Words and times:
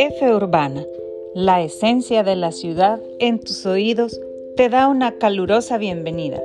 F 0.00 0.32
Urbana, 0.32 0.86
la 1.34 1.60
esencia 1.60 2.22
de 2.22 2.36
la 2.36 2.52
ciudad 2.52 3.00
en 3.18 3.40
tus 3.40 3.66
oídos, 3.66 4.20
te 4.54 4.68
da 4.68 4.86
una 4.86 5.18
calurosa 5.18 5.76
bienvenida 5.76 6.40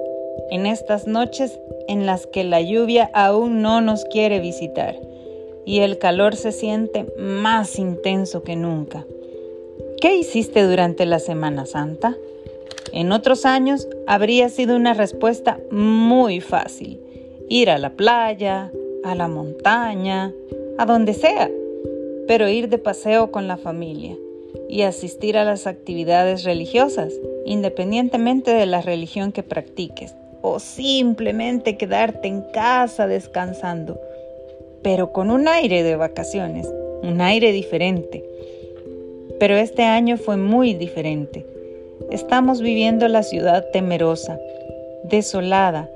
en 0.49 0.65
estas 0.65 1.05
noches 1.05 1.60
en 1.87 2.08
las 2.08 2.26
que 2.26 2.44
la 2.44 2.62
lluvia 2.62 3.12
aún 3.13 3.62
no 3.62 3.79
nos 3.79 4.05
quiere 4.05 4.39
visitar 4.39 4.96
y 5.67 5.81
el 5.81 5.99
calor 5.99 6.35
se 6.35 6.51
siente 6.51 7.05
más 7.19 7.78
intenso 7.78 8.42
que 8.42 8.55
nunca. 8.55 9.05
¿Qué 10.01 10.15
hiciste 10.15 10.63
durante 10.63 11.06
la 11.06 11.20
Semana 11.20 11.67
Santa? 11.67 12.17
En 12.92 13.12
otros 13.12 13.46
años 13.46 13.88
habría 14.08 14.49
sido 14.49 14.76
una 14.76 14.96
respuesta 14.96 15.60
muy 15.70 16.41
fácil. 16.41 16.99
Ir 17.49 17.70
a 17.70 17.77
la 17.77 17.91
playa, 17.91 18.72
a 19.04 19.13
la 19.13 19.27
montaña, 19.27 20.34
a 20.80 20.88
donde 20.88 21.13
sea, 21.13 21.52
pero 22.27 22.48
ir 22.50 22.70
de 22.70 22.77
paseo 22.77 23.32
con 23.32 23.48
la 23.48 23.58
familia 23.58 24.16
y 24.70 24.84
asistir 24.84 25.38
a 25.38 25.44
las 25.44 25.68
actividades 25.68 26.44
religiosas, 26.44 27.13
independientemente 27.46 28.52
de 28.52 28.66
la 28.66 28.82
religión 28.82 29.32
que 29.32 29.44
practiques, 29.44 30.16
o 30.41 30.59
simplemente 30.59 31.77
quedarte 31.77 32.27
en 32.27 32.41
casa 32.41 33.08
descansando, 33.08 33.99
pero 34.82 35.12
con 35.12 35.32
un 35.32 35.48
aire 35.48 35.84
de 35.84 35.96
vacaciones, 35.96 36.68
un 37.02 37.22
aire 37.22 37.52
diferente. 37.52 38.24
Pero 39.40 39.55
este 39.55 39.84
año 39.84 40.18
fue 40.18 40.38
muy 40.38 40.74
diferente. 40.74 41.46
Estamos 42.12 42.62
viviendo 42.62 43.08
la 43.08 43.24
ciudad 43.24 43.66
temerosa, 43.71 44.40
desolada, 45.04 45.90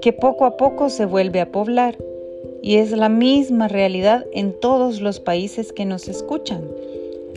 que 0.00 0.12
poco 0.12 0.44
a 0.44 0.56
poco 0.56 0.90
se 0.90 1.06
vuelve 1.06 1.40
a 1.40 1.50
poblar 1.50 1.96
y 2.62 2.76
es 2.76 2.92
la 2.92 3.08
misma 3.08 3.66
realidad 3.68 4.24
en 4.32 4.58
todos 4.58 5.00
los 5.00 5.20
países 5.20 5.72
que 5.72 5.84
nos 5.84 6.08
escuchan. 6.08 6.62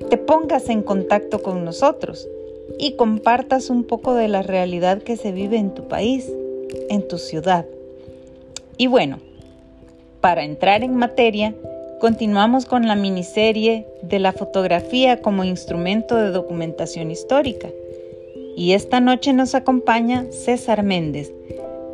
te 0.08 0.16
pongas 0.16 0.70
en 0.70 0.82
contacto 0.82 1.42
con 1.42 1.64
nosotros 1.64 2.26
y 2.78 2.96
compartas 2.96 3.68
un 3.68 3.84
poco 3.84 4.14
de 4.14 4.28
la 4.28 4.40
realidad 4.42 5.02
que 5.02 5.18
se 5.18 5.32
vive 5.32 5.58
en 5.58 5.74
tu 5.74 5.86
país, 5.86 6.32
en 6.88 7.06
tu 7.06 7.18
ciudad. 7.18 7.66
Y 8.78 8.86
bueno, 8.86 9.18
para 10.20 10.44
entrar 10.44 10.82
en 10.82 10.96
materia, 10.96 11.54
continuamos 12.04 12.66
con 12.66 12.86
la 12.86 12.96
miniserie 12.96 13.86
de 14.02 14.18
la 14.18 14.34
fotografía 14.34 15.22
como 15.22 15.42
instrumento 15.42 16.16
de 16.16 16.32
documentación 16.32 17.10
histórica. 17.10 17.70
Y 18.58 18.72
esta 18.72 19.00
noche 19.00 19.32
nos 19.32 19.54
acompaña 19.54 20.26
César 20.30 20.82
Méndez, 20.82 21.32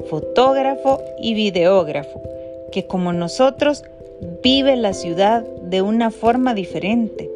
fotógrafo 0.08 1.00
y 1.22 1.34
videógrafo, 1.34 2.20
que 2.72 2.88
como 2.88 3.12
nosotros 3.12 3.84
vive 4.42 4.74
la 4.74 4.94
ciudad 4.94 5.44
de 5.62 5.80
una 5.80 6.10
forma 6.10 6.54
diferente. 6.54 7.30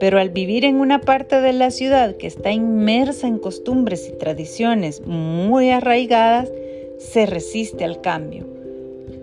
Pero 0.00 0.18
al 0.18 0.30
vivir 0.30 0.64
en 0.64 0.76
una 0.76 1.02
parte 1.02 1.42
de 1.42 1.52
la 1.52 1.70
ciudad 1.70 2.16
que 2.16 2.28
está 2.28 2.50
inmersa 2.50 3.26
en 3.26 3.38
costumbres 3.38 4.08
y 4.08 4.12
tradiciones 4.12 5.02
muy 5.06 5.68
arraigadas, 5.68 6.48
se 6.96 7.26
resiste 7.26 7.84
al 7.84 8.00
cambio 8.00 8.56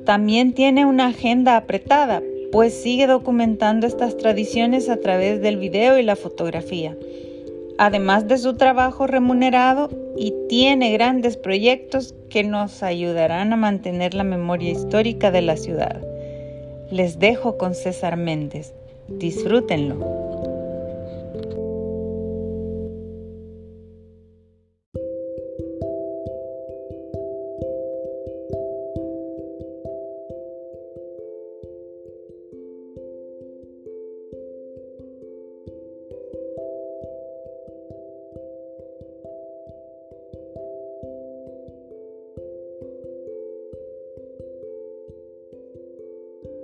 también 0.06 0.54
tiene 0.54 0.86
una 0.86 1.08
agenda 1.08 1.56
apretada, 1.56 2.22
pues 2.54 2.72
sigue 2.76 3.08
documentando 3.08 3.88
estas 3.88 4.16
tradiciones 4.16 4.88
a 4.88 4.98
través 4.98 5.42
del 5.42 5.58
video 5.58 5.98
y 5.98 6.04
la 6.04 6.16
fotografía, 6.16 6.96
además 7.80 8.28
de 8.28 8.38
su 8.38 8.58
trabajo 8.58 9.08
remunerado 9.08 9.90
y 10.16 10.36
tiene 10.48 10.94
grandes 10.94 11.36
proyectos 11.36 12.14
que 12.30 12.44
nos 12.44 12.84
ayudarán 12.84 13.54
a 13.54 13.56
mantener 13.56 14.14
la 14.14 14.24
memoria 14.24 14.70
histórica 14.70 15.32
de 15.32 15.42
la 15.42 15.58
ciudad. 15.58 16.00
Les 16.92 17.18
dejo 17.18 17.58
con 17.58 17.74
César 17.74 18.18
Méndez. 18.18 18.76
Disfrútenlo. 19.08 20.23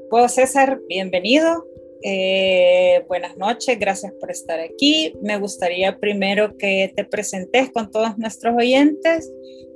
Bueno, 0.09 0.27
César, 0.27 0.81
bienvenido. 0.87 1.67
Eh, 2.03 3.05
buenas 3.07 3.37
noches, 3.37 3.77
gracias 3.79 4.11
por 4.19 4.31
estar 4.31 4.59
aquí. 4.59 5.13
Me 5.21 5.37
gustaría 5.37 5.99
primero 5.99 6.57
que 6.57 6.91
te 6.95 7.05
presentes 7.05 7.69
con 7.71 7.91
todos 7.91 8.17
nuestros 8.17 8.55
oyentes, 8.57 9.31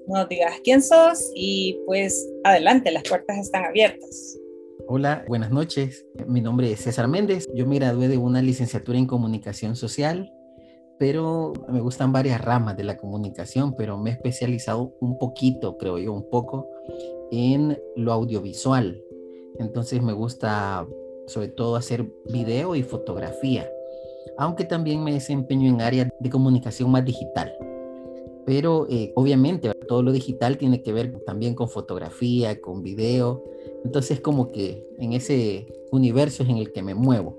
nos 0.07 0.27
digas 0.27 0.53
quién 0.63 0.81
sos 0.81 1.31
y 1.35 1.79
pues 1.85 2.27
adelante, 2.43 2.89
las 2.89 3.03
puertas 3.03 3.37
están 3.37 3.65
abiertas. 3.65 4.39
Hola, 4.87 5.23
buenas 5.27 5.51
noches. 5.51 6.03
Mi 6.27 6.41
nombre 6.41 6.71
es 6.71 6.79
César 6.79 7.07
Méndez. 7.07 7.47
Yo 7.53 7.67
me 7.67 7.75
gradué 7.75 8.07
de 8.07 8.17
una 8.17 8.41
licenciatura 8.41 8.97
en 8.97 9.05
comunicación 9.05 9.75
social, 9.75 10.33
pero 10.97 11.53
me 11.69 11.79
gustan 11.79 12.11
varias 12.11 12.41
ramas 12.41 12.75
de 12.75 12.85
la 12.85 12.97
comunicación, 12.97 13.75
pero 13.75 13.99
me 13.99 14.09
he 14.09 14.13
especializado 14.13 14.95
un 14.99 15.19
poquito, 15.19 15.77
creo 15.77 15.99
yo, 15.99 16.11
un 16.11 16.27
poco 16.27 16.67
en 17.31 17.77
lo 17.95 18.13
audiovisual. 18.13 18.99
Entonces 19.59 20.01
me 20.01 20.13
gusta 20.13 20.87
sobre 21.27 21.47
todo 21.47 21.75
hacer 21.75 22.05
video 22.25 22.75
y 22.75 22.83
fotografía, 22.83 23.69
aunque 24.37 24.65
también 24.65 25.03
me 25.03 25.13
desempeño 25.13 25.69
en 25.69 25.81
áreas 25.81 26.09
de 26.19 26.29
comunicación 26.29 26.91
más 26.91 27.05
digital. 27.05 27.53
Pero 28.45 28.87
eh, 28.89 29.13
obviamente 29.15 29.71
todo 29.87 30.03
lo 30.03 30.11
digital 30.11 30.57
tiene 30.57 30.81
que 30.81 30.91
ver 30.91 31.13
también 31.25 31.55
con 31.55 31.69
fotografía, 31.69 32.59
con 32.59 32.83
video. 32.83 33.43
Entonces 33.85 34.19
como 34.19 34.51
que 34.51 34.85
en 34.99 35.13
ese 35.13 35.67
universo 35.91 36.43
es 36.43 36.49
en 36.49 36.57
el 36.57 36.71
que 36.71 36.81
me 36.81 36.93
muevo. 36.93 37.37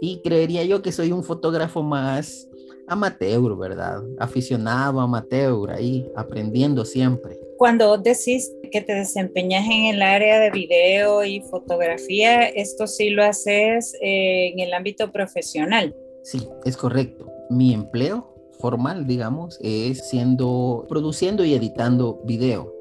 Y 0.00 0.20
creería 0.22 0.64
yo 0.64 0.82
que 0.82 0.90
soy 0.90 1.12
un 1.12 1.22
fotógrafo 1.22 1.82
más 1.82 2.48
amateur, 2.88 3.56
¿verdad? 3.56 4.02
Aficionado, 4.18 5.00
amateur, 5.00 5.70
ahí 5.70 6.10
aprendiendo 6.16 6.84
siempre. 6.84 7.41
Cuando 7.58 7.98
decís 7.98 8.52
que 8.70 8.80
te 8.80 8.94
desempeñas 8.94 9.66
en 9.66 9.94
el 9.94 10.02
área 10.02 10.40
de 10.40 10.50
video 10.50 11.24
y 11.24 11.40
fotografía, 11.42 12.48
esto 12.48 12.86
sí 12.86 13.10
lo 13.10 13.22
haces 13.22 13.94
eh, 14.02 14.48
en 14.52 14.60
el 14.60 14.74
ámbito 14.74 15.12
profesional. 15.12 15.94
Sí, 16.22 16.48
es 16.64 16.76
correcto. 16.76 17.30
Mi 17.50 17.74
empleo 17.74 18.32
formal, 18.58 19.06
digamos, 19.06 19.58
es 19.60 20.08
siendo, 20.08 20.86
produciendo 20.88 21.44
y 21.44 21.54
editando 21.54 22.20
video 22.24 22.72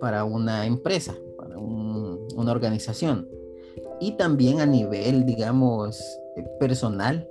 para 0.00 0.24
una 0.24 0.66
empresa, 0.66 1.16
para 1.36 1.58
una 1.58 2.52
organización. 2.52 3.28
Y 4.00 4.12
también 4.12 4.60
a 4.60 4.66
nivel, 4.66 5.26
digamos, 5.26 6.00
personal, 6.58 7.28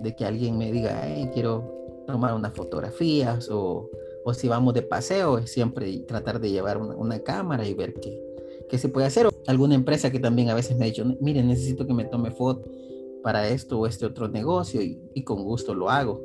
de 0.00 0.14
que 0.14 0.24
alguien 0.24 0.58
me 0.58 0.72
diga, 0.72 1.02
quiero 1.32 2.04
tomar 2.06 2.34
unas 2.34 2.54
fotografías 2.54 3.48
o, 3.50 3.90
o, 4.26 4.34
si 4.34 4.48
vamos 4.48 4.74
de 4.74 4.82
paseo, 4.82 5.46
siempre 5.46 5.98
tratar 6.00 6.40
de 6.40 6.50
llevar 6.50 6.78
una, 6.78 7.20
cámara 7.20 7.64
y 7.66 7.74
ver 7.74 7.94
qué, 7.94 8.20
qué, 8.68 8.76
se 8.76 8.88
puede 8.88 9.06
hacer. 9.06 9.26
O 9.26 9.30
alguna 9.46 9.76
empresa 9.76 10.10
que 10.10 10.18
también 10.18 10.50
a 10.50 10.54
veces 10.54 10.76
me 10.76 10.84
ha 10.84 10.88
dicho, 10.88 11.04
miren, 11.20 11.46
necesito 11.46 11.86
que 11.86 11.94
me 11.94 12.04
tome 12.04 12.32
foto 12.32 12.68
para 13.22 13.48
esto 13.48 13.78
o 13.78 13.86
este 13.86 14.04
otro 14.04 14.28
negocio 14.28 14.82
y, 14.82 15.00
y 15.14 15.22
con 15.22 15.44
gusto 15.44 15.74
lo 15.74 15.90
hago. 15.90 16.20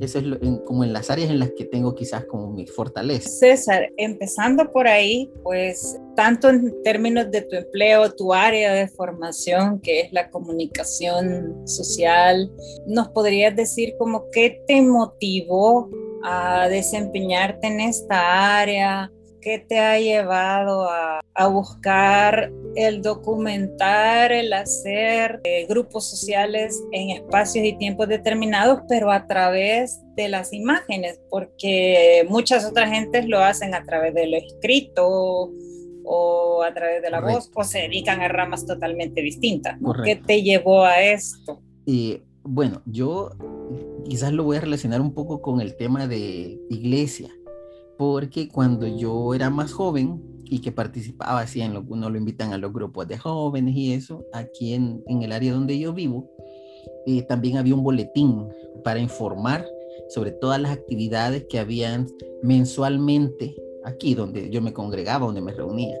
Eso 0.00 0.18
es 0.18 0.24
como 0.64 0.82
en 0.84 0.92
las 0.92 1.10
áreas 1.10 1.30
en 1.30 1.38
las 1.38 1.50
que 1.52 1.64
tengo 1.64 1.94
quizás 1.94 2.24
como 2.24 2.50
mi 2.50 2.66
fortaleza. 2.66 3.28
César, 3.28 3.92
empezando 3.96 4.70
por 4.70 4.88
ahí, 4.88 5.30
pues 5.42 5.98
tanto 6.16 6.48
en 6.50 6.82
términos 6.82 7.30
de 7.30 7.42
tu 7.42 7.56
empleo, 7.56 8.12
tu 8.12 8.32
área 8.32 8.72
de 8.72 8.88
formación, 8.88 9.80
que 9.80 10.00
es 10.00 10.12
la 10.12 10.30
comunicación 10.30 11.66
social, 11.66 12.50
¿nos 12.86 13.08
podrías 13.08 13.54
decir 13.54 13.94
como 13.98 14.28
qué 14.30 14.62
te 14.66 14.82
motivó 14.82 15.88
a 16.24 16.68
desempeñarte 16.68 17.66
en 17.66 17.80
esta 17.80 18.60
área? 18.60 19.10
¿Qué 19.40 19.58
te 19.58 19.78
ha 19.78 20.00
llevado 20.00 20.88
a, 20.88 21.20
buscar 21.48 22.50
el 22.76 23.02
documentar, 23.02 24.32
el 24.32 24.52
hacer 24.52 25.40
eh, 25.44 25.66
grupos 25.68 26.08
sociales 26.08 26.82
en 26.92 27.10
espacios 27.10 27.66
y 27.66 27.76
tiempos 27.76 28.08
determinados, 28.08 28.80
pero 28.88 29.10
a 29.10 29.26
través 29.26 30.00
de 30.16 30.28
las 30.28 30.54
imágenes? 30.54 31.20
Porque 31.28 32.24
muchas 32.28 32.64
otras 32.64 32.90
gentes 32.90 33.26
lo 33.26 33.40
hacen 33.40 33.74
a 33.74 33.84
través 33.84 34.14
de 34.14 34.26
lo 34.28 34.38
escrito 34.38 35.50
o 36.04 36.62
a 36.62 36.72
través 36.72 37.02
de 37.02 37.10
la 37.10 37.20
voz 37.20 37.50
o 37.54 37.64
se 37.64 37.80
dedican 37.80 38.22
a 38.22 38.28
ramas 38.28 38.64
totalmente 38.64 39.20
distintas. 39.20 39.78
¿Qué 40.04 40.16
te 40.16 40.42
llevó 40.42 40.84
a 40.84 41.02
esto? 41.02 41.60
Y 41.84 42.22
bueno, 42.44 42.82
yo 42.86 43.30
quizás 44.04 44.32
lo 44.32 44.44
voy 44.44 44.58
a 44.58 44.60
relacionar 44.60 45.00
un 45.00 45.12
poco 45.12 45.40
con 45.40 45.60
el 45.60 45.76
tema 45.76 46.06
de 46.06 46.60
iglesia 46.70 47.30
porque 47.96 48.48
cuando 48.48 48.86
yo 48.86 49.34
era 49.34 49.50
más 49.50 49.72
joven 49.72 50.20
y 50.44 50.60
que 50.60 50.72
participaba 50.72 51.40
así 51.40 51.60
en 51.60 51.74
lo 51.74 51.84
que 51.84 51.92
uno 51.92 52.10
lo 52.10 52.18
invitan 52.18 52.52
a 52.52 52.58
los 52.58 52.72
grupos 52.72 53.08
de 53.08 53.18
jóvenes 53.18 53.74
y 53.74 53.92
eso, 53.92 54.24
aquí 54.32 54.74
en, 54.74 55.02
en 55.06 55.22
el 55.22 55.32
área 55.32 55.52
donde 55.52 55.78
yo 55.78 55.92
vivo, 55.92 56.30
eh, 57.06 57.22
también 57.22 57.56
había 57.56 57.74
un 57.74 57.82
boletín 57.82 58.46
para 58.82 59.00
informar 59.00 59.66
sobre 60.08 60.32
todas 60.32 60.60
las 60.60 60.72
actividades 60.72 61.46
que 61.48 61.58
habían 61.58 62.06
mensualmente 62.42 63.54
aquí 63.84 64.14
donde 64.14 64.50
yo 64.50 64.60
me 64.60 64.72
congregaba, 64.72 65.26
donde 65.26 65.40
me 65.40 65.52
reunía. 65.52 65.96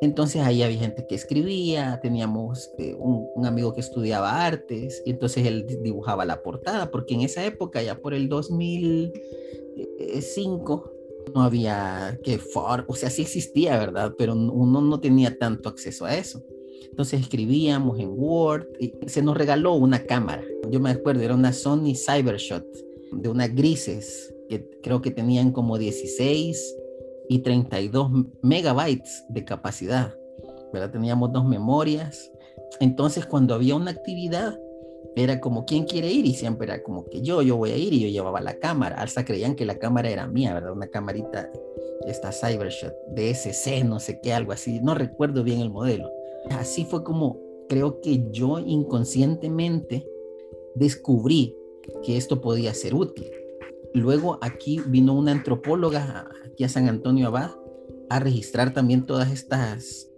Entonces 0.00 0.42
ahí 0.42 0.62
había 0.62 0.78
gente 0.78 1.06
que 1.06 1.14
escribía, 1.14 2.00
teníamos 2.02 2.72
eh, 2.78 2.96
un, 2.98 3.46
amigo 3.46 3.72
que 3.72 3.80
estudiaba 3.80 4.44
artes, 4.44 5.02
y 5.04 5.10
entonces 5.10 5.46
él 5.46 5.66
dibujaba 5.82 6.24
la 6.24 6.42
portada, 6.42 6.90
porque 6.90 7.14
en 7.14 7.20
esa 7.22 7.44
época, 7.44 7.82
ya 7.82 8.00
por 8.00 8.14
el 8.14 8.28
2005, 8.28 10.92
no 11.34 11.42
había 11.42 12.18
que 12.22 12.38
for, 12.38 12.84
o 12.88 12.94
sea, 12.94 13.10
sí 13.10 13.22
existía, 13.22 13.78
¿verdad? 13.78 14.14
Pero 14.18 14.34
uno 14.34 14.80
no 14.80 15.00
tenía 15.00 15.38
tanto 15.38 15.68
acceso 15.68 16.04
a 16.04 16.16
eso. 16.16 16.42
Entonces 16.90 17.20
escribíamos 17.20 17.98
en 17.98 18.10
Word 18.10 18.66
y 18.78 18.92
se 19.06 19.22
nos 19.22 19.36
regaló 19.36 19.74
una 19.74 20.04
cámara. 20.04 20.44
Yo 20.70 20.80
me 20.80 20.90
acuerdo, 20.90 21.22
era 21.22 21.34
una 21.34 21.52
Sony 21.52 21.94
Cybershot 21.94 22.66
de 23.10 23.28
unas 23.28 23.54
grises 23.54 24.34
que 24.48 24.68
creo 24.82 25.00
que 25.00 25.10
tenían 25.10 25.50
como 25.50 25.78
16 25.78 26.76
y 27.28 27.40
32 27.40 28.10
megabytes 28.42 29.24
de 29.28 29.44
capacidad. 29.44 30.14
¿verdad? 30.72 30.90
Teníamos 30.90 31.32
dos 31.32 31.44
memorias. 31.46 32.30
Entonces, 32.80 33.26
cuando 33.26 33.54
había 33.54 33.76
una 33.76 33.92
actividad, 33.92 34.58
era 35.16 35.40
como, 35.40 35.64
¿quién 35.64 35.84
quiere 35.84 36.10
ir? 36.10 36.26
Y 36.26 36.34
siempre 36.34 36.66
era 36.66 36.82
como 36.82 37.04
que 37.04 37.22
yo, 37.22 37.40
yo 37.42 37.56
voy 37.56 37.70
a 37.70 37.76
ir 37.76 37.92
y 37.92 38.00
yo 38.00 38.08
llevaba 38.08 38.40
la 38.40 38.58
cámara. 38.58 38.96
Hasta 39.00 39.24
creían 39.24 39.54
que 39.54 39.64
la 39.64 39.78
cámara 39.78 40.10
era 40.10 40.26
mía, 40.26 40.52
¿verdad? 40.52 40.72
Una 40.72 40.88
camarita, 40.88 41.50
esta 42.06 42.32
Cybershot, 42.32 42.92
DSC, 43.14 43.84
no 43.84 44.00
sé 44.00 44.20
qué, 44.20 44.32
algo 44.32 44.52
así. 44.52 44.80
No 44.80 44.94
recuerdo 44.94 45.44
bien 45.44 45.60
el 45.60 45.70
modelo. 45.70 46.10
Así 46.50 46.84
fue 46.84 47.04
como 47.04 47.38
creo 47.68 48.00
que 48.00 48.26
yo 48.30 48.58
inconscientemente 48.58 50.06
descubrí 50.74 51.56
que 52.02 52.16
esto 52.16 52.40
podía 52.40 52.74
ser 52.74 52.94
útil. 52.94 53.30
Luego 53.94 54.38
aquí 54.42 54.80
vino 54.86 55.14
una 55.14 55.30
antropóloga 55.30 56.28
aquí 56.54 56.62
a 56.62 56.68
San 56.68 56.88
Antonio 56.88 57.26
Abad 57.26 57.50
a 58.08 58.20
registrar 58.20 58.72
también 58.72 59.06
todas 59.06 59.32
estas 59.32 60.08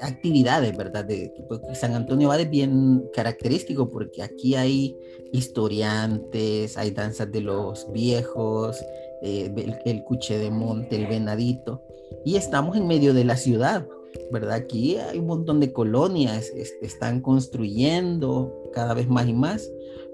actividades, 0.00 0.76
¿verdad? 0.76 1.04
De, 1.04 1.32
pues, 1.48 1.60
San 1.78 1.94
Antonio 1.94 2.28
va 2.28 2.36
de 2.36 2.44
bien 2.44 3.08
característico 3.12 3.90
porque 3.90 4.22
aquí 4.22 4.54
hay 4.54 4.96
historiantes, 5.32 6.76
hay 6.76 6.92
danzas 6.92 7.32
de 7.32 7.40
los 7.40 7.90
viejos, 7.92 8.76
eh, 9.22 9.52
el, 9.56 9.78
el, 9.84 10.04
cuche 10.04 10.38
de 10.38 10.50
monte, 10.50 10.96
el 10.96 11.06
venadito, 11.06 11.82
y 12.24 12.36
estamos 12.36 12.76
en 12.76 12.86
medio 12.86 13.14
de 13.14 13.24
la 13.24 13.36
ciudad, 13.36 13.86
¿verdad? 14.32 14.54
Aquí 14.54 14.96
hay 14.96 15.18
un 15.18 15.26
montón 15.26 15.60
de 15.60 15.72
colonias, 15.72 16.50
están 16.82 17.20
construyendo 17.20 18.70
cada 18.72 18.94
vez 18.94 19.08
más 19.08 19.28
y 19.28 19.32
más, 19.32 19.70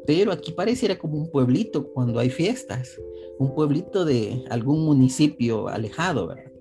pero 0.06 0.32
aquí 0.32 0.52
pareciera 0.52 0.98
como 0.98 1.18
un 1.18 1.30
pueblito 1.30 1.92
cuando 1.92 2.18
hay 2.18 2.30
fiestas, 2.30 3.00
un 3.38 3.54
pueblito 3.54 4.04
de 4.04 4.44
algún 4.50 4.84
municipio 4.84 5.68
alejado, 5.68 6.28
¿verdad? 6.28 6.52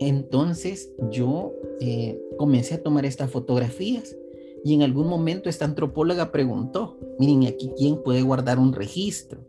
Entonces 0.00 0.92
yo 1.10 1.52
eh, 1.80 2.20
comencé 2.36 2.74
a 2.74 2.82
tomar 2.82 3.04
estas 3.04 3.30
fotografías 3.30 4.16
y 4.64 4.74
en 4.74 4.82
algún 4.82 5.06
momento 5.06 5.48
esta 5.48 5.66
antropóloga 5.66 6.32
preguntó, 6.32 6.98
miren, 7.18 7.46
aquí 7.46 7.70
quién 7.76 8.02
puede 8.02 8.22
guardar 8.22 8.58
un 8.58 8.72
registro. 8.72 9.40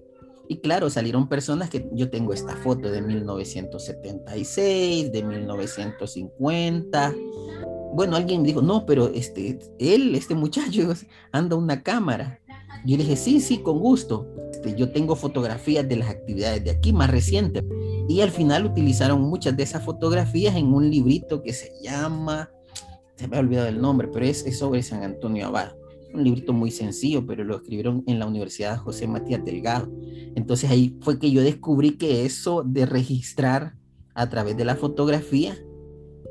Y 0.48 0.58
claro, 0.58 0.90
salieron 0.90 1.28
personas 1.28 1.70
que 1.70 1.88
yo 1.94 2.10
tengo 2.10 2.34
esta 2.34 2.56
foto 2.58 2.92
de 2.92 3.02
1976, 3.02 5.12
de 5.12 5.24
1950. 5.24 7.16
Bueno, 7.94 8.16
alguien 8.16 8.44
dijo, 8.44 8.62
no, 8.62 8.86
pero 8.86 9.08
este, 9.08 9.60
él, 9.80 10.16
este 10.16 10.36
muchacho, 10.36 10.94
anda 11.32 11.56
una 11.56 11.82
cámara. 11.82 12.40
Yo 12.86 12.98
le 12.98 13.04
dije, 13.04 13.16
sí, 13.16 13.40
sí, 13.40 13.60
con 13.60 13.80
gusto. 13.80 14.28
Este, 14.52 14.76
yo 14.76 14.92
tengo 14.92 15.16
fotografías 15.16 15.88
de 15.88 15.96
las 15.96 16.10
actividades 16.10 16.64
de 16.64 16.72
aquí 16.72 16.94
más 16.94 17.10
recientes. 17.10 17.64
Y 18.08 18.22
al 18.22 18.30
final 18.30 18.66
utilizaron 18.66 19.22
muchas 19.22 19.58
de 19.58 19.64
esas 19.64 19.84
fotografías 19.84 20.56
en 20.56 20.74
un 20.74 20.90
librito 20.90 21.42
que 21.42 21.54
se 21.54 21.72
llama, 21.82 22.52
se 23.16 23.28
me 23.28 23.38
ha 23.38 23.40
olvidado 23.40 23.68
el 23.68 23.82
nombre, 23.82 24.08
pero 24.08 24.26
es 24.26 24.46
sobre 24.58 24.84
San 24.84 25.04
Antonio 25.04 25.48
Abad. 25.48 25.72
Un 26.16 26.24
librito 26.24 26.54
muy 26.54 26.72
sencillo, 26.72 27.26
pero 27.26 27.44
lo 27.44 27.58
escribieron 27.58 28.04
en 28.08 28.20
la 28.20 28.26
Universidad 28.26 28.78
José 28.78 29.06
Matías 29.06 29.44
Delgado. 29.44 29.92
Entonces 30.36 30.72
ahí 30.72 30.98
fue 31.02 31.20
que 31.20 31.30
yo 31.30 31.42
descubrí 31.42 31.98
que 31.98 32.26
eso 32.26 32.64
de 32.64 32.86
registrar 32.86 33.76
a 34.14 34.30
través 34.30 34.56
de 34.56 34.64
la 34.64 34.76
fotografía 34.76 35.58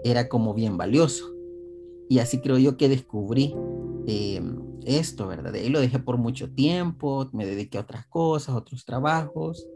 era 0.03 0.29
como 0.29 0.55
bien 0.55 0.79
valioso. 0.79 1.35
Y 2.09 2.19
así 2.19 2.41
creo 2.41 2.57
yo 2.59 2.79
que 2.79 2.89
descubrí 2.89 3.55
eh, 4.07 4.43
esto, 4.87 5.27
¿verdad? 5.27 5.53
Y 5.55 5.69
lo 5.69 5.81
dejé 5.81 5.99
por 5.99 6.17
mucho 6.17 6.51
tiempo, 6.51 7.29
me 7.33 7.45
dediqué 7.45 7.79
a 7.79 7.83
otras 7.83 8.07
cosas, 8.07 8.55
otros 8.55 8.87
trabajos. 8.87 9.67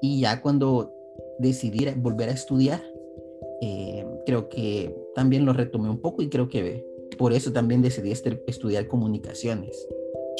Y 0.00 0.20
ya 0.20 0.40
cuando 0.40 0.92
decidí 1.40 1.84
volver 1.96 2.28
a 2.28 2.32
estudiar, 2.32 2.82
eh, 3.60 4.06
creo 4.24 4.48
que 4.48 4.96
también 5.14 5.44
lo 5.44 5.52
retomé 5.52 5.88
un 5.90 6.00
poco 6.00 6.22
y 6.22 6.28
creo 6.28 6.48
que 6.48 6.84
por 7.16 7.32
eso 7.32 7.52
también 7.52 7.82
decidí 7.82 8.12
estudiar 8.12 8.86
comunicaciones. 8.86 9.86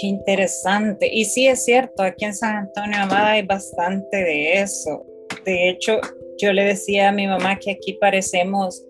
Qué 0.00 0.06
interesante. 0.06 1.08
Y 1.12 1.24
sí 1.24 1.46
es 1.46 1.64
cierto, 1.64 2.02
aquí 2.02 2.24
en 2.24 2.34
San 2.34 2.56
Antonio 2.56 2.98
Amada 2.98 3.32
hay 3.32 3.42
bastante 3.42 4.16
de 4.16 4.60
eso. 4.60 5.04
De 5.44 5.68
hecho, 5.68 6.00
yo 6.38 6.52
le 6.52 6.64
decía 6.64 7.08
a 7.08 7.12
mi 7.12 7.26
mamá 7.26 7.58
que 7.58 7.72
aquí 7.72 7.94
parecemos 7.94 8.84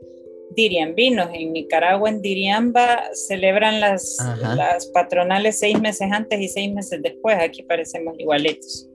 diriambinos. 0.55 1.31
En 1.33 1.53
Nicaragua, 1.53 2.09
en 2.09 2.23
Diriamba, 2.23 3.03
celebran 3.15 3.81
las, 3.81 4.17
las 4.57 4.87
patronales 4.87 5.59
seis 5.59 5.81
meses 5.81 6.09
antes 6.11 6.41
y 6.41 6.49
seis 6.49 6.73
meses 6.73 7.01
después. 7.03 7.37
Aquí 7.41 7.63
parecemos 7.63 8.19
igualitos. 8.19 8.89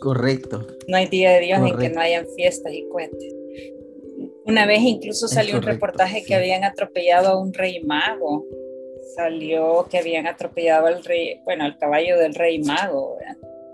Correcto. 0.00 0.66
No 0.86 0.96
hay 0.96 1.06
día 1.06 1.32
de 1.32 1.40
Dios 1.40 1.60
en 1.60 1.76
que 1.76 1.88
no 1.90 2.00
hayan 2.00 2.26
fiestas 2.36 2.72
y 2.72 2.86
cuentes. 2.88 3.34
Una 4.48 4.64
vez 4.64 4.80
incluso 4.80 5.28
salió 5.28 5.56
un 5.56 5.62
reportaje 5.62 6.24
que 6.24 6.34
habían 6.34 6.64
atropellado 6.64 7.28
a 7.28 7.38
un 7.38 7.52
rey 7.52 7.84
mago. 7.84 8.46
Salió 9.14 9.86
que 9.90 9.98
habían 9.98 10.26
atropellado 10.26 10.86
al 10.86 11.04
rey, 11.04 11.38
bueno, 11.44 11.64
al 11.64 11.76
caballo 11.76 12.18
del 12.18 12.34
rey 12.34 12.58
mago. 12.60 13.18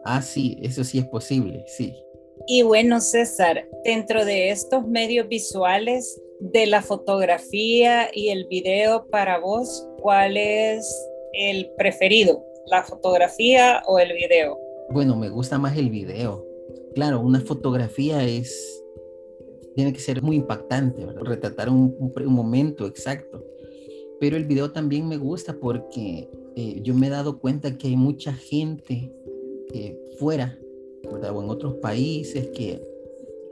Ah, 0.05 0.21
sí, 0.21 0.59
eso 0.63 0.83
sí 0.83 0.99
es 0.99 1.05
posible, 1.05 1.65
sí. 1.69 1.95
Y 2.49 2.63
bueno, 2.63 3.01
César, 3.01 3.69
dentro 3.85 4.25
de 4.25 4.51
estos 4.51 4.85
medios 4.85 5.29
visuales 5.29 6.21
de 6.41 6.67
la 6.67 6.83
fotografía 6.83 8.09
y 8.13 8.31
el 8.31 8.47
video 8.49 9.07
para 9.07 9.39
vos, 9.39 9.89
¿cuál 10.03 10.37
es 10.37 10.85
el 11.35 11.71
preferido? 11.79 12.45
¿La 12.67 12.83
fotografía 12.83 13.81
o 13.87 14.01
el 14.01 14.13
video? 14.13 14.59
Bueno, 14.91 15.15
me 15.15 15.29
gusta 15.29 15.57
más 15.57 15.79
el 15.79 15.91
video. 15.91 16.45
Claro, 16.97 17.21
una 17.21 17.41
fotografía 17.41 18.25
es 18.25 18.84
tiene 19.75 19.93
que 19.93 20.01
ser 20.01 20.23
muy 20.23 20.37
impactante, 20.37 21.05
retratar 21.23 21.69
un, 21.69 21.95
un, 21.99 22.33
momento 22.33 22.87
exacto. 22.87 23.45
Pero 24.21 24.37
el 24.37 24.45
video 24.45 24.71
también 24.71 25.09
me 25.09 25.17
gusta 25.17 25.55
porque 25.55 26.29
eh, 26.57 26.81
yo 26.83 26.95
me 26.95 27.09
he 27.09 27.11
dado 27.11 27.39
cuenta 27.39 27.77
que 27.77 27.89
hay 27.89 27.97
mucha 27.97 28.33
gente 28.33 29.13
eh, 29.73 29.99
fuera, 30.19 30.59
¿verdad? 31.11 31.37
o 31.37 31.43
en 31.43 31.51
otros 31.51 31.75
países 31.75 32.49
que 32.49 32.81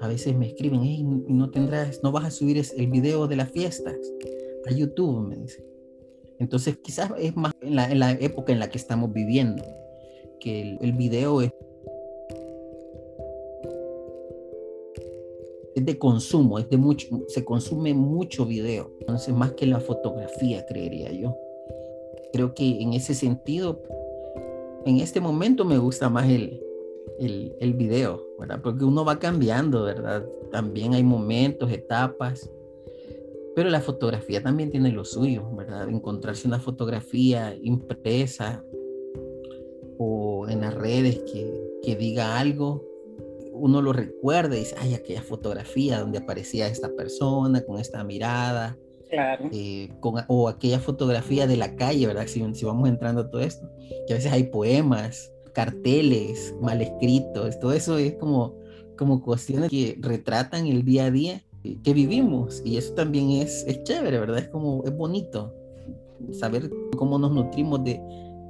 a 0.01 0.09
veces 0.09 0.37
me 0.37 0.47
escriben, 0.47 0.81
hey, 0.83 1.05
no 1.05 1.51
tendrás, 1.51 2.01
no 2.03 2.13
vas 2.13 2.25
a 2.25 2.31
subir 2.31 2.63
el 2.77 2.87
video 2.89 3.27
de 3.27 3.37
las 3.37 3.51
fiestas 3.51 3.97
a 4.67 4.73
YouTube, 4.73 5.29
me 5.29 5.37
dicen. 5.37 5.65
Entonces 6.39 6.79
quizás 6.79 7.13
es 7.19 7.37
más 7.37 7.53
en 7.61 7.77
la, 7.77 7.91
en 7.91 7.99
la 7.99 8.13
época 8.13 8.53
en 8.53 8.59
la 8.59 8.69
que 8.69 8.79
estamos 8.79 9.13
viviendo 9.13 9.63
que 10.41 10.61
el, 10.61 10.79
el 10.81 10.93
video 10.93 11.41
es, 11.41 11.53
es, 15.75 15.85
de 15.85 15.99
consumo, 15.99 16.59
es 16.59 16.69
de 16.69 16.77
mucho, 16.77 17.07
se 17.29 17.45
consume 17.45 17.95
mucho 17.95 18.47
video, 18.47 18.91
entonces 19.01 19.35
más 19.35 19.53
que 19.53 19.67
la 19.67 19.81
fotografía, 19.81 20.65
creería 20.67 21.13
yo. 21.13 21.37
Creo 22.33 22.55
que 22.55 22.81
en 22.81 22.95
ese 22.95 23.15
sentido, 23.15 23.83
en 24.87 24.99
este 24.99 25.21
momento 25.21 25.65
me 25.65 25.79
gusta 25.79 26.09
más 26.09 26.29
el, 26.29 26.63
el, 27.19 27.75
video, 27.75 28.23
¿verdad? 28.39 28.61
Porque 28.63 28.85
uno 28.85 29.05
va 29.05 29.19
cambiando, 29.19 29.85
¿verdad? 29.85 30.27
También 30.51 30.95
hay 30.95 31.03
momentos, 31.03 31.71
etapas. 31.71 32.51
Pero 33.55 33.69
la 33.69 33.81
fotografía 33.81 34.43
también 34.43 34.71
tiene 34.71 34.91
lo 34.91 35.05
suyo, 35.05 35.47
¿verdad? 35.55 35.89
Encontrarse 35.89 36.49
una 36.49 36.59
fotografía 36.59 37.55
impresa 37.61 38.65
o 39.99 40.49
en 40.49 40.63
las 40.63 40.75
redes 40.75 41.19
que, 41.31 41.63
que 41.83 41.97
diga 41.97 42.39
algo, 42.39 42.92
uno 43.63 43.81
lo 43.81 43.93
recuerda 43.93 44.57
y 44.57 44.61
dice, 44.61 44.75
ay, 44.81 44.95
aquella 44.95 45.23
fotografía 45.23 46.01
donde 46.01 46.19
aparecía 46.19 46.67
esta 46.67 46.89
persona 46.97 47.61
con 47.61 47.79
esta 47.79 48.03
mirada. 48.03 48.77
Claro. 49.09 49.49
Eh, 49.53 49.89
con, 50.01 50.17
o 50.27 50.49
aquella 50.49 50.81
fotografía 50.81 51.47
de 51.47 51.57
la 51.57 51.77
calle, 51.77 52.09
¿verdad? 52.09 52.27
Si, 52.27 52.43
si 52.55 52.65
vamos 52.65 52.89
entrando 52.89 53.21
a 53.21 53.31
todo 53.31 53.41
esto, 53.41 53.71
que 54.07 54.15
a 54.15 54.17
veces 54.17 54.33
hay 54.33 54.45
poemas, 54.45 55.31
carteles 55.53 56.57
mal 56.61 56.83
escritos, 56.83 57.61
todo 57.61 57.73
eso 57.73 57.99
es 57.99 58.15
como, 58.15 58.59
como 58.99 59.23
cuestiones 59.23 59.71
que 59.71 59.97
retratan 60.01 60.67
el 60.67 60.85
día 60.85 61.05
a 61.05 61.11
día 61.13 61.43
que 61.85 61.95
vivimos 61.95 62.63
y 62.65 62.79
eso 62.79 62.95
también 62.95 63.31
es, 63.31 63.65
es 63.69 63.85
chévere, 63.85 64.19
¿verdad? 64.19 64.39
Es 64.39 64.49
como, 64.49 64.83
es 64.85 64.97
bonito 64.97 65.55
saber 66.33 66.69
cómo 66.97 67.17
nos 67.17 67.31
nutrimos 67.31 67.85
de, 67.85 68.01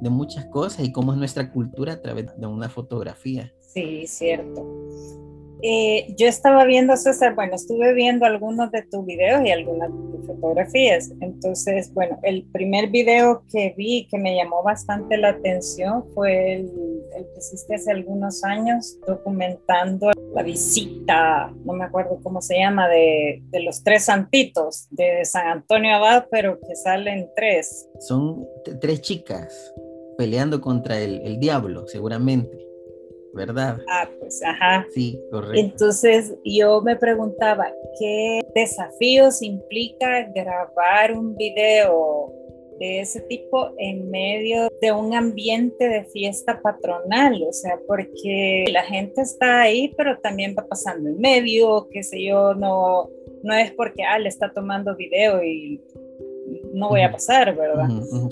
de 0.00 0.08
muchas 0.08 0.46
cosas 0.46 0.86
y 0.86 0.92
cómo 0.92 1.12
es 1.12 1.18
nuestra 1.18 1.52
cultura 1.52 1.94
a 1.94 2.00
través 2.00 2.28
de 2.38 2.46
una 2.46 2.70
fotografía. 2.70 3.52
Sí, 3.72 4.06
cierto. 4.06 4.66
Eh, 5.64 6.12
yo 6.18 6.26
estaba 6.26 6.64
viendo, 6.64 6.96
César, 6.96 7.36
bueno, 7.36 7.54
estuve 7.54 7.94
viendo 7.94 8.26
algunos 8.26 8.72
de 8.72 8.82
tus 8.82 9.06
videos 9.06 9.46
y 9.46 9.52
algunas 9.52 9.90
fotografías. 10.26 11.12
Entonces, 11.20 11.94
bueno, 11.94 12.18
el 12.24 12.44
primer 12.52 12.90
video 12.90 13.44
que 13.50 13.72
vi 13.76 14.08
que 14.10 14.18
me 14.18 14.34
llamó 14.34 14.64
bastante 14.64 15.16
la 15.16 15.28
atención 15.28 16.04
fue 16.14 16.54
el, 16.54 16.72
el 17.16 17.24
que 17.24 17.38
hiciste 17.38 17.76
hace 17.76 17.92
algunos 17.92 18.42
años 18.42 18.98
documentando 19.06 20.10
la 20.34 20.42
visita, 20.42 21.54
no 21.64 21.74
me 21.74 21.84
acuerdo 21.84 22.18
cómo 22.24 22.42
se 22.42 22.58
llama, 22.58 22.88
de, 22.88 23.40
de 23.50 23.60
los 23.60 23.84
tres 23.84 24.04
santitos 24.04 24.88
de 24.90 25.24
San 25.24 25.46
Antonio 25.46 25.94
Abad, 25.94 26.26
pero 26.28 26.58
que 26.58 26.74
salen 26.74 27.30
tres. 27.36 27.88
Son 28.00 28.44
tres 28.80 29.00
chicas 29.00 29.72
peleando 30.18 30.60
contra 30.60 30.98
el, 30.98 31.20
el 31.22 31.38
diablo, 31.38 31.86
seguramente. 31.86 32.61
¿Verdad? 33.32 33.78
Ah, 33.88 34.08
pues 34.18 34.42
ajá. 34.42 34.86
Sí, 34.92 35.20
correcto. 35.30 35.58
Entonces 35.58 36.34
yo 36.44 36.80
me 36.82 36.96
preguntaba, 36.96 37.72
¿qué 37.98 38.40
desafíos 38.54 39.42
implica 39.42 40.30
grabar 40.34 41.16
un 41.16 41.36
video 41.36 42.32
de 42.78 43.00
ese 43.00 43.20
tipo 43.22 43.70
en 43.78 44.10
medio 44.10 44.68
de 44.80 44.92
un 44.92 45.14
ambiente 45.14 45.88
de 45.88 46.04
fiesta 46.04 46.60
patronal? 46.62 47.42
O 47.42 47.52
sea, 47.52 47.78
porque 47.86 48.64
la 48.70 48.82
gente 48.82 49.22
está 49.22 49.62
ahí, 49.62 49.92
pero 49.96 50.18
también 50.18 50.54
va 50.58 50.66
pasando 50.66 51.08
en 51.08 51.18
medio, 51.18 51.88
qué 51.90 52.02
sé 52.02 52.22
yo, 52.22 52.54
no, 52.54 53.08
no 53.42 53.54
es 53.54 53.72
porque, 53.72 54.02
ah, 54.02 54.18
le 54.18 54.28
está 54.28 54.52
tomando 54.52 54.96
video 54.96 55.42
y 55.42 55.80
no 56.72 56.88
voy 56.88 57.02
a 57.02 57.12
pasar, 57.12 57.54
¿verdad? 57.56 57.88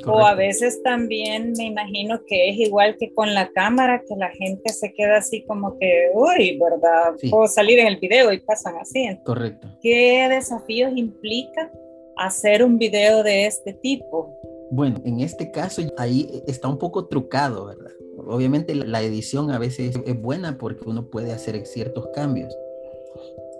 o 0.06 0.26
a 0.26 0.34
veces 0.34 0.82
también 0.82 1.52
me 1.56 1.64
imagino 1.64 2.20
que 2.26 2.50
es 2.50 2.58
igual 2.58 2.96
que 2.98 3.12
con 3.12 3.34
la 3.34 3.50
cámara, 3.52 4.02
que 4.06 4.16
la 4.16 4.30
gente 4.30 4.72
se 4.72 4.92
queda 4.92 5.18
así 5.18 5.42
como 5.44 5.78
que, 5.78 6.10
uy, 6.14 6.58
¿verdad? 6.58 7.14
Puedo 7.30 7.46
salir 7.46 7.78
en 7.78 7.86
el 7.86 7.98
video 7.98 8.32
y 8.32 8.40
pasan 8.40 8.76
así. 8.80 9.08
Correcto. 9.24 9.68
¿Qué 9.82 10.26
desafíos 10.28 10.92
implica 10.94 11.70
hacer 12.16 12.64
un 12.64 12.78
video 12.78 13.22
de 13.22 13.46
este 13.46 13.72
tipo? 13.74 14.36
Bueno, 14.70 15.00
en 15.04 15.20
este 15.20 15.50
caso 15.50 15.82
ahí 15.98 16.42
está 16.46 16.68
un 16.68 16.78
poco 16.78 17.06
trucado, 17.06 17.66
¿verdad? 17.66 17.90
Obviamente 18.16 18.74
la 18.74 19.02
edición 19.02 19.50
a 19.50 19.58
veces 19.58 19.98
es 20.04 20.20
buena 20.20 20.58
porque 20.58 20.88
uno 20.88 21.06
puede 21.10 21.32
hacer 21.32 21.64
ciertos 21.66 22.08
cambios 22.14 22.54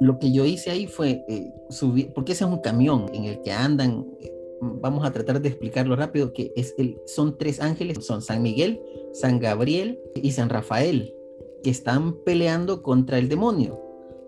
lo 0.01 0.19
que 0.19 0.33
yo 0.33 0.47
hice 0.47 0.71
ahí 0.71 0.87
fue 0.87 1.25
eh, 1.29 1.53
subir, 1.69 2.13
porque 2.15 2.33
ese 2.33 2.45
es 2.45 2.51
un 2.51 2.59
camión 2.59 3.07
en 3.13 3.25
el 3.25 3.43
que 3.43 3.53
andan 3.53 4.07
eh, 4.21 4.33
vamos 4.61 5.05
a 5.05 5.13
tratar 5.13 5.41
de 5.41 5.49
explicarlo 5.49 5.97
rápido, 5.97 6.33
que 6.33 6.53
es 6.57 6.75
el, 6.79 6.99
son 7.07 7.39
tres 7.39 7.61
ángeles, 7.61 8.05
son 8.05 8.23
San 8.23 8.43
Miguel, 8.43 8.81
San 9.13 9.39
Gabriel 9.39 9.99
y 10.15 10.33
San 10.33 10.49
Rafael, 10.49 11.15
que 11.63 11.71
están 11.71 12.15
peleando 12.25 12.83
contra 12.83 13.19
el 13.19 13.29
demonio, 13.29 13.81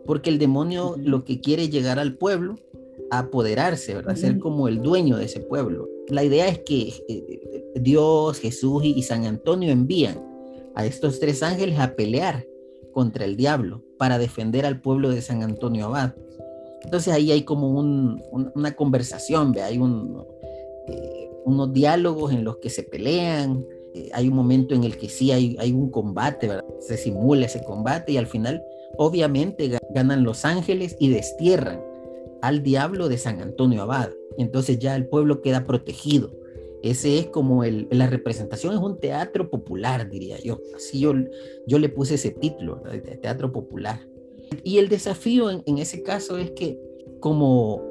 porque 0.06 0.30
el 0.30 0.38
demonio 0.38 0.96
lo 0.98 1.24
que 1.24 1.40
quiere 1.40 1.64
es 1.64 1.70
llegar 1.70 1.98
al 1.98 2.16
pueblo, 2.16 2.56
a 3.10 3.20
apoderarse, 3.20 3.94
¿verdad? 3.94 4.16
Ser 4.16 4.38
como 4.38 4.68
el 4.68 4.80
dueño 4.80 5.18
de 5.18 5.26
ese 5.26 5.40
pueblo. 5.40 5.86
La 6.08 6.24
idea 6.24 6.48
es 6.48 6.60
que 6.60 6.94
eh, 7.08 7.64
Dios, 7.74 8.38
Jesús 8.38 8.84
y 8.84 9.02
San 9.02 9.26
Antonio 9.26 9.70
envían 9.70 10.24
a 10.74 10.86
estos 10.86 11.20
tres 11.20 11.42
ángeles 11.42 11.78
a 11.78 11.94
pelear 11.94 12.46
contra 12.92 13.24
el 13.24 13.36
diablo 13.36 13.82
para 13.98 14.18
defender 14.18 14.64
al 14.64 14.80
pueblo 14.80 15.10
de 15.10 15.20
San 15.20 15.42
Antonio 15.42 15.86
Abad. 15.86 16.14
Entonces 16.84 17.12
ahí 17.12 17.30
hay 17.32 17.42
como 17.42 17.70
una 17.70 18.74
conversación, 18.74 19.52
¿ve? 19.52 19.62
hay 19.62 19.78
un, 19.78 20.24
eh, 20.88 21.30
unos 21.44 21.72
diálogos 21.72 22.32
en 22.32 22.44
los 22.44 22.58
que 22.58 22.70
se 22.70 22.82
pelean, 22.82 23.64
eh, 23.94 24.10
hay 24.12 24.28
un 24.28 24.34
momento 24.34 24.74
en 24.74 24.84
el 24.84 24.96
que 24.96 25.08
sí 25.08 25.32
hay, 25.32 25.56
hay 25.58 25.72
un 25.72 25.90
combate, 25.90 26.48
¿verdad? 26.48 26.64
se 26.80 26.96
simula 26.96 27.46
ese 27.46 27.62
combate 27.62 28.12
y 28.12 28.16
al 28.16 28.26
final 28.26 28.62
obviamente 28.96 29.78
ganan 29.94 30.24
los 30.24 30.44
ángeles 30.44 30.96
y 30.98 31.08
destierran 31.08 31.80
al 32.42 32.62
diablo 32.62 33.08
de 33.08 33.18
San 33.18 33.40
Antonio 33.40 33.82
Abad. 33.82 34.10
Entonces 34.38 34.78
ya 34.78 34.96
el 34.96 35.06
pueblo 35.06 35.42
queda 35.42 35.64
protegido. 35.66 36.30
Ese 36.82 37.18
es 37.18 37.26
como 37.26 37.62
el, 37.62 37.86
la 37.92 38.08
representación, 38.08 38.74
es 38.74 38.80
un 38.80 38.98
teatro 38.98 39.48
popular, 39.48 40.10
diría 40.10 40.38
yo. 40.40 40.58
Así 40.74 40.98
yo, 40.98 41.14
yo 41.66 41.78
le 41.78 41.88
puse 41.88 42.16
ese 42.16 42.30
título, 42.30 42.82
de 42.90 42.98
teatro 42.98 43.52
popular. 43.52 44.00
Y 44.64 44.78
el 44.78 44.88
desafío 44.88 45.50
en, 45.50 45.78
ese 45.78 46.02
caso 46.02 46.38
es 46.38 46.50
que 46.52 46.78
como 47.20 47.82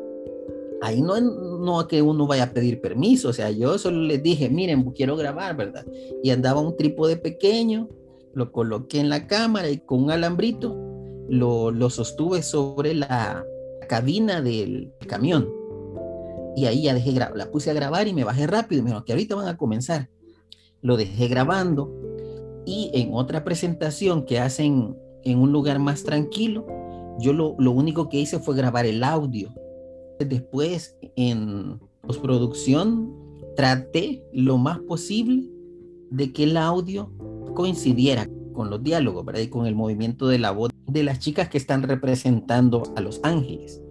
ahí 0.81 1.01
no, 1.01 1.19
no 1.19 1.87
que 1.87 2.01
uno 2.01 2.27
vaya 2.27 2.43
a 2.43 2.53
pedir 2.53 2.81
permiso, 2.81 3.29
o 3.29 3.33
sea, 3.33 3.51
yo 3.51 3.77
solo 3.77 4.01
les 4.01 4.21
dije, 4.23 4.49
miren, 4.49 4.83
quiero 4.91 5.15
grabar, 5.15 5.55
¿verdad? 5.55 5.85
Y 6.23 6.31
andaba 6.31 6.61
un 6.61 6.75
trípode 6.75 7.17
pequeño, 7.17 7.87
lo 8.33 8.51
coloqué 8.51 8.99
en 8.99 9.09
la 9.09 9.27
cámara 9.27 9.69
y 9.69 9.79
con 9.79 10.03
un 10.03 10.11
alambrito 10.11 10.75
lo, 11.29 11.71
lo 11.71 11.89
sostuve 11.89 12.41
sobre 12.41 12.93
la 12.93 13.45
cabina 13.87 14.41
del 14.41 14.91
camión. 15.07 15.49
Y 16.55 16.65
ahí 16.65 16.83
ya 16.83 16.93
dejé, 16.93 17.13
la 17.13 17.51
puse 17.51 17.71
a 17.71 17.73
grabar 17.73 18.07
y 18.07 18.13
me 18.13 18.23
bajé 18.23 18.47
rápido. 18.47 18.83
Me 18.83 18.89
dijo 18.89 19.05
que 19.05 19.13
ahorita 19.13 19.35
van 19.35 19.47
a 19.47 19.57
comenzar. 19.57 20.09
Lo 20.81 20.97
dejé 20.97 21.27
grabando 21.27 21.93
y 22.65 22.91
en 22.93 23.13
otra 23.13 23.43
presentación 23.43 24.25
que 24.25 24.39
hacen 24.39 24.95
en 25.23 25.39
un 25.39 25.51
lugar 25.51 25.79
más 25.79 26.03
tranquilo. 26.03 26.65
Yo 27.19 27.33
lo, 27.33 27.55
lo 27.59 27.71
único 27.71 28.09
que 28.09 28.19
hice 28.19 28.39
fue 28.39 28.55
grabar 28.55 28.85
el 28.85 29.03
audio. 29.03 29.49
Después, 30.19 30.95
en 31.15 31.79
postproducción, 32.01 33.13
traté 33.55 34.23
lo 34.33 34.57
más 34.57 34.79
posible 34.79 35.43
de 36.09 36.31
que 36.31 36.43
el 36.43 36.57
audio 36.57 37.11
coincidiera 37.53 38.27
con 38.53 38.69
los 38.69 38.83
diálogos, 38.83 39.25
¿verdad? 39.25 39.41
Y 39.41 39.47
con 39.47 39.65
el 39.65 39.75
movimiento 39.75 40.27
de 40.27 40.39
la 40.39 40.51
voz 40.51 40.71
de 40.87 41.03
las 41.03 41.19
chicas 41.19 41.49
que 41.49 41.57
están 41.57 41.83
representando 41.83 42.83
a 42.95 43.01
los 43.01 43.19
ángeles. 43.23 43.81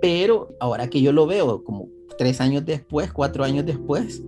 Pero 0.00 0.54
ahora 0.60 0.88
que 0.88 1.00
yo 1.00 1.12
lo 1.12 1.26
veo 1.26 1.62
como 1.64 1.88
tres 2.18 2.40
años 2.40 2.64
después, 2.64 3.12
cuatro 3.12 3.44
años 3.44 3.66
después, 3.66 4.22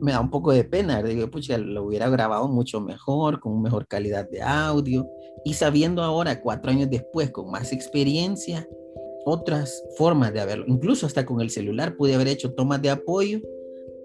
me 0.00 0.12
da 0.12 0.20
un 0.20 0.30
poco 0.30 0.52
de 0.52 0.64
pena. 0.64 1.02
Digo, 1.02 1.30
pucha, 1.30 1.58
lo 1.58 1.84
hubiera 1.84 2.08
grabado 2.08 2.48
mucho 2.48 2.80
mejor, 2.80 3.40
con 3.40 3.60
mejor 3.62 3.86
calidad 3.86 4.28
de 4.28 4.42
audio. 4.42 5.08
Y 5.44 5.54
sabiendo 5.54 6.02
ahora, 6.02 6.40
cuatro 6.40 6.70
años 6.70 6.90
después, 6.90 7.30
con 7.30 7.50
más 7.50 7.72
experiencia, 7.72 8.68
otras 9.24 9.84
formas 9.96 10.32
de 10.32 10.40
haberlo. 10.40 10.64
Incluso 10.68 11.06
hasta 11.06 11.26
con 11.26 11.40
el 11.40 11.50
celular 11.50 11.96
pude 11.96 12.14
haber 12.14 12.28
hecho 12.28 12.54
tomas 12.54 12.80
de 12.82 12.90
apoyo 12.90 13.40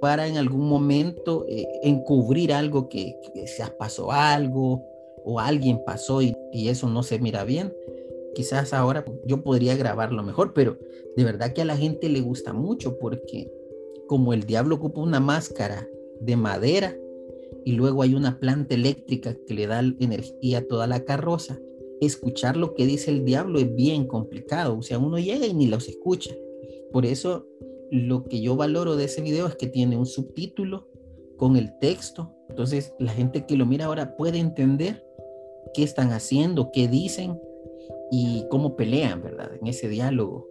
para 0.01 0.27
en 0.27 0.37
algún 0.37 0.67
momento 0.67 1.45
eh, 1.47 1.65
encubrir 1.81 2.51
algo 2.51 2.89
que, 2.89 3.15
que 3.33 3.47
se 3.47 3.65
pasó 3.79 4.11
algo 4.11 4.83
o 5.23 5.39
alguien 5.39 5.81
pasó 5.85 6.21
y, 6.21 6.35
y 6.51 6.67
eso 6.67 6.89
no 6.89 7.03
se 7.03 7.19
mira 7.19 7.45
bien. 7.45 7.73
Quizás 8.35 8.73
ahora 8.73 9.05
yo 9.25 9.43
podría 9.43 9.75
grabarlo 9.75 10.23
mejor, 10.23 10.53
pero 10.53 10.77
de 11.15 11.23
verdad 11.23 11.53
que 11.53 11.61
a 11.61 11.65
la 11.65 11.77
gente 11.77 12.09
le 12.09 12.19
gusta 12.19 12.51
mucho 12.51 12.97
porque 12.97 13.49
como 14.07 14.33
el 14.33 14.43
diablo 14.43 14.75
ocupa 14.75 15.01
una 15.01 15.19
máscara 15.19 15.87
de 16.19 16.35
madera 16.35 16.95
y 17.65 17.73
luego 17.73 18.01
hay 18.01 18.15
una 18.15 18.39
planta 18.39 18.75
eléctrica 18.75 19.35
que 19.47 19.53
le 19.53 19.67
da 19.67 19.79
energía 19.99 20.59
a 20.59 20.67
toda 20.67 20.87
la 20.87 21.03
carroza, 21.05 21.59
escuchar 22.01 22.57
lo 22.57 22.73
que 22.73 22.85
dice 22.85 23.11
el 23.11 23.25
diablo 23.25 23.59
es 23.59 23.73
bien 23.73 24.07
complicado, 24.07 24.77
o 24.77 24.81
sea, 24.81 24.99
uno 24.99 25.17
llega 25.17 25.45
y 25.45 25.53
ni 25.53 25.67
los 25.67 25.87
escucha. 25.87 26.33
Por 26.91 27.05
eso 27.05 27.47
lo 27.91 28.23
que 28.25 28.41
yo 28.41 28.55
valoro 28.55 28.95
de 28.95 29.05
ese 29.05 29.21
video 29.21 29.47
es 29.47 29.55
que 29.55 29.67
tiene 29.67 29.97
un 29.97 30.05
subtítulo 30.05 30.87
con 31.37 31.55
el 31.55 31.77
texto, 31.79 32.35
entonces 32.49 32.93
la 32.99 33.11
gente 33.11 33.45
que 33.45 33.55
lo 33.55 33.65
mira 33.65 33.85
ahora 33.85 34.15
puede 34.15 34.39
entender 34.39 35.03
qué 35.73 35.83
están 35.83 36.11
haciendo, 36.11 36.71
qué 36.71 36.87
dicen 36.87 37.39
y 38.11 38.45
cómo 38.49 38.75
pelean, 38.75 39.21
¿verdad? 39.23 39.51
En 39.59 39.67
ese 39.67 39.89
diálogo. 39.89 40.47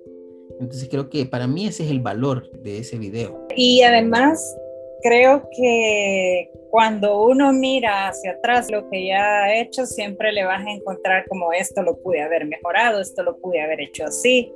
Entonces 0.61 0.89
creo 0.89 1.09
que 1.09 1.27
para 1.27 1.47
mí 1.47 1.67
ese 1.67 1.85
es 1.85 1.91
el 1.91 2.01
valor 2.01 2.51
de 2.51 2.79
ese 2.79 2.99
video. 2.99 3.47
Y 3.57 3.83
además 3.83 4.57
creo 5.03 5.49
que 5.57 6.51
cuando 6.71 7.25
uno 7.25 7.53
mira 7.53 8.09
hacia 8.09 8.33
atrás 8.33 8.71
lo 8.71 8.89
que 8.89 9.07
ya 9.07 9.45
ha 9.45 9.61
hecho, 9.61 9.85
siempre 9.85 10.33
le 10.33 10.45
vas 10.45 10.65
a 10.65 10.71
encontrar 10.71 11.27
como 11.29 11.53
esto 11.53 11.83
lo 11.83 11.99
pude 11.99 12.23
haber 12.23 12.47
mejorado, 12.47 13.01
esto 13.01 13.23
lo 13.23 13.37
pude 13.39 13.61
haber 13.61 13.81
hecho 13.81 14.05
así, 14.05 14.53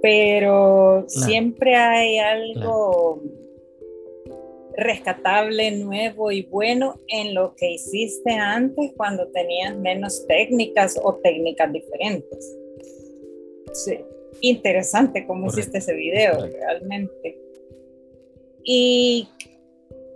pero 0.00 1.04
siempre 1.08 1.74
hay 1.74 2.18
algo, 2.18 3.20
rescatable, 4.76 5.72
nuevo 5.72 6.30
y 6.30 6.42
bueno 6.44 7.00
en 7.08 7.34
lo 7.34 7.54
que 7.56 7.72
hiciste 7.72 8.32
antes 8.32 8.92
cuando 8.96 9.26
tenías 9.28 9.74
menos 9.76 10.26
técnicas 10.26 11.00
o 11.02 11.14
técnicas 11.16 11.72
diferentes. 11.72 12.56
Sí, 13.72 13.98
interesante 14.40 15.26
cómo 15.26 15.48
hiciste 15.48 15.78
ese 15.78 15.94
video, 15.94 16.46
realmente. 16.46 17.38
Y 18.64 19.28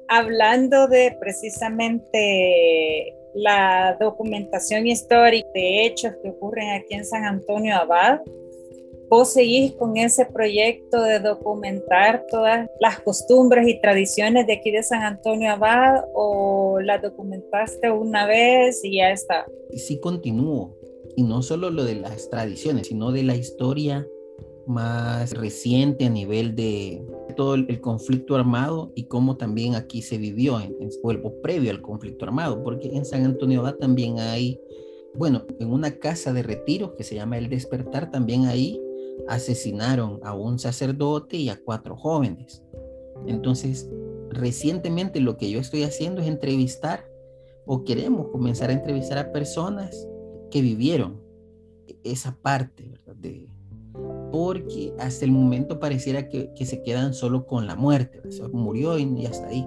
hablando 0.08 0.88
de 0.88 1.16
precisamente 1.20 3.14
la 3.34 3.96
documentación 4.00 4.86
histórica 4.86 5.48
de 5.54 5.86
hechos 5.86 6.14
que 6.22 6.30
ocurren 6.30 6.70
aquí 6.70 6.94
en 6.94 7.04
San 7.04 7.24
Antonio 7.24 7.76
Abad, 7.76 8.20
vos 9.08 9.32
seguís 9.32 9.72
con 9.72 9.96
ese 9.96 10.24
proyecto 10.26 11.02
de 11.02 11.18
documentar 11.18 12.24
todas 12.30 12.68
las 12.80 13.00
costumbres 13.00 13.68
y 13.68 13.80
tradiciones 13.80 14.46
de 14.46 14.54
aquí 14.54 14.70
de 14.70 14.82
San 14.82 15.02
Antonio 15.02 15.50
Abad 15.52 16.04
o 16.14 16.80
la 16.80 16.98
documentaste 16.98 17.90
una 17.90 18.26
vez 18.26 18.84
y 18.84 18.96
ya 18.96 19.10
está? 19.10 19.46
Sí, 19.76 19.98
continúo. 20.00 20.79
Y 21.20 21.22
no 21.22 21.42
solo 21.42 21.68
lo 21.68 21.84
de 21.84 21.96
las 21.96 22.30
tradiciones, 22.30 22.86
sino 22.86 23.12
de 23.12 23.22
la 23.22 23.36
historia 23.36 24.08
más 24.66 25.32
reciente 25.32 26.06
a 26.06 26.08
nivel 26.08 26.54
de 26.56 27.04
todo 27.36 27.56
el, 27.56 27.78
conflicto 27.82 28.36
armado 28.36 28.90
y 28.94 29.04
cómo 29.04 29.36
también 29.36 29.74
aquí 29.74 30.00
se 30.00 30.16
vivió 30.16 30.58
en, 30.58 30.74
en, 30.80 30.88
o 31.22 31.42
previo 31.42 31.72
al 31.72 31.82
conflicto 31.82 32.24
armado, 32.24 32.62
porque 32.64 32.88
en 32.96 33.04
San 33.04 33.26
Antonio 33.26 33.60
Abad 33.60 33.74
también 33.74 34.18
hay, 34.18 34.58
bueno, 35.14 35.44
en 35.58 35.70
una 35.70 35.90
casa 35.90 36.32
de 36.32 36.42
retiro 36.42 36.96
que 36.96 37.04
se 37.04 37.16
llama 37.16 37.36
El 37.36 37.50
Despertar, 37.50 38.10
también 38.10 38.46
ahí 38.46 38.80
asesinaron 39.28 40.20
a 40.22 40.32
un 40.32 40.58
sacerdote 40.58 41.36
y 41.36 41.50
a 41.50 41.60
cuatro 41.62 41.98
jóvenes. 41.98 42.62
Entonces, 43.26 43.90
recientemente 44.30 45.20
lo 45.20 45.36
que 45.36 45.50
yo 45.50 45.60
estoy 45.60 45.82
haciendo 45.82 46.22
es 46.22 46.28
entrevistar 46.28 47.04
o 47.66 47.84
queremos 47.84 48.28
comenzar 48.28 48.70
a 48.70 48.72
entrevistar 48.72 49.18
a 49.18 49.32
personas 49.32 50.06
que 50.50 50.62
vivieron 50.62 51.20
esa 52.04 52.36
parte, 52.36 52.88
¿verdad? 52.88 53.16
De, 53.16 53.48
porque 54.30 54.94
hasta 54.98 55.24
el 55.24 55.32
momento 55.32 55.80
pareciera 55.80 56.28
que, 56.28 56.52
se 56.64 56.82
quedan 56.82 57.14
solo 57.14 57.46
con 57.46 57.66
la 57.66 57.76
muerte, 57.76 58.22
murió 58.52 58.98
y 58.98 59.22
ya 59.22 59.30
está 59.30 59.48
ahí. 59.48 59.66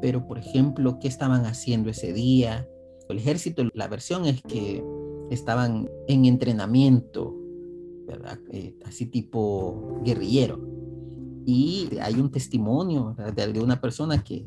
Pero, 0.00 0.26
por 0.26 0.38
ejemplo, 0.38 0.98
¿qué 0.98 1.08
estaban 1.08 1.44
haciendo 1.44 1.90
ese 1.90 2.12
día? 2.12 2.68
El 3.08 3.18
ejército, 3.18 3.64
la 3.74 3.88
versión 3.88 4.26
es 4.26 4.40
que 4.42 4.82
estaban 5.30 5.90
en 6.06 6.24
entrenamiento. 6.24 7.34
Eh, 8.50 8.74
así 8.86 9.06
tipo 9.06 10.00
guerrillero. 10.02 10.58
Y 11.44 11.88
hay 12.00 12.14
un 12.14 12.30
testimonio 12.30 13.14
de, 13.34 13.60
una 13.60 13.80
persona 13.80 14.22
que 14.22 14.46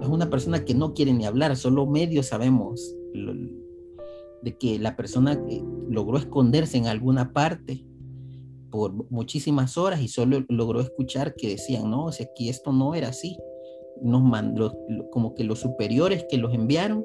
es 0.00 0.08
una 0.08 0.30
persona 0.30 0.64
que 0.64 0.74
no 0.74 0.94
quiere 0.94 1.12
ni 1.12 1.26
hablar, 1.26 1.56
solo 1.56 1.86
medio 1.86 2.22
sabemos 2.22 2.94
de 4.42 4.56
que 4.56 4.78
la 4.78 4.96
persona 4.96 5.32
eh, 5.48 5.62
logró 5.88 6.18
esconderse 6.18 6.78
en 6.78 6.86
alguna 6.86 7.32
parte 7.32 7.84
por 8.70 8.92
muchísimas 9.10 9.76
horas 9.76 10.00
y 10.00 10.08
solo 10.08 10.44
logró 10.48 10.80
escuchar 10.80 11.34
que 11.34 11.48
decían, 11.48 11.90
no, 11.90 12.12
si 12.12 12.22
aquí 12.22 12.48
esto 12.48 12.72
no 12.72 12.94
era 12.94 13.08
así. 13.08 13.36
Nos 14.00 14.22
mandó, 14.22 14.74
como 15.10 15.34
que 15.34 15.44
los 15.44 15.58
superiores 15.58 16.24
que 16.30 16.38
los 16.38 16.54
enviaron 16.54 17.04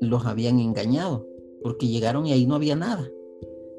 los 0.00 0.26
habían 0.26 0.60
engañado, 0.60 1.26
porque 1.62 1.88
llegaron 1.88 2.26
y 2.26 2.32
ahí 2.32 2.46
no 2.46 2.54
había 2.54 2.76
nada. 2.76 3.08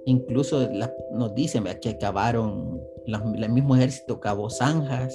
Incluso 0.06 0.68
nos 1.13 1.36
dicen 1.36 1.66
que 1.82 1.89
acabaron, 1.89 2.82
el 3.06 3.50
mismo 3.51 3.75
ejército 3.75 4.20
cavó 4.20 4.50
zanjas 4.50 5.13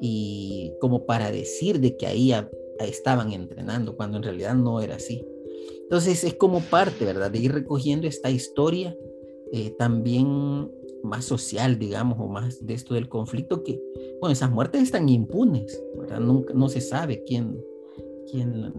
y 0.00 0.74
como 0.80 1.06
para 1.06 1.30
decir 1.30 1.80
de 1.80 1.96
que 1.96 2.06
ahí 2.06 2.32
estaban 2.80 3.32
entrenando, 3.32 3.96
cuando 3.96 4.18
en 4.18 4.24
realidad 4.24 4.54
no 4.54 4.80
era 4.80 4.96
así. 4.96 5.24
Entonces 5.86 6.24
es 6.24 6.34
como 6.34 6.60
parte, 6.60 7.04
¿verdad? 7.04 7.30
De 7.30 7.38
ir 7.38 7.52
recogiendo 7.52 8.08
esta 8.08 8.28
historia 8.30 8.96
eh, 9.52 9.70
también 9.78 10.68
más 11.04 11.24
social, 11.24 11.78
digamos, 11.78 12.18
o 12.20 12.26
más 12.26 12.66
de 12.66 12.74
esto 12.74 12.94
del 12.94 13.08
conflicto, 13.08 13.62
que, 13.62 13.80
bueno, 14.20 14.32
esas 14.32 14.50
muertes 14.50 14.82
están 14.82 15.08
impunes, 15.08 15.80
¿verdad? 15.96 16.18
Nunca, 16.18 16.52
no 16.54 16.68
se 16.68 16.80
sabe 16.80 17.22
quién, 17.24 17.62
quién, 18.30 18.74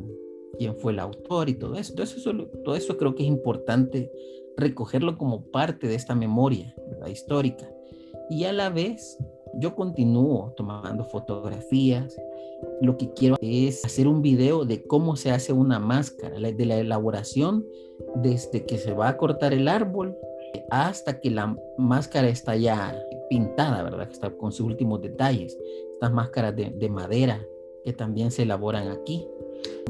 quién 0.58 0.76
fue 0.76 0.92
el 0.92 1.00
autor 1.00 1.48
y 1.48 1.54
todo 1.54 1.76
eso. 1.76 1.94
Entonces, 1.94 2.18
eso, 2.18 2.34
todo 2.66 2.76
eso 2.76 2.98
creo 2.98 3.16
que 3.16 3.24
es 3.24 3.30
importante 3.30 4.12
recogerlo 4.58 5.18
como 5.18 5.46
parte 5.46 5.88
de 5.88 5.96
esta 5.96 6.16
memoria 6.16 6.76
¿verdad? 6.90 7.08
histórica. 7.08 7.72
Y 8.30 8.44
a 8.44 8.52
la 8.52 8.70
vez, 8.70 9.18
yo 9.60 9.76
continúo 9.76 10.54
tomando 10.58 11.06
fotografías. 11.06 12.16
Lo 12.82 12.98
que 12.98 13.12
quiero 13.14 13.38
es 13.42 13.84
hacer 13.86 14.08
un 14.08 14.22
video 14.22 14.66
de 14.66 14.84
cómo 14.84 15.16
se 15.16 15.32
hace 15.32 15.54
una 15.54 15.80
máscara, 15.80 16.40
de 16.40 16.66
la 16.66 16.78
elaboración 16.78 17.66
desde 18.16 18.66
que 18.66 18.78
se 18.78 18.94
va 18.94 19.10
a 19.10 19.18
cortar 19.18 19.54
el 19.54 19.68
árbol 19.68 20.16
hasta 20.70 21.20
que 21.20 21.32
la 21.32 21.56
máscara 21.78 22.28
está 22.30 22.56
ya 22.56 22.98
pintada, 23.30 23.84
¿verdad? 23.84 24.10
Está 24.12 24.30
con 24.32 24.52
sus 24.52 24.66
últimos 24.66 25.02
detalles. 25.02 25.58
Estas 25.94 26.12
máscaras 26.12 26.56
de, 26.56 26.90
madera 26.90 27.46
que 27.84 27.94
también 27.94 28.32
se 28.32 28.44
elaboran 28.44 28.90
aquí. 28.90 29.28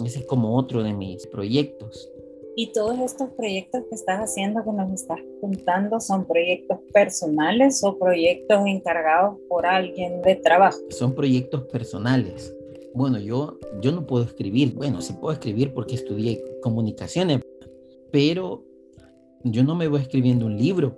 Ese 0.06 0.20
es 0.20 0.26
como 0.26 0.56
otro 0.56 0.84
de 0.84 0.94
mis 0.94 1.28
proyectos. 1.28 2.12
Y 2.56 2.72
todos 2.72 2.98
estos 3.00 3.30
proyectos 3.32 3.84
que 3.88 3.96
estás 3.96 4.20
haciendo, 4.20 4.64
que 4.64 4.72
nos 4.72 4.92
estás 4.92 5.20
contando, 5.42 6.00
¿son 6.00 6.26
proyectos 6.26 6.80
personales 6.92 7.84
o 7.84 8.00
proyectos 8.00 8.66
encargados 8.66 9.38
por 9.48 9.68
alguien 9.68 10.24
de 10.24 10.36
trabajo? 10.38 10.80
Son 10.90 11.14
proyectos 11.14 11.66
personales. 11.66 12.57
Bueno, 12.98 13.20
yo, 13.20 13.60
yo 13.80 13.92
no 13.92 14.08
puedo 14.08 14.24
escribir. 14.24 14.74
Bueno, 14.74 15.02
sí 15.02 15.14
puedo 15.14 15.32
escribir 15.32 15.72
porque 15.72 15.94
estudié 15.94 16.44
comunicaciones, 16.64 17.42
pero 18.12 18.66
yo 19.44 19.64
no 19.64 19.76
me 19.76 19.88
voy 19.88 20.02
escribiendo 20.02 20.48
un 20.48 20.58
libro, 20.58 20.98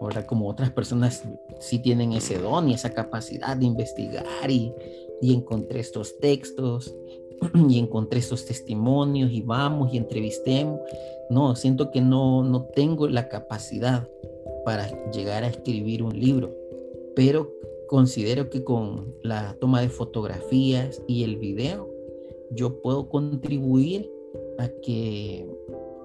ahora 0.00 0.26
como 0.26 0.48
otras 0.48 0.72
personas 0.72 1.22
sí 1.60 1.78
tienen 1.78 2.12
ese 2.14 2.38
don 2.38 2.68
y 2.68 2.74
esa 2.74 2.90
capacidad 2.90 3.56
de 3.56 3.64
investigar 3.64 4.50
y, 4.50 4.74
y 5.22 5.34
encontré 5.34 5.78
estos 5.78 6.18
textos 6.18 6.92
y 7.68 7.78
encontré 7.78 8.18
estos 8.18 8.44
testimonios 8.44 9.30
y 9.30 9.42
vamos 9.42 9.94
y 9.94 9.98
entrevistemos. 9.98 10.80
No, 11.30 11.54
siento 11.54 11.92
que 11.92 12.00
no, 12.00 12.42
no 12.42 12.64
tengo 12.74 13.06
la 13.06 13.28
capacidad 13.28 14.08
para 14.64 15.12
llegar 15.12 15.44
a 15.44 15.48
escribir 15.48 16.02
un 16.02 16.18
libro, 16.18 16.52
pero 17.14 17.52
considero 17.86 18.50
que 18.50 18.64
con 18.64 19.14
la 19.22 19.56
toma 19.60 19.80
de 19.80 19.88
fotografías 19.88 21.02
y 21.06 21.24
el 21.24 21.36
video 21.36 21.90
yo 22.50 22.80
puedo 22.80 23.08
contribuir 23.08 24.10
a 24.58 24.68
que 24.68 25.48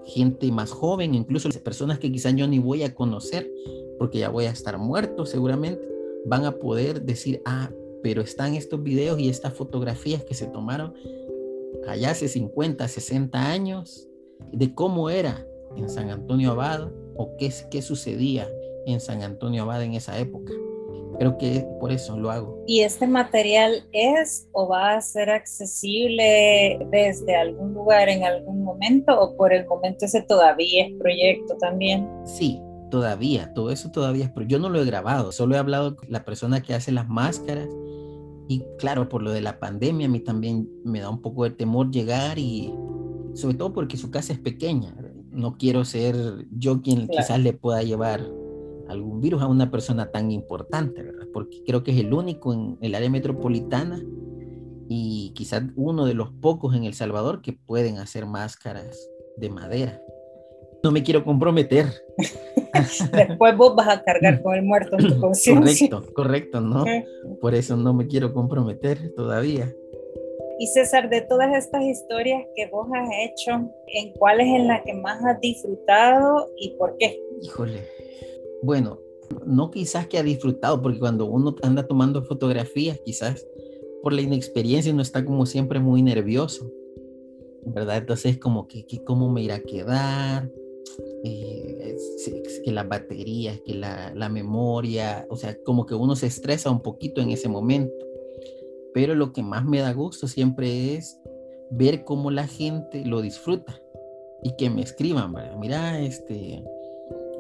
gente 0.06 0.52
más 0.52 0.72
joven, 0.72 1.14
incluso 1.14 1.50
personas 1.64 2.00
que 2.00 2.12
quizás 2.12 2.36
yo 2.36 2.48
ni 2.48 2.60
voy 2.60 2.84
a 2.84 2.94
conocer, 2.94 3.52
porque 3.98 4.20
ya 4.20 4.30
voy 4.30 4.46
a 4.46 4.52
estar 4.52 4.78
muerto 4.78 5.26
seguramente, 5.26 5.88
van 6.26 6.46
a 6.46 6.54
poder 6.54 7.04
decir, 7.04 7.42
ah, 7.46 7.70
pero 8.02 8.22
están 8.22 8.56
estos 8.56 8.82
videos 8.82 9.20
y 9.20 9.30
estas 9.30 9.54
fotografías 9.54 10.24
que 10.24 10.34
se 10.34 10.48
tomaron 10.48 10.94
allá 11.88 12.12
hace 12.12 12.28
50, 12.28 12.88
60 12.88 13.40
años, 13.40 14.08
de 14.52 14.74
cómo 14.74 15.10
era 15.10 15.46
en 15.76 15.90
San 15.90 16.10
Antonio 16.10 16.52
Abad 16.52 16.92
o 17.16 17.36
qué, 17.38 17.54
qué 17.70 17.82
sucedía 17.82 18.50
en 18.86 19.00
San 19.00 19.22
Antonio 19.22 19.64
Abad 19.64 19.84
en 19.84 19.94
esa 19.94 20.18
época. 20.20 20.52
Creo 21.20 21.38
que 21.38 21.66
por 21.80 21.92
eso 21.92 22.18
lo 22.18 22.32
hago. 22.32 22.64
¿Y 22.68 22.82
este 22.82 23.08
material 23.08 23.84
es 23.92 24.48
o 24.54 24.68
va 24.68 24.96
a 24.96 25.02
ser 25.02 25.30
accesible 25.30 26.80
desde 26.92 27.36
algún 27.36 27.74
lugar 27.74 28.10
en 28.10 28.24
algún 28.24 28.64
momento 28.64 29.20
o 29.20 29.36
por 29.36 29.54
el 29.54 29.66
momento 29.68 30.06
ese 30.06 30.22
todavía 30.22 30.88
es 30.88 30.94
proyecto 31.00 31.56
también? 31.58 32.10
Sí, 32.26 32.60
todavía, 32.90 33.54
todo 33.54 33.72
eso 33.72 33.92
todavía 33.92 34.26
es, 34.26 34.32
pero 34.32 34.46
yo 34.48 34.60
no 34.60 34.70
lo 34.70 34.82
he 34.82 34.86
grabado, 34.86 35.32
solo 35.32 35.56
he 35.56 35.58
hablado 35.58 35.96
con 35.96 36.12
la 36.12 36.26
persona 36.26 36.62
que 36.62 36.74
hace 36.74 36.92
las 36.92 37.08
máscaras 37.08 37.70
y 38.48 38.64
claro, 38.78 39.08
por 39.08 39.22
lo 39.24 39.32
de 39.32 39.42
la 39.42 39.60
pandemia 39.60 40.08
a 40.08 40.10
mí 40.10 40.20
también 40.20 40.70
me 40.84 41.00
da 41.00 41.10
un 41.10 41.22
poco 41.22 41.46
de 41.46 41.52
temor 41.52 41.90
llegar 41.90 42.38
y 42.38 42.74
sobre 43.34 43.56
todo 43.56 43.74
porque 43.74 43.98
su 43.98 44.12
casa 44.12 44.34
es 44.34 44.40
pequeña, 44.40 44.94
no 45.32 45.58
quiero 45.58 45.86
ser 45.86 46.16
yo 46.52 46.82
quien 46.82 47.08
quizás 47.08 47.40
le 47.40 47.54
pueda 47.54 47.82
llevar 47.82 48.22
algún 48.92 49.22
virus 49.22 49.42
a 49.42 49.48
una 49.48 49.72
persona 49.72 50.12
tan 50.12 50.32
importante, 50.32 51.04
¿verdad? 51.04 51.28
Porque 51.34 51.64
creo 51.66 51.84
que 51.84 51.92
es 51.92 51.98
el 51.98 52.14
único 52.14 52.54
en 52.54 52.78
el 52.82 52.96
área 52.96 53.10
metropolitana 53.10 54.02
y 54.88 55.32
quizás 55.36 55.64
uno 55.76 56.06
de 56.06 56.14
los 56.14 56.32
pocos 56.32 56.76
en 56.76 56.84
El 56.84 56.94
Salvador 56.94 57.42
que 57.42 57.54
pueden 57.54 57.98
hacer 57.98 58.26
máscaras 58.26 59.10
de 59.38 59.50
madera. 59.50 60.02
No 60.84 60.92
me 60.92 61.04
quiero 61.04 61.24
comprometer. 61.24 61.86
Después 63.14 63.56
vos 63.56 63.76
vas 63.76 63.88
a 63.88 64.04
cargar 64.04 64.42
con 64.42 64.56
el 64.56 64.64
muerto 64.64 64.98
en 64.98 65.08
tu 65.08 65.20
conciencia. 65.20 65.90
Correcto, 65.90 66.14
correcto, 66.14 66.62
¿no? 66.62 66.86
Por 67.40 67.56
eso 67.56 67.78
no 67.78 67.94
me 67.94 68.08
quiero 68.08 68.34
comprometer 68.34 69.14
todavía. 69.16 69.72
Y 70.60 70.68
César, 70.68 71.10
de 71.10 71.22
todas 71.22 71.56
estas 71.56 71.84
historias 71.84 72.46
que 72.56 72.68
vos 72.68 72.88
has 72.94 73.10
hecho, 73.24 73.52
¿en 73.88 74.14
cuál 74.14 74.42
es 74.42 74.48
en 74.48 74.68
la 74.68 74.84
que 74.84 74.94
más 74.94 75.24
has 75.26 75.40
disfrutado 75.40 76.52
y 76.56 76.76
por 76.78 76.98
qué? 76.98 77.20
Híjole, 77.42 77.80
bueno, 78.62 79.00
no 79.46 79.72
quizás 79.72 80.08
que 80.08 80.18
ha 80.18 80.24
disfrutado, 80.24 80.82
porque 80.82 81.00
cuando 81.00 81.26
uno 81.26 81.56
anda 81.62 81.88
tomando 81.88 82.24
fotografías, 82.24 83.00
quizás 83.04 83.46
por 84.02 84.14
la 84.14 84.22
inexperiencia 84.22 84.92
uno 84.92 85.02
está 85.02 85.24
como 85.24 85.46
siempre 85.46 85.80
muy 85.80 86.02
nervioso, 86.02 86.72
¿verdad? 87.66 87.98
Entonces 87.98 88.38
como 88.38 88.68
que, 88.68 88.86
cómo 89.06 89.32
me 89.32 89.44
irá 89.44 89.56
a 89.56 89.60
quedar, 89.60 90.52
eh, 91.24 91.98
que 92.64 92.72
las 92.72 92.88
baterías, 92.88 93.60
que 93.62 93.76
la, 93.76 94.14
la, 94.16 94.30
memoria, 94.30 95.26
o 95.30 95.38
sea, 95.38 95.58
como 95.64 95.86
que 95.86 95.96
uno 95.96 96.16
se 96.16 96.28
estresa 96.28 96.72
un 96.72 96.82
poquito 96.82 97.22
en 97.22 97.30
ese 97.30 97.48
momento. 97.48 97.94
Pero 98.94 99.16
lo 99.16 99.32
que 99.32 99.42
más 99.42 99.66
me 99.66 99.80
da 99.80 99.94
gusto 99.94 100.28
siempre 100.28 100.96
es 100.96 101.18
ver 101.70 102.04
cómo 102.04 102.32
la 102.32 102.48
gente 102.48 103.06
lo 103.06 103.22
disfruta 103.22 103.80
y 104.44 104.56
que 104.58 104.70
me 104.70 104.82
escriban, 104.82 105.32
¿verdad? 105.32 105.56
mira, 105.58 106.02
este, 106.02 106.64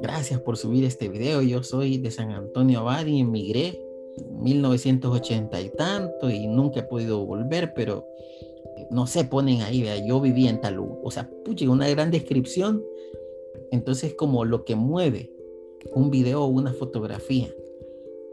gracias 0.02 0.40
por 0.42 0.58
subir 0.58 0.86
este 0.86 1.10
video, 1.10 1.42
yo 1.42 1.64
soy 1.64 1.98
de 1.98 2.12
San 2.12 2.32
Antonio 2.32 2.80
Abad 2.80 3.06
y 3.06 3.20
emigré 3.20 3.80
en 4.18 4.44
1980 4.44 5.62
y 5.62 5.70
tanto 5.70 6.30
y 6.30 6.48
nunca 6.48 6.82
he 6.82 6.84
podido 6.84 7.26
volver, 7.26 7.74
pero 7.74 8.06
eh, 8.78 8.88
no 8.92 9.08
sé, 9.08 9.26
ponen 9.26 9.62
ahí, 9.62 9.84
¿verdad? 9.84 10.04
yo 10.06 10.20
viví 10.20 10.48
en 10.48 10.60
Talú, 10.60 11.00
o 11.04 11.12
sea, 11.12 11.30
pucha, 11.46 11.70
una 11.70 11.88
gran 11.90 12.12
descripción 12.12 12.84
entonces, 13.72 14.14
como 14.14 14.46
lo 14.46 14.66
que 14.66 14.76
mueve 14.76 15.32
un 15.94 16.12
video 16.12 16.44
o 16.44 16.48
una 16.48 16.74
fotografía, 16.74 17.50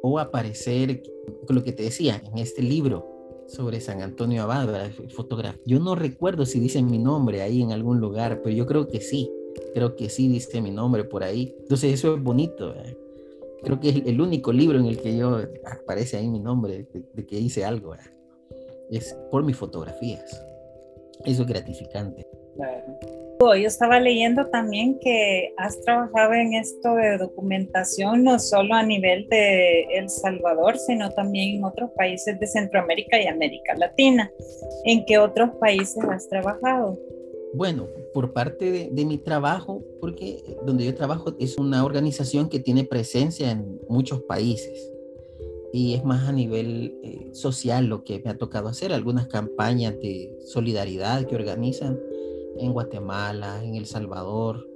o 0.02 0.18
aparecer, 0.18 1.02
lo 1.48 1.62
que 1.62 1.72
te 1.72 1.84
decía, 1.84 2.22
en 2.30 2.38
este 2.38 2.62
libro 2.62 3.06
sobre 3.46 3.80
San 3.80 4.02
Antonio 4.02 4.42
Abad, 4.42 4.90
fotografía. 5.08 5.60
Yo 5.64 5.78
no 5.78 5.94
recuerdo 5.94 6.44
si 6.44 6.60
dice 6.60 6.82
mi 6.82 6.98
nombre 6.98 7.40
ahí 7.40 7.62
en 7.62 7.72
algún 7.72 8.00
lugar, 8.00 8.42
pero 8.42 8.54
yo 8.54 8.66
creo 8.66 8.88
que 8.88 9.00
sí, 9.00 9.30
creo 9.74 9.96
que 9.96 10.08
sí 10.08 10.28
dice 10.28 10.60
mi 10.60 10.70
nombre 10.70 11.04
por 11.04 11.22
ahí. 11.22 11.54
Entonces 11.60 11.94
eso 11.94 12.14
es 12.14 12.22
bonito. 12.22 12.74
Creo 13.62 13.80
que 13.80 13.88
es 13.88 13.96
el 14.06 14.20
único 14.20 14.52
libro 14.52 14.78
en 14.78 14.86
el 14.86 15.00
que 15.00 15.16
yo 15.16 15.38
aparece 15.64 16.16
ahí 16.16 16.28
mi 16.28 16.38
nombre 16.38 16.86
de, 17.14 17.26
que 17.26 17.38
hice 17.38 17.64
algo. 17.64 17.94
Es 18.90 19.16
por 19.30 19.44
mis 19.44 19.56
fotografías. 19.56 20.44
Eso 21.24 21.42
es 21.42 21.48
gratificante. 21.48 22.26
Yo 23.40 23.68
estaba 23.68 24.00
leyendo 24.00 24.46
también 24.46 24.98
que 24.98 25.54
has 25.56 25.80
trabajado 25.82 26.34
en 26.34 26.54
esto 26.54 26.94
de 26.96 27.18
documentación 27.18 28.24
no 28.24 28.38
solo 28.40 28.74
a 28.74 28.82
nivel 28.82 29.28
de 29.28 29.82
El 29.96 30.10
Salvador, 30.10 30.76
sino 30.76 31.10
también 31.10 31.56
en 31.56 31.64
otros 31.64 31.90
países 31.92 32.38
de 32.40 32.46
Centroamérica 32.48 33.20
y 33.20 33.26
América 33.26 33.74
Latina. 33.76 34.30
¿En 34.84 35.04
qué 35.04 35.18
otros 35.18 35.50
países 35.60 36.02
has 36.04 36.28
trabajado? 36.28 36.98
Bueno, 37.54 37.88
por 38.12 38.32
parte 38.32 38.90
de, 38.92 39.04
mi 39.04 39.18
trabajo, 39.18 39.82
porque 40.00 40.56
donde 40.66 40.84
yo 40.84 40.94
trabajo 40.94 41.34
es 41.38 41.56
una 41.56 41.84
organización 41.84 42.48
que 42.48 42.60
tiene 42.60 42.84
presencia 42.84 43.50
en 43.50 43.80
muchos 43.88 44.22
países. 44.22 44.92
Y 45.72 45.94
es 45.94 46.04
más 46.04 46.28
a 46.28 46.32
nivel 46.32 46.98
eh, 47.02 47.30
social 47.32 47.86
lo 47.86 48.04
que 48.04 48.20
me 48.20 48.30
ha 48.30 48.38
tocado 48.38 48.68
hacer, 48.68 48.92
algunas 48.92 49.28
campañas 49.28 49.98
de 50.00 50.38
solidaridad 50.46 51.26
que 51.26 51.36
organizan 51.36 51.98
en 52.58 52.72
Guatemala, 52.72 53.62
en 53.64 53.74
El 53.74 53.86
Salvador, 53.86 54.66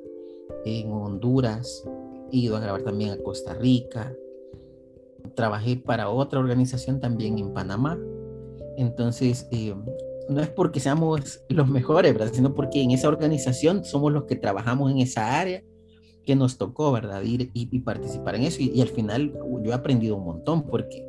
en 0.65 0.91
Honduras, 0.93 1.85
he 2.31 2.39
ido 2.39 2.57
a 2.57 2.61
grabar 2.61 2.83
también 2.83 3.11
a 3.11 3.19
Costa 3.19 3.55
Rica, 3.55 4.15
trabajé 5.35 5.77
para 5.77 6.11
otra 6.11 6.39
organización 6.39 7.01
también 7.01 7.39
en 7.39 7.53
Panamá. 7.53 7.99
Entonces, 8.77 9.49
eh, 9.51 9.75
no 10.29 10.41
es 10.41 10.49
porque 10.49 10.81
seamos 10.81 11.41
los 11.49 11.69
mejores. 11.69 12.17
Sino 12.33 12.55
porque 12.55 12.83
en 12.83 12.91
esa 12.93 13.09
organización 13.09 13.85
somos 13.85 14.13
los 14.13 14.25
que 14.25 14.37
trabajamos 14.37 14.91
en 14.91 14.99
esa 14.99 15.41
área 15.41 15.63
que 16.25 16.37
nos 16.37 16.57
tocó, 16.59 16.93
¿verdad? 16.93 17.23
Ir 17.23 17.51
y, 17.53 17.79
participar 17.81 18.37
en 18.37 18.43
eso. 18.43 18.59
Y, 18.61 18.81
al 18.81 18.89
final 18.89 19.33
yo 19.63 19.71
he 19.71 19.75
aprendido 19.75 20.17
un 20.17 20.25
montón 20.25 20.65
porque, 20.65 21.05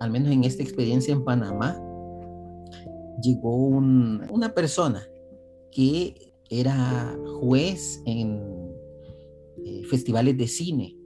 al 0.00 0.10
menos 0.10 0.32
en 0.32 0.44
esta 0.44 0.62
experiencia 0.62 1.12
en 1.12 1.24
Panamá, 1.24 1.78
llegó 3.22 3.54
una 3.66 4.54
persona 4.54 5.02
que 5.70 6.32
era 6.48 7.16
juez 7.40 8.02
en 8.06 8.42
eh, 9.64 9.84
festivales 9.84 10.36
de 10.36 10.48
cine. 10.48 10.96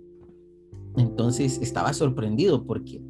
Entonces 0.97 1.59
estaba 1.61 1.93
sorprendido 1.93 2.65
porque, 2.65 3.03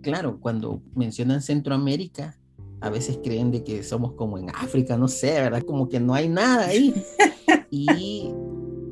claro, 0.00 0.40
cuando 0.40 0.82
mencionan 0.94 1.40
Centroamérica, 1.40 2.38
a 2.82 2.90
veces 2.90 3.18
creen 3.22 3.50
de 3.50 3.64
que 3.64 3.82
somos 3.82 4.12
como 4.12 4.38
en 4.38 4.50
África, 4.50 4.96
no 4.96 5.08
sé, 5.08 5.32
¿verdad? 5.32 5.62
Como 5.62 5.88
que 5.88 6.00
no 6.00 6.14
hay 6.14 6.28
nada 6.28 6.66
ahí. 6.66 6.94
Y 7.74 8.30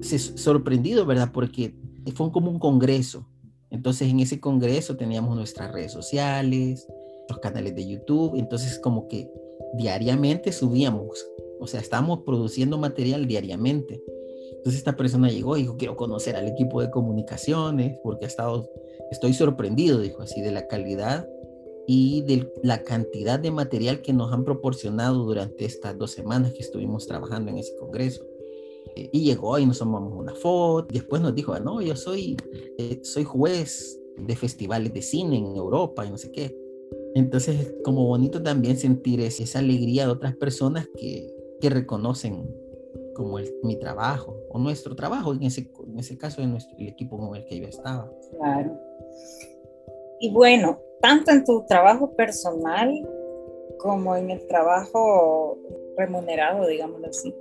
se 0.00 0.18
sorprendido, 0.18 1.05
¿verdad? 1.05 1.31
Porque 1.35 1.74
fue 2.14 2.33
como 2.33 2.50
un 2.50 2.59
congreso. 2.59 3.26
Entonces 3.68 4.09
en 4.09 4.20
ese 4.20 4.40
congreso 4.40 4.96
teníamos 4.96 5.37
nuestras 5.37 5.70
redes 5.70 5.92
sociales, 5.92 6.87
los 7.29 7.38
canales 7.40 7.74
de 7.74 7.87
YouTube, 7.87 8.37
entonces 8.37 8.79
como 8.79 9.07
que 9.07 9.31
diariamente 9.76 10.50
subíamos 10.50 11.26
o 11.61 11.66
sea, 11.66 11.81
estamos 11.81 12.20
produciendo 12.24 12.79
material 12.79 13.26
diariamente. 13.26 14.03
Entonces 14.57 14.79
esta 14.79 14.96
persona 14.96 15.29
llegó 15.29 15.57
y 15.57 15.62
dijo, 15.62 15.76
quiero 15.76 15.94
conocer 15.94 16.35
al 16.35 16.48
equipo 16.48 16.81
de 16.81 16.90
comunicaciones 16.90 17.98
porque 18.03 18.24
ha 18.24 18.29
estado, 18.29 18.68
estoy 19.11 19.35
sorprendido, 19.35 20.00
dijo 20.00 20.22
así, 20.22 20.40
de 20.40 20.53
la 20.53 20.66
calidad 20.66 21.29
y 21.92 22.22
de 22.22 22.48
la 22.62 22.85
cantidad 22.85 23.40
de 23.40 23.50
material 23.50 24.00
que 24.00 24.12
nos 24.12 24.33
han 24.33 24.44
proporcionado 24.44 25.24
durante 25.24 25.64
estas 25.64 25.98
dos 25.98 26.12
semanas 26.12 26.53
que 26.53 26.61
estuvimos 26.61 27.09
trabajando 27.09 27.50
en 27.50 27.59
ese 27.59 27.74
congreso. 27.74 28.24
Eh, 28.94 29.11
y 29.12 29.24
llegó 29.24 29.59
y 29.59 29.66
nos 29.66 29.81
tomamos 29.81 30.12
una 30.16 30.37
foto. 30.37 30.87
Después 30.92 31.20
nos 31.20 31.35
dijo, 31.35 31.59
no, 31.59 31.83
yo 31.83 31.96
soy, 31.96 32.37
eh, 32.79 33.00
soy 33.03 33.24
juez 33.24 34.00
de 34.16 34.37
festivales 34.37 34.94
de 34.94 35.03
cine 35.03 35.38
en 35.38 35.57
Europa 35.57 36.07
y 36.07 36.11
no 36.11 36.16
sé 36.16 36.31
qué. 36.31 36.57
Entonces, 37.16 37.74
como 37.83 38.07
bonito 38.07 38.40
también 38.40 38.76
sentir 38.76 39.20
esa 39.20 39.59
alegría 39.59 40.07
de 40.07 40.12
otras 40.12 40.37
personas 40.37 40.88
que, 40.96 41.35
que 41.61 41.70
reconocen 41.70 42.48
como 43.16 43.38
mi 43.64 43.76
trabajo 43.81 44.37
o 44.50 44.61
nuestro 44.61 44.94
trabajo, 44.94 45.35
en 45.35 45.42
ese, 45.42 45.68
en 45.88 45.98
ese 45.98 46.16
caso 46.16 46.40
nuestro, 46.46 46.79
el 46.79 46.87
equipo 46.87 47.18
con 47.18 47.35
el 47.35 47.44
que 47.46 47.59
yo 47.59 47.66
estaba. 47.66 48.09
Claro. 48.38 48.79
Y 50.20 50.31
bueno, 50.31 50.79
tanto 51.01 51.31
en 51.31 51.45
tu 51.45 51.65
trabajo 51.67 52.15
personal 52.17 52.91
como 53.79 54.17
en 54.17 54.31
el 54.31 54.47
trabajo 54.47 55.59
remunerado, 55.97 56.67
digámoslo 56.67 57.09
así. 57.09 57.35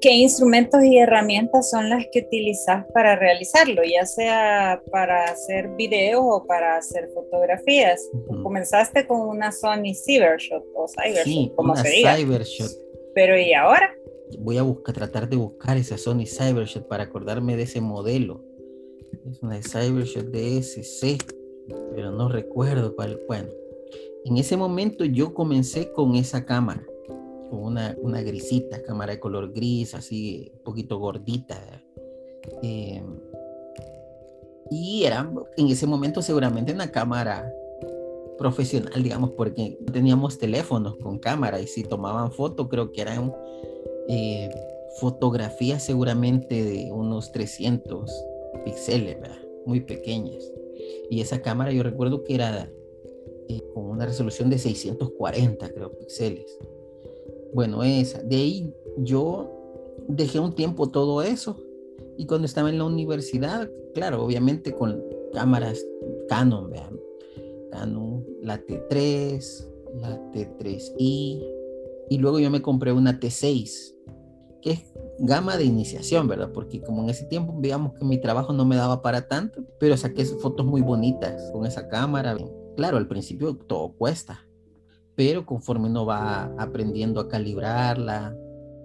¿Qué 0.00 0.12
instrumentos 0.12 0.82
y 0.82 0.96
herramientas 0.96 1.68
son 1.68 1.90
las 1.90 2.06
que 2.10 2.20
utilizas 2.20 2.86
para 2.94 3.16
realizarlo, 3.16 3.82
ya 3.84 4.06
sea 4.06 4.82
para 4.90 5.24
hacer 5.24 5.68
videos 5.76 6.22
o 6.24 6.46
para 6.46 6.76
hacer 6.76 7.10
fotografías? 7.14 8.08
Comenzaste 8.42 9.06
con 9.06 9.20
una 9.20 9.52
Sony 9.52 9.92
Cybershot 9.94 10.64
o 10.74 10.86
Cybershot, 10.88 11.24
sí, 11.24 11.52
como 11.54 11.72
una 11.72 11.82
se 11.82 11.90
diga. 11.90 12.16
Cybershot 12.16 12.90
pero 13.14 13.38
¿y 13.38 13.52
ahora? 13.52 13.94
Voy 14.38 14.56
a 14.58 14.62
buscar, 14.62 14.94
tratar 14.94 15.28
de 15.28 15.36
buscar 15.36 15.76
esa 15.76 15.98
Sony 15.98 16.26
Cybershot 16.26 16.86
para 16.86 17.04
acordarme 17.04 17.56
de 17.56 17.64
ese 17.64 17.80
modelo. 17.80 18.44
Es 19.28 19.42
una 19.42 19.60
Cybershot 19.60 20.26
DSC, 20.26 21.18
pero 21.94 22.10
no 22.10 22.28
recuerdo 22.28 22.94
cuál. 22.94 23.20
Bueno, 23.26 23.50
en 24.24 24.36
ese 24.36 24.56
momento 24.56 25.04
yo 25.04 25.34
comencé 25.34 25.92
con 25.92 26.14
esa 26.14 26.44
cámara, 26.44 26.84
con 27.50 27.64
una, 27.64 27.96
una 28.00 28.22
grisita, 28.22 28.82
cámara 28.82 29.12
de 29.12 29.20
color 29.20 29.52
gris, 29.52 29.94
así, 29.94 30.52
un 30.54 30.62
poquito 30.62 30.98
gordita. 30.98 31.82
Eh, 32.62 33.02
y 34.70 35.04
era 35.04 35.30
en 35.56 35.68
ese 35.68 35.86
momento 35.86 36.22
seguramente 36.22 36.72
una 36.72 36.92
cámara 36.92 37.52
profesional, 38.38 39.02
digamos, 39.02 39.32
porque 39.32 39.78
teníamos 39.92 40.38
teléfonos 40.38 40.96
con 40.96 41.18
cámara 41.18 41.60
y 41.60 41.66
si 41.66 41.82
tomaban 41.82 42.32
fotos, 42.32 42.68
creo 42.68 42.92
que 42.92 43.02
eran 43.02 43.34
eh, 44.08 44.48
fotografías 44.98 45.82
seguramente 45.82 46.64
de 46.64 46.90
unos 46.92 47.32
300 47.32 48.10
píxeles, 48.64 49.18
muy 49.66 49.80
pequeñas. 49.80 50.42
Y 51.10 51.20
esa 51.20 51.42
cámara 51.42 51.72
yo 51.72 51.82
recuerdo 51.82 52.22
que 52.24 52.34
era 52.34 52.70
eh, 53.48 53.62
con 53.74 53.86
una 53.86 54.06
resolución 54.06 54.50
de 54.50 54.58
640, 54.58 55.70
creo, 55.70 55.92
píxeles. 55.98 56.58
Bueno, 57.52 57.82
esa. 57.82 58.22
De 58.22 58.36
ahí 58.36 58.74
yo 58.98 59.50
dejé 60.08 60.38
un 60.38 60.54
tiempo 60.54 60.88
todo 60.88 61.22
eso. 61.22 61.56
Y 62.16 62.26
cuando 62.26 62.46
estaba 62.46 62.68
en 62.70 62.78
la 62.78 62.84
universidad, 62.84 63.70
claro, 63.94 64.24
obviamente 64.24 64.72
con 64.72 65.02
cámaras 65.32 65.84
Canon, 66.28 66.70
vean, 66.70 67.00
Canon, 67.70 68.24
la 68.42 68.64
T3, 68.64 69.68
la 70.00 70.30
T3i 70.32 71.60
y 72.10 72.18
luego 72.18 72.40
yo 72.40 72.50
me 72.50 72.60
compré 72.60 72.92
una 72.92 73.20
T6, 73.20 73.94
que 74.60 74.72
es 74.72 74.92
gama 75.18 75.56
de 75.56 75.64
iniciación, 75.64 76.28
¿verdad? 76.28 76.50
Porque 76.52 76.80
como 76.80 77.02
en 77.02 77.10
ese 77.10 77.24
tiempo, 77.26 77.54
digamos 77.60 77.94
que 77.94 78.04
mi 78.04 78.18
trabajo 78.18 78.52
no 78.52 78.64
me 78.64 78.76
daba 78.76 79.02
para 79.02 79.28
tanto, 79.28 79.64
pero 79.78 79.96
saqué 79.96 80.24
fotos 80.24 80.66
muy 80.66 80.80
bonitas 80.82 81.50
con 81.52 81.66
esa 81.66 81.88
cámara. 81.88 82.36
Claro, 82.76 82.96
al 82.96 83.08
principio 83.08 83.56
todo 83.56 83.92
cuesta, 83.92 84.46
pero 85.14 85.44
conforme 85.44 85.88
uno 85.88 86.06
va 86.06 86.52
aprendiendo 86.58 87.20
a 87.20 87.28
calibrarla, 87.28 88.36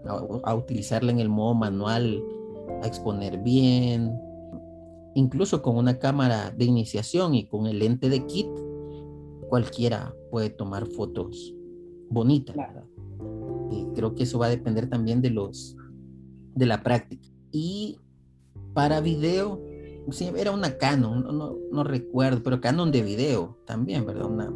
a, 0.05 0.23
a 0.43 0.55
utilizarla 0.55 1.11
en 1.11 1.19
el 1.19 1.29
modo 1.29 1.53
manual, 1.53 2.23
a 2.81 2.87
exponer 2.87 3.37
bien, 3.37 4.19
incluso 5.15 5.61
con 5.61 5.77
una 5.77 5.97
cámara 5.97 6.51
de 6.51 6.65
iniciación 6.65 7.35
y 7.35 7.47
con 7.47 7.67
el 7.67 7.79
lente 7.79 8.09
de 8.09 8.25
kit, 8.25 8.49
cualquiera 9.47 10.13
puede 10.31 10.49
tomar 10.49 10.85
fotos 10.87 11.55
bonitas, 12.09 12.55
¿verdad? 12.55 12.83
Creo 13.95 14.13
que 14.13 14.23
eso 14.23 14.39
va 14.39 14.47
a 14.47 14.49
depender 14.49 14.89
también 14.89 15.21
de 15.21 15.29
los 15.29 15.75
de 16.55 16.65
la 16.65 16.83
práctica. 16.83 17.27
Y 17.51 17.99
para 18.73 19.01
video, 19.01 19.61
sí, 20.11 20.29
era 20.35 20.51
una 20.51 20.77
Canon, 20.77 21.23
no, 21.37 21.57
no, 21.71 21.83
recuerdo, 21.83 22.43
pero 22.43 22.61
Canon 22.61 22.91
de 22.91 23.01
video 23.01 23.57
también, 23.65 24.05
¿verdad? 24.05 24.49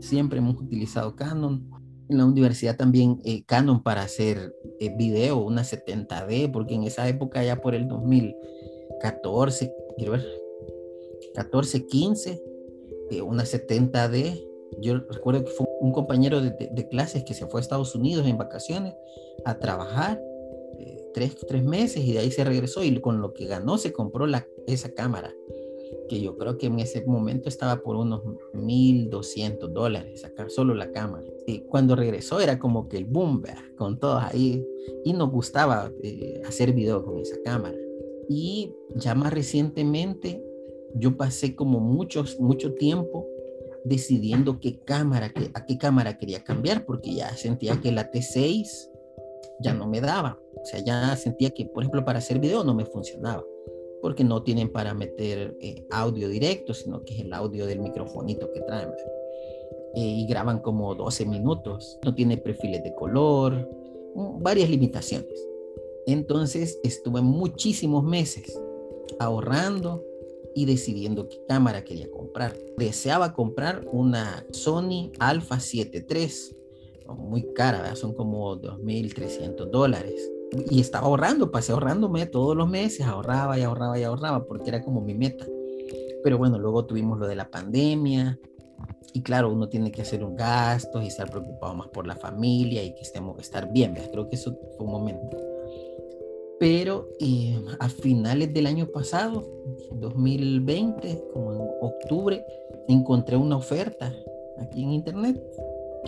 Siempre 0.00 0.38
hemos 0.38 0.60
utilizado 0.60 1.16
Canon. 1.16 1.70
En 2.08 2.18
la 2.18 2.24
universidad 2.24 2.76
también 2.76 3.20
eh, 3.24 3.42
Canon 3.44 3.82
para 3.82 4.02
hacer 4.02 4.54
eh, 4.78 4.94
video, 4.96 5.38
una 5.38 5.62
70D, 5.62 6.52
porque 6.52 6.74
en 6.74 6.84
esa 6.84 7.08
época 7.08 7.42
ya 7.42 7.60
por 7.60 7.74
el 7.74 7.88
2014, 7.88 9.72
quiero 9.96 10.12
ver, 10.12 10.24
14, 11.34 11.86
15, 11.86 12.42
eh, 13.10 13.22
una 13.22 13.42
70D. 13.42 14.46
Yo 14.80 14.98
recuerdo 15.10 15.44
que 15.44 15.50
fue 15.50 15.65
un 15.80 15.92
compañero 15.92 16.40
de, 16.40 16.88
clases 16.88 17.24
que 17.24 17.34
se 17.34 17.46
fue 17.46 17.60
a 17.60 17.62
Estados 17.62 17.94
Unidos 17.94 18.26
en 18.26 18.38
vacaciones 18.38 18.94
a 19.44 19.58
trabajar 19.58 20.20
tres, 21.14 21.36
tres, 21.48 21.64
meses 21.64 22.04
y 22.04 22.12
de 22.12 22.18
ahí 22.20 22.30
se 22.30 22.44
regresó 22.44 22.84
y 22.84 23.00
con 23.00 23.20
lo 23.20 23.32
que 23.32 23.46
ganó 23.46 23.78
se 23.78 23.92
compró 23.92 24.26
la, 24.26 24.46
esa 24.66 24.92
cámara 24.92 25.34
que 26.08 26.20
yo 26.20 26.36
creo 26.36 26.58
que 26.58 26.66
en 26.66 26.78
ese 26.78 27.04
momento 27.04 27.48
estaba 27.48 27.82
por 27.82 27.96
unos 27.96 28.22
1.200 28.54 29.68
dólares, 29.68 30.24
acá 30.24 30.48
solo 30.48 30.74
la 30.74 30.92
cámara. 30.92 31.26
Y 31.46 31.60
cuando 31.60 31.96
regresó 31.96 32.40
era 32.40 32.58
como 32.58 32.88
que 32.88 32.96
el 32.96 33.04
boom, 33.04 33.42
con 33.76 33.98
todos 33.98 34.22
ahí, 34.22 34.64
y 35.04 35.12
nos 35.12 35.30
gustaba 35.30 35.92
eh, 36.02 36.42
hacer 36.46 36.72
video 36.72 37.04
con 37.04 37.18
esa 37.18 37.36
cámara. 37.44 37.76
Y 38.28 38.72
ya 38.94 39.14
más 39.14 39.32
recientemente, 39.32 40.44
yo 40.94 41.16
pasé 41.16 41.54
como 41.54 41.80
muchos, 41.80 42.38
mucho 42.40 42.74
tiempo 42.74 43.26
decidiendo 43.86 44.60
qué 44.60 44.80
cámara, 44.80 45.32
a 45.54 45.64
qué 45.64 45.78
cámara 45.78 46.18
quería 46.18 46.42
cambiar, 46.44 46.84
porque 46.84 47.14
ya 47.14 47.34
sentía 47.36 47.80
que 47.80 47.92
la 47.92 48.10
T6 48.10 48.90
ya 49.60 49.74
no 49.74 49.86
me 49.86 50.00
daba. 50.00 50.38
O 50.54 50.64
sea, 50.64 50.80
ya 50.80 51.16
sentía 51.16 51.50
que, 51.50 51.66
por 51.66 51.82
ejemplo, 51.82 52.04
para 52.04 52.18
hacer 52.18 52.38
video 52.38 52.64
no 52.64 52.74
me 52.74 52.84
funcionaba 52.84 53.44
porque 54.06 54.22
no 54.22 54.42
tienen 54.42 54.70
para 54.70 54.94
meter 54.94 55.56
eh, 55.60 55.84
audio 55.90 56.28
directo, 56.28 56.74
sino 56.74 57.02
que 57.04 57.14
es 57.14 57.20
el 57.22 57.32
audio 57.32 57.66
del 57.66 57.80
microfonito 57.80 58.52
que 58.52 58.60
traen. 58.60 58.90
Eh, 59.94 60.00
y 60.00 60.26
graban 60.28 60.60
como 60.60 60.94
12 60.94 61.26
minutos, 61.26 61.98
no 62.04 62.14
tiene 62.14 62.36
perfiles 62.36 62.84
de 62.84 62.94
color, 62.94 63.68
mm, 64.14 64.42
varias 64.42 64.70
limitaciones. 64.70 65.48
Entonces 66.06 66.78
estuve 66.84 67.20
muchísimos 67.20 68.04
meses 68.04 68.56
ahorrando 69.18 70.04
y 70.56 70.64
decidiendo 70.64 71.28
qué 71.28 71.38
cámara 71.46 71.84
quería 71.84 72.10
comprar. 72.10 72.56
Deseaba 72.78 73.34
comprar 73.34 73.86
una 73.92 74.42
Sony 74.52 75.12
Alpha 75.18 75.60
7 75.60 76.06
III, 76.08 76.30
muy 77.14 77.52
cara, 77.52 77.94
son 77.94 78.14
como 78.14 78.56
2.300 78.56 79.70
dólares 79.70 80.32
y 80.70 80.80
estaba 80.80 81.08
ahorrando, 81.08 81.50
pasé 81.50 81.72
ahorrándome 81.72 82.24
todos 82.24 82.56
los 82.56 82.68
meses, 82.70 83.06
ahorraba 83.06 83.58
y 83.58 83.62
ahorraba 83.62 83.98
y 83.98 84.04
ahorraba 84.04 84.46
porque 84.46 84.70
era 84.70 84.82
como 84.82 85.02
mi 85.02 85.14
meta. 85.14 85.44
Pero 86.24 86.38
bueno, 86.38 86.58
luego 86.58 86.86
tuvimos 86.86 87.18
lo 87.18 87.26
de 87.26 87.36
la 87.36 87.50
pandemia 87.50 88.38
y 89.12 89.22
claro, 89.22 89.52
uno 89.52 89.68
tiene 89.68 89.92
que 89.92 90.02
hacer 90.02 90.24
un 90.24 90.36
gasto 90.36 91.02
y 91.02 91.08
estar 91.08 91.30
preocupado 91.30 91.74
más 91.74 91.88
por 91.88 92.06
la 92.06 92.16
familia 92.16 92.82
y 92.82 92.94
que 92.94 93.02
estemos, 93.02 93.38
estar 93.40 93.70
bien, 93.70 93.94
creo 94.10 94.26
que 94.26 94.36
eso 94.36 94.58
fue 94.78 94.86
un 94.86 94.92
momento. 94.92 95.55
Pero 96.58 97.08
eh, 97.20 97.60
a 97.78 97.88
finales 97.88 98.52
del 98.54 98.66
año 98.66 98.86
pasado, 98.86 99.44
2020, 99.92 101.24
como 101.32 101.52
en 101.52 101.60
octubre, 101.82 102.44
encontré 102.88 103.36
una 103.36 103.58
oferta 103.58 104.14
aquí 104.58 104.82
en 104.82 104.92
internet, 104.92 105.42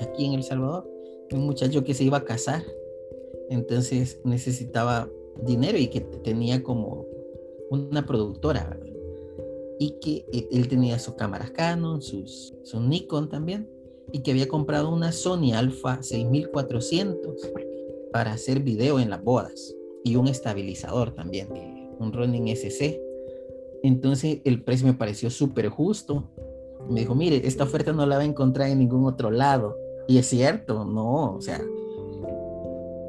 aquí 0.01 0.25
en 0.25 0.35
El 0.35 0.43
Salvador, 0.43 0.89
un 1.33 1.45
muchacho 1.45 1.85
que 1.85 1.93
se 1.93 2.05
iba 2.05 2.19
a 2.19 2.25
casar. 2.25 2.63
Entonces 3.51 4.21
necesitaba 4.25 5.09
dinero 5.43 5.77
y 5.77 5.89
que 5.89 6.01
tenía 6.01 6.63
como 6.63 7.05
una 7.71 8.07
productora, 8.07 8.79
Y 9.79 9.91
que 10.01 10.25
e, 10.33 10.49
él 10.51 10.67
tenía 10.69 10.99
sus 10.99 11.15
cámaras 11.15 11.51
Canon, 11.51 12.01
sus, 12.01 12.55
su 12.65 12.81
Nikon 12.81 13.29
también, 13.29 13.69
y 14.13 14.21
que 14.21 14.31
había 14.31 14.49
comprado 14.49 14.91
una 14.91 15.13
Sony 15.13 15.53
Alpha 15.55 16.03
6400 16.03 17.53
para 18.11 18.33
hacer 18.33 18.61
video 18.61 18.99
en 18.99 19.11
las 19.11 19.23
bodas 19.23 19.75
y 20.09 20.17
un 20.17 20.27
estabilizador 20.27 21.13
también, 21.13 21.49
un 21.99 22.13
Ronin 22.13 22.49
SC. 22.49 22.99
Entonces 23.83 24.41
el 24.45 24.63
precio 24.63 24.87
me 24.87 24.95
pareció 24.95 25.29
súper 25.29 25.69
justo. 25.69 26.31
Me 26.89 27.01
dijo, 27.01 27.15
mire, 27.15 27.47
esta 27.47 27.65
oferta 27.65 27.93
no 27.93 28.07
la 28.07 28.17
va 28.17 28.23
a 28.23 28.27
encontrar 28.27 28.71
en 28.71 28.79
ningún 28.79 29.05
otro 29.05 29.31
lado. 29.31 29.77
Y 30.09 30.17
es 30.17 30.27
cierto, 30.27 30.87
no, 30.87 31.35
o 31.35 31.41
sea, 31.43 31.61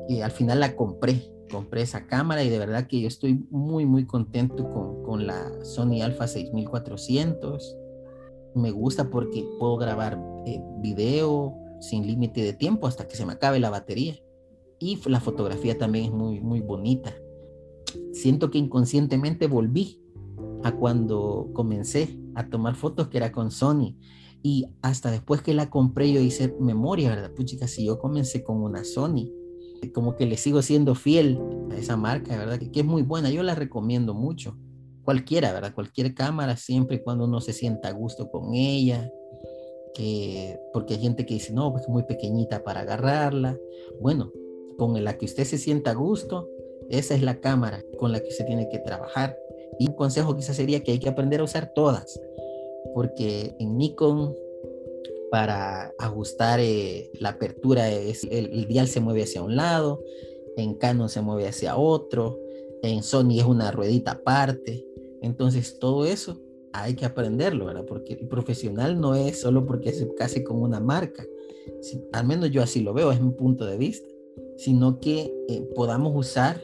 y 0.09 0.19
al 0.19 0.31
final 0.31 0.59
la 0.59 0.75
compré, 0.75 1.31
compré 1.49 1.83
esa 1.83 2.05
cámara 2.05 2.43
y 2.43 2.49
de 2.49 2.59
verdad 2.59 2.87
que 2.87 2.99
yo 2.99 3.07
estoy 3.07 3.45
muy, 3.49 3.85
muy 3.85 4.05
contento 4.05 4.69
con, 4.69 5.03
con 5.03 5.25
la 5.25 5.63
Sony 5.63 6.01
Alpha 6.03 6.27
6400. 6.27 7.77
Me 8.55 8.71
gusta 8.71 9.09
porque 9.09 9.47
puedo 9.57 9.77
grabar 9.77 10.19
eh, 10.45 10.61
video 10.79 11.55
sin 11.79 12.05
límite 12.05 12.41
de 12.41 12.51
tiempo 12.51 12.87
hasta 12.87 13.07
que 13.07 13.15
se 13.15 13.25
me 13.25 13.33
acabe 13.33 13.59
la 13.59 13.69
batería. 13.69 14.19
Y 14.79 14.97
la 15.05 15.19
fotografía 15.19 15.77
también 15.77 16.05
es 16.05 16.11
muy, 16.11 16.39
muy 16.39 16.61
bonita. 16.61 17.13
Siento 18.13 18.49
que 18.49 18.57
inconscientemente 18.57 19.47
volví 19.47 20.01
a 20.63 20.71
cuando 20.73 21.49
comencé 21.53 22.17
a 22.35 22.49
tomar 22.49 22.75
fotos 22.75 23.07
que 23.09 23.17
era 23.17 23.31
con 23.31 23.51
Sony. 23.51 23.95
Y 24.41 24.67
hasta 24.81 25.11
después 25.11 25.41
que 25.41 25.53
la 25.53 25.69
compré 25.69 26.11
yo 26.13 26.21
hice 26.21 26.55
memoria, 26.59 27.09
¿verdad? 27.09 27.33
Puchica, 27.33 27.67
si 27.67 27.85
yo 27.85 27.99
comencé 27.99 28.43
con 28.43 28.63
una 28.63 28.83
Sony, 28.85 29.33
como 29.93 30.15
que 30.15 30.25
le 30.25 30.37
sigo 30.37 30.61
siendo 30.61 30.95
fiel 30.95 31.39
a 31.71 31.77
esa 31.77 31.97
marca, 31.97 32.37
¿verdad? 32.37 32.59
Que, 32.59 32.79
es 32.79 32.85
muy 32.85 33.01
buena, 33.01 33.29
yo 33.29 33.43
la 33.43 33.55
recomiendo 33.55 34.13
mucho. 34.13 34.57
Cualquiera, 35.03 35.51
¿verdad? 35.51 35.73
Cualquier 35.73 36.13
cámara, 36.13 36.55
siempre 36.55 36.97
y 36.97 37.03
cuando 37.03 37.25
uno 37.25 37.41
se 37.41 37.53
sienta 37.53 37.89
a 37.89 37.91
gusto 37.91 38.29
con 38.29 38.53
ella, 38.53 39.09
que, 39.93 40.59
porque 40.71 40.93
hay 40.93 41.01
gente 41.01 41.25
que 41.25 41.33
dice, 41.33 41.53
no, 41.53 41.71
pues 41.71 41.83
es 41.83 41.89
muy 41.89 42.03
pequeñita 42.03 42.63
para 42.63 42.81
agarrarla. 42.81 43.57
Bueno, 43.99 44.31
con 44.79 45.03
la 45.03 45.17
que 45.17 45.25
usted 45.25 45.43
se 45.43 45.59
sienta 45.59 45.91
a 45.91 45.93
gusto, 45.93 46.49
esa 46.89 47.13
es 47.13 47.21
la 47.21 47.39
cámara 47.39 47.83
con 47.99 48.11
la 48.11 48.19
que 48.19 48.29
usted 48.29 48.47
tiene 48.47 48.67
que 48.69 48.79
trabajar. 48.79 49.37
Y 49.77 49.87
un 49.87 49.95
consejo 49.95 50.35
quizás 50.35 50.55
sería 50.55 50.83
que 50.83 50.93
hay 50.93 50.99
que 50.99 51.09
aprender 51.09 51.41
a 51.41 51.43
usar 51.43 51.73
todas, 51.75 52.19
porque 52.95 53.55
en 53.59 53.77
Nikon 53.77 54.35
para 55.29 55.93
ajustar 55.99 56.59
eh, 56.59 57.11
la 57.19 57.29
apertura, 57.29 57.91
el, 57.91 58.67
dial 58.67 58.87
se 58.87 58.99
mueve 58.99 59.23
hacia 59.23 59.43
un 59.43 59.55
lado, 59.55 60.01
en 60.57 60.73
Canon 60.73 61.09
se 61.09 61.21
mueve 61.21 61.47
hacia 61.47 61.77
otro, 61.77 62.39
en 62.81 63.03
Sony 63.03 63.37
es 63.37 63.45
una 63.45 63.69
ruedita 63.71 64.11
aparte. 64.11 64.83
Entonces 65.21 65.77
todo 65.77 66.05
eso 66.05 66.41
hay 66.73 66.95
que 66.95 67.05
aprenderlo, 67.05 67.65
¿verdad? 67.65 67.85
Porque 67.85 68.13
el 68.13 68.27
profesional 68.27 68.99
no 68.99 69.13
es 69.13 69.41
solo 69.41 69.65
porque 69.65 69.89
es 69.89 70.07
casi 70.17 70.43
como 70.43 70.63
una 70.63 70.79
marca, 70.79 71.25
al 72.13 72.25
menos 72.25 72.49
yo 72.51 72.61
así 72.61 72.81
lo 72.81 72.93
veo, 72.93 73.11
es 73.11 73.21
mi 73.21 73.31
punto 73.31 73.65
de 73.65 73.77
vista, 73.77 74.07
sino 74.59 74.99
que 74.99 75.33
eh, 75.47 75.61
podamos 75.73 76.13
usar 76.15 76.61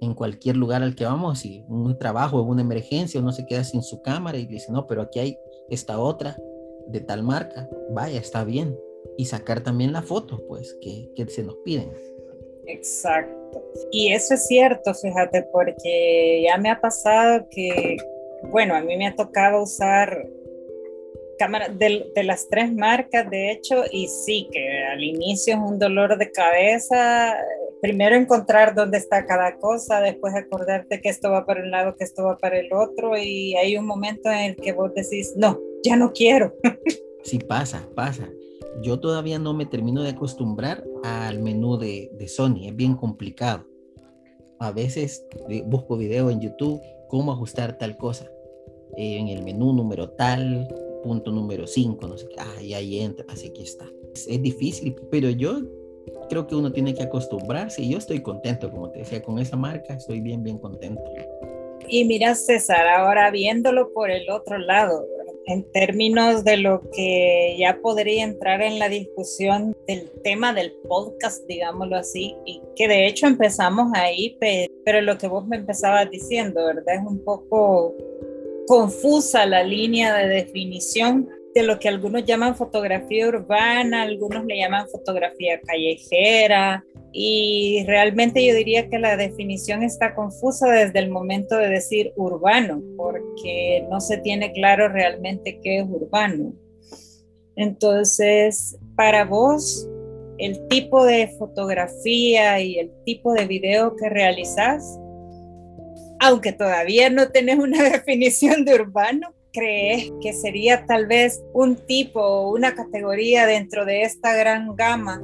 en 0.00 0.14
cualquier 0.14 0.56
lugar 0.56 0.82
al 0.82 0.94
que 0.94 1.04
vamos, 1.04 1.40
si 1.40 1.62
un 1.68 1.98
trabajo, 1.98 2.40
una 2.42 2.62
emergencia, 2.62 3.20
uno 3.20 3.32
se 3.32 3.44
queda 3.44 3.62
sin 3.64 3.82
su 3.82 4.00
cámara 4.00 4.38
y 4.38 4.46
dice, 4.46 4.72
no, 4.72 4.86
pero 4.86 5.02
aquí 5.02 5.18
hay 5.18 5.38
esta 5.68 5.98
otra, 5.98 6.38
de 6.86 7.00
tal 7.00 7.22
marca, 7.22 7.68
vaya, 7.90 8.18
está 8.18 8.42
bien. 8.42 8.76
Y 9.18 9.26
sacar 9.26 9.60
también 9.60 9.92
la 9.92 10.02
foto, 10.02 10.42
pues, 10.48 10.76
que, 10.80 11.10
que 11.14 11.26
se 11.26 11.42
nos 11.42 11.56
piden. 11.56 11.92
Exacto. 12.66 13.62
Y 13.90 14.12
eso 14.12 14.34
es 14.34 14.46
cierto, 14.46 14.94
fíjate, 14.94 15.42
porque 15.52 16.42
ya 16.42 16.56
me 16.56 16.70
ha 16.70 16.80
pasado 16.80 17.46
que, 17.50 17.98
bueno, 18.44 18.74
a 18.74 18.80
mí 18.80 18.96
me 18.96 19.08
ha 19.08 19.14
tocado 19.14 19.62
usar 19.62 20.26
cámaras 21.40 21.78
de, 21.78 22.12
de, 22.14 22.22
las 22.22 22.50
tres 22.50 22.70
marcas, 22.70 23.30
de 23.30 23.50
hecho, 23.50 23.84
y 23.90 24.08
sí, 24.08 24.46
que 24.52 24.84
al 24.84 25.02
inicio 25.02 25.54
es 25.54 25.60
un 25.60 25.78
dolor 25.78 26.18
de 26.18 26.30
cabeza. 26.30 27.34
Primero 27.80 28.14
encontrar 28.14 28.74
dónde 28.74 28.98
está 28.98 29.24
cada 29.24 29.56
cosa, 29.56 30.02
después 30.02 30.34
acordarte 30.34 31.00
que 31.00 31.08
esto 31.08 31.30
va 31.30 31.46
para 31.46 31.62
un 31.62 31.70
lado, 31.70 31.96
que 31.96 32.04
esto 32.04 32.24
va 32.24 32.36
para 32.36 32.58
el 32.58 32.70
otro, 32.74 33.16
y 33.16 33.54
hay 33.56 33.78
un 33.78 33.86
momento 33.86 34.30
en 34.30 34.50
el 34.50 34.56
que 34.56 34.74
vos 34.74 34.92
decís, 34.94 35.32
no, 35.34 35.58
ya 35.82 35.96
no 35.96 36.12
quiero. 36.12 36.52
sí, 37.24 37.38
pasa, 37.38 37.88
pasa. 37.94 38.28
Yo 38.82 39.00
todavía 39.00 39.38
no 39.38 39.54
me 39.54 39.64
termino 39.64 40.02
de 40.02 40.10
acostumbrar 40.10 40.84
al 41.04 41.38
menú 41.38 41.78
de, 41.78 42.10
de 42.18 42.28
Sony, 42.28 42.66
es 42.66 42.76
bien 42.76 42.96
complicado. 42.96 43.66
A 44.58 44.72
veces 44.72 45.24
eh, 45.48 45.62
busco 45.64 45.96
video 45.96 46.28
en 46.28 46.42
YouTube, 46.42 46.82
cómo 47.08 47.32
ajustar 47.32 47.78
tal 47.78 47.96
cosa. 47.96 48.30
Eh, 48.98 49.16
en 49.16 49.28
el 49.28 49.42
menú 49.42 49.72
número 49.72 50.10
tal, 50.10 50.68
punto 51.02 51.30
número 51.30 51.66
5, 51.66 52.06
no 52.06 52.16
sé 52.16 52.28
qué, 52.28 52.36
ah, 52.38 52.62
y 52.62 52.74
ahí 52.74 53.00
entra, 53.00 53.24
así 53.28 53.50
que 53.50 53.62
está. 53.62 53.90
Es, 54.14 54.26
es, 54.26 54.42
difícil, 54.42 54.94
pero 55.10 55.30
yo 55.30 55.60
creo 56.28 56.46
que 56.46 56.54
uno 56.54 56.72
tiene 56.72 56.94
que 56.94 57.02
acostumbrarse 57.02 57.82
y 57.82 57.90
yo 57.90 57.98
estoy 57.98 58.20
contento, 58.20 58.70
como 58.70 58.90
te 58.90 59.00
decía, 59.00 59.22
con 59.22 59.38
esa 59.38 59.56
marca 59.56 59.94
estoy 59.94 60.20
bien, 60.20 60.42
bien 60.42 60.58
contento. 60.58 61.02
Y 61.88 62.04
mira, 62.04 62.34
César, 62.34 62.86
ahora 62.86 63.30
viéndolo 63.30 63.92
por 63.92 64.10
el 64.10 64.30
otro 64.30 64.58
lado, 64.58 65.04
en 65.46 65.64
términos 65.72 66.44
de 66.44 66.58
lo 66.58 66.82
que 66.92 67.56
ya 67.58 67.80
podría 67.82 68.24
entrar 68.24 68.62
en 68.62 68.78
la 68.78 68.88
discusión 68.88 69.76
del 69.86 70.08
tema 70.22 70.52
del 70.52 70.72
podcast, 70.88 71.44
digámoslo 71.46 71.96
así, 71.96 72.36
y 72.44 72.60
que 72.76 72.86
de 72.86 73.06
hecho 73.06 73.26
empezamos 73.26 73.90
ahí, 73.94 74.36
pero 74.84 75.00
lo 75.00 75.18
que 75.18 75.26
vos 75.26 75.46
me 75.46 75.56
empezabas 75.56 76.08
diciendo, 76.10 76.64
¿verdad? 76.64 76.94
Es 76.94 77.02
un 77.04 77.24
poco 77.24 77.96
confusa 78.66 79.46
la 79.46 79.62
línea 79.62 80.14
de 80.14 80.28
definición 80.28 81.28
de 81.54 81.62
lo 81.64 81.78
que 81.78 81.88
algunos 81.88 82.24
llaman 82.24 82.54
fotografía 82.54 83.26
urbana, 83.26 84.02
algunos 84.02 84.44
le 84.44 84.58
llaman 84.58 84.88
fotografía 84.88 85.60
callejera, 85.60 86.84
y 87.12 87.84
realmente 87.86 88.46
yo 88.46 88.54
diría 88.54 88.88
que 88.88 88.98
la 88.98 89.16
definición 89.16 89.82
está 89.82 90.14
confusa 90.14 90.70
desde 90.70 91.00
el 91.00 91.10
momento 91.10 91.56
de 91.56 91.68
decir 91.68 92.12
urbano, 92.14 92.80
porque 92.96 93.84
no 93.90 94.00
se 94.00 94.18
tiene 94.18 94.52
claro 94.52 94.88
realmente 94.88 95.58
qué 95.60 95.78
es 95.78 95.86
urbano. 95.88 96.52
Entonces, 97.56 98.78
para 98.94 99.24
vos, 99.24 99.88
el 100.38 100.68
tipo 100.68 101.04
de 101.04 101.28
fotografía 101.36 102.60
y 102.60 102.78
el 102.78 102.92
tipo 103.04 103.32
de 103.32 103.46
video 103.46 103.96
que 103.96 104.08
realizas, 104.08 105.00
aunque 106.20 106.52
todavía 106.52 107.10
no 107.10 107.30
tenés 107.30 107.58
una 107.58 107.82
definición 107.90 108.64
de 108.64 108.74
urbano, 108.74 109.32
¿crees 109.52 110.12
que 110.20 110.32
sería 110.32 110.86
tal 110.86 111.06
vez 111.06 111.42
un 111.52 111.74
tipo 111.74 112.20
o 112.20 112.54
una 112.54 112.74
categoría 112.74 113.46
dentro 113.46 113.84
de 113.84 114.02
esta 114.02 114.36
gran 114.36 114.76
gama 114.76 115.20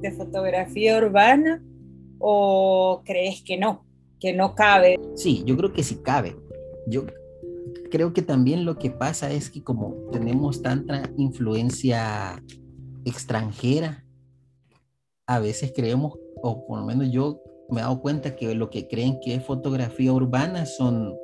de 0.00 0.12
fotografía 0.12 0.96
urbana 0.96 1.62
o 2.18 3.02
crees 3.04 3.42
que 3.42 3.58
no, 3.58 3.84
que 4.20 4.32
no 4.32 4.54
cabe? 4.54 4.98
Sí, 5.16 5.42
yo 5.44 5.56
creo 5.56 5.72
que 5.72 5.82
sí 5.82 5.96
cabe. 5.96 6.36
Yo 6.86 7.04
creo 7.90 8.12
que 8.12 8.22
también 8.22 8.64
lo 8.64 8.78
que 8.78 8.90
pasa 8.90 9.30
es 9.32 9.50
que 9.50 9.62
como 9.62 9.94
tenemos 10.12 10.62
tanta 10.62 11.10
influencia 11.16 12.42
extranjera, 13.04 14.04
a 15.26 15.40
veces 15.40 15.72
creemos, 15.74 16.18
o 16.42 16.66
por 16.66 16.78
lo 16.78 16.86
menos 16.86 17.10
yo 17.10 17.42
me 17.70 17.80
he 17.80 17.84
dado 17.84 18.00
cuenta 18.00 18.34
que 18.34 18.54
lo 18.54 18.70
que 18.70 18.88
creen 18.88 19.20
que 19.20 19.34
es 19.34 19.44
fotografía 19.44 20.12
urbana 20.12 20.66
son 20.66 21.16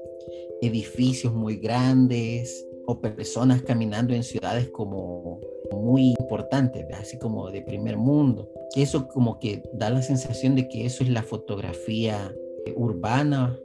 edificios 0.60 1.32
muy 1.32 1.56
grandes 1.56 2.66
o 2.86 3.00
personas 3.00 3.62
caminando 3.62 4.14
en 4.14 4.22
ciudades 4.22 4.68
como 4.70 5.40
muy 5.72 6.14
importantes, 6.18 6.86
así 6.92 7.18
como 7.18 7.50
de 7.50 7.62
primer 7.62 7.96
mundo. 7.96 8.50
Eso 8.76 9.08
como 9.08 9.38
que 9.38 9.62
da 9.72 9.90
la 9.90 10.02
sensación 10.02 10.54
de 10.54 10.68
que 10.68 10.84
eso 10.84 11.02
es 11.02 11.10
la 11.10 11.22
fotografía 11.22 12.34
urbana 12.76 13.58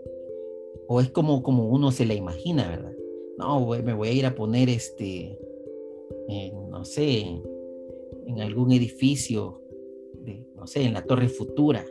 o 0.88 1.02
es 1.02 1.10
como, 1.10 1.44
como 1.44 1.68
uno 1.68 1.92
se 1.92 2.06
la 2.06 2.14
imagina, 2.14 2.68
¿verdad? 2.68 2.94
No, 3.38 3.68
me 3.68 3.94
voy 3.94 4.08
a 4.10 4.14
ir 4.14 4.26
a 4.26 4.36
poner 4.36 4.70
este, 4.70 5.38
no 6.70 6.84
sé, 6.86 7.42
en 8.28 8.42
algún 8.42 8.72
edificio, 8.72 9.62
de, 10.14 10.46
no 10.56 10.68
sé, 10.68 10.84
en 10.84 10.94
la 10.94 11.04
Torre 11.04 11.30
Futura, 11.30 11.86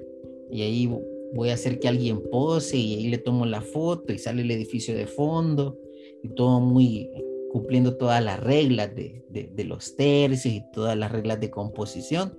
y 0.50 0.62
ahí 0.62 0.90
voy 1.32 1.50
a 1.50 1.54
hacer 1.54 1.78
que 1.78 1.88
alguien 1.88 2.22
pose 2.30 2.76
y 2.76 2.94
ahí 2.94 3.08
le 3.08 3.18
tomo 3.18 3.46
la 3.46 3.61
foto 3.61 4.12
y 4.12 4.18
sale 4.18 4.42
el 4.42 4.50
edificio 4.50 4.94
de 4.94 5.06
fondo 5.06 5.78
y 6.22 6.28
todo 6.30 6.61
muy 6.61 7.11
cumpliendo 7.50 7.96
todas 7.96 8.22
las 8.22 8.40
reglas 8.40 8.94
de, 8.94 9.24
de, 9.30 9.64
los 9.64 9.96
tercios 9.96 10.54
y 10.54 10.64
todas 10.72 10.96
las 10.96 11.11
reglas 11.11 11.40
de 11.40 11.50
composición. 11.50 12.37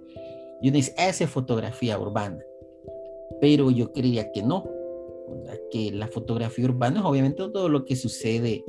Y 0.62 0.70
uno 0.70 0.78
dice, 0.78 0.94
esa 0.98 1.24
es 1.24 1.30
fotografía 1.30 1.98
urbana. 1.98 2.40
Pero 3.42 3.72
yo 3.72 3.92
creía 3.92 4.32
que 4.32 4.44
no, 4.44 4.70
que 5.72 5.92
la 5.92 6.08
fotografía 6.08 6.66
urbana 6.66 7.00
es 7.00 7.06
obviamente 7.06 7.38
todo 7.50 7.70
lo 7.70 7.86
que 7.86 7.96
sucede 7.96 8.64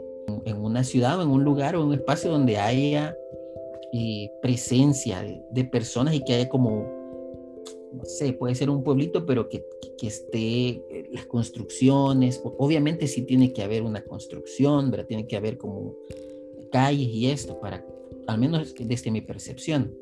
en, 0.45 0.57
una 0.57 0.85
ciudad 0.85 1.19
o 1.19 1.23
en 1.23 1.31
un 1.31 1.45
lugar 1.45 1.77
o 1.77 1.81
en 1.81 1.89
un 1.89 1.95
espacio 1.95 2.31
donde 2.31 2.59
haya 2.59 3.17
eh, 3.93 4.31
presencia 4.41 5.23
de, 5.23 5.43
de, 5.51 5.65
personas 5.65 6.15
y 6.15 6.21
que 6.21 6.35
haya 6.35 6.49
como 6.49 7.00
no 7.93 8.05
sé, 8.05 8.33
puede 8.33 8.55
ser 8.55 8.71
un 8.71 8.83
pueblito, 8.83 9.27
pero 9.27 9.49
que, 9.49 9.65
que, 9.99 10.07
esté 10.07 10.69
eh, 10.69 11.09
las 11.13 11.27
construcciones, 11.27 12.41
obviamente 12.45 13.07
sí 13.07 13.23
tiene 13.23 13.53
que 13.53 13.63
haber 13.63 13.83
una 13.83 14.03
construcción, 14.05 14.91
pero 14.91 15.07
tiene 15.07 15.27
que 15.27 15.37
haber 15.37 15.59
como 15.59 15.97
calles 16.71 17.09
y 17.09 17.27
esto, 17.27 17.59
para, 17.61 17.85
al 18.27 18.39
menos 18.39 18.75
desde 18.79 19.11
mi 19.11 19.21
percepción. 19.21 19.95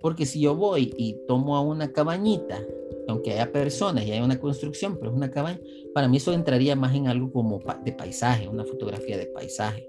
Porque 0.00 0.26
si 0.26 0.40
yo 0.40 0.54
voy 0.54 0.92
y 0.96 1.16
tomo 1.26 1.56
a 1.56 1.60
una 1.60 1.92
cabañita, 1.92 2.62
aunque 3.08 3.32
haya 3.32 3.50
personas 3.50 4.04
y 4.04 4.12
haya 4.12 4.24
una 4.24 4.38
construcción, 4.38 4.96
pero 4.98 5.10
es 5.10 5.16
una 5.16 5.30
cabaña, 5.30 5.60
para 5.94 6.08
mí 6.08 6.18
eso 6.18 6.32
entraría 6.32 6.76
más 6.76 6.94
en 6.94 7.08
algo 7.08 7.32
como 7.32 7.60
de 7.84 7.92
paisaje, 7.92 8.48
una 8.48 8.64
fotografía 8.64 9.16
de 9.16 9.26
paisaje. 9.26 9.88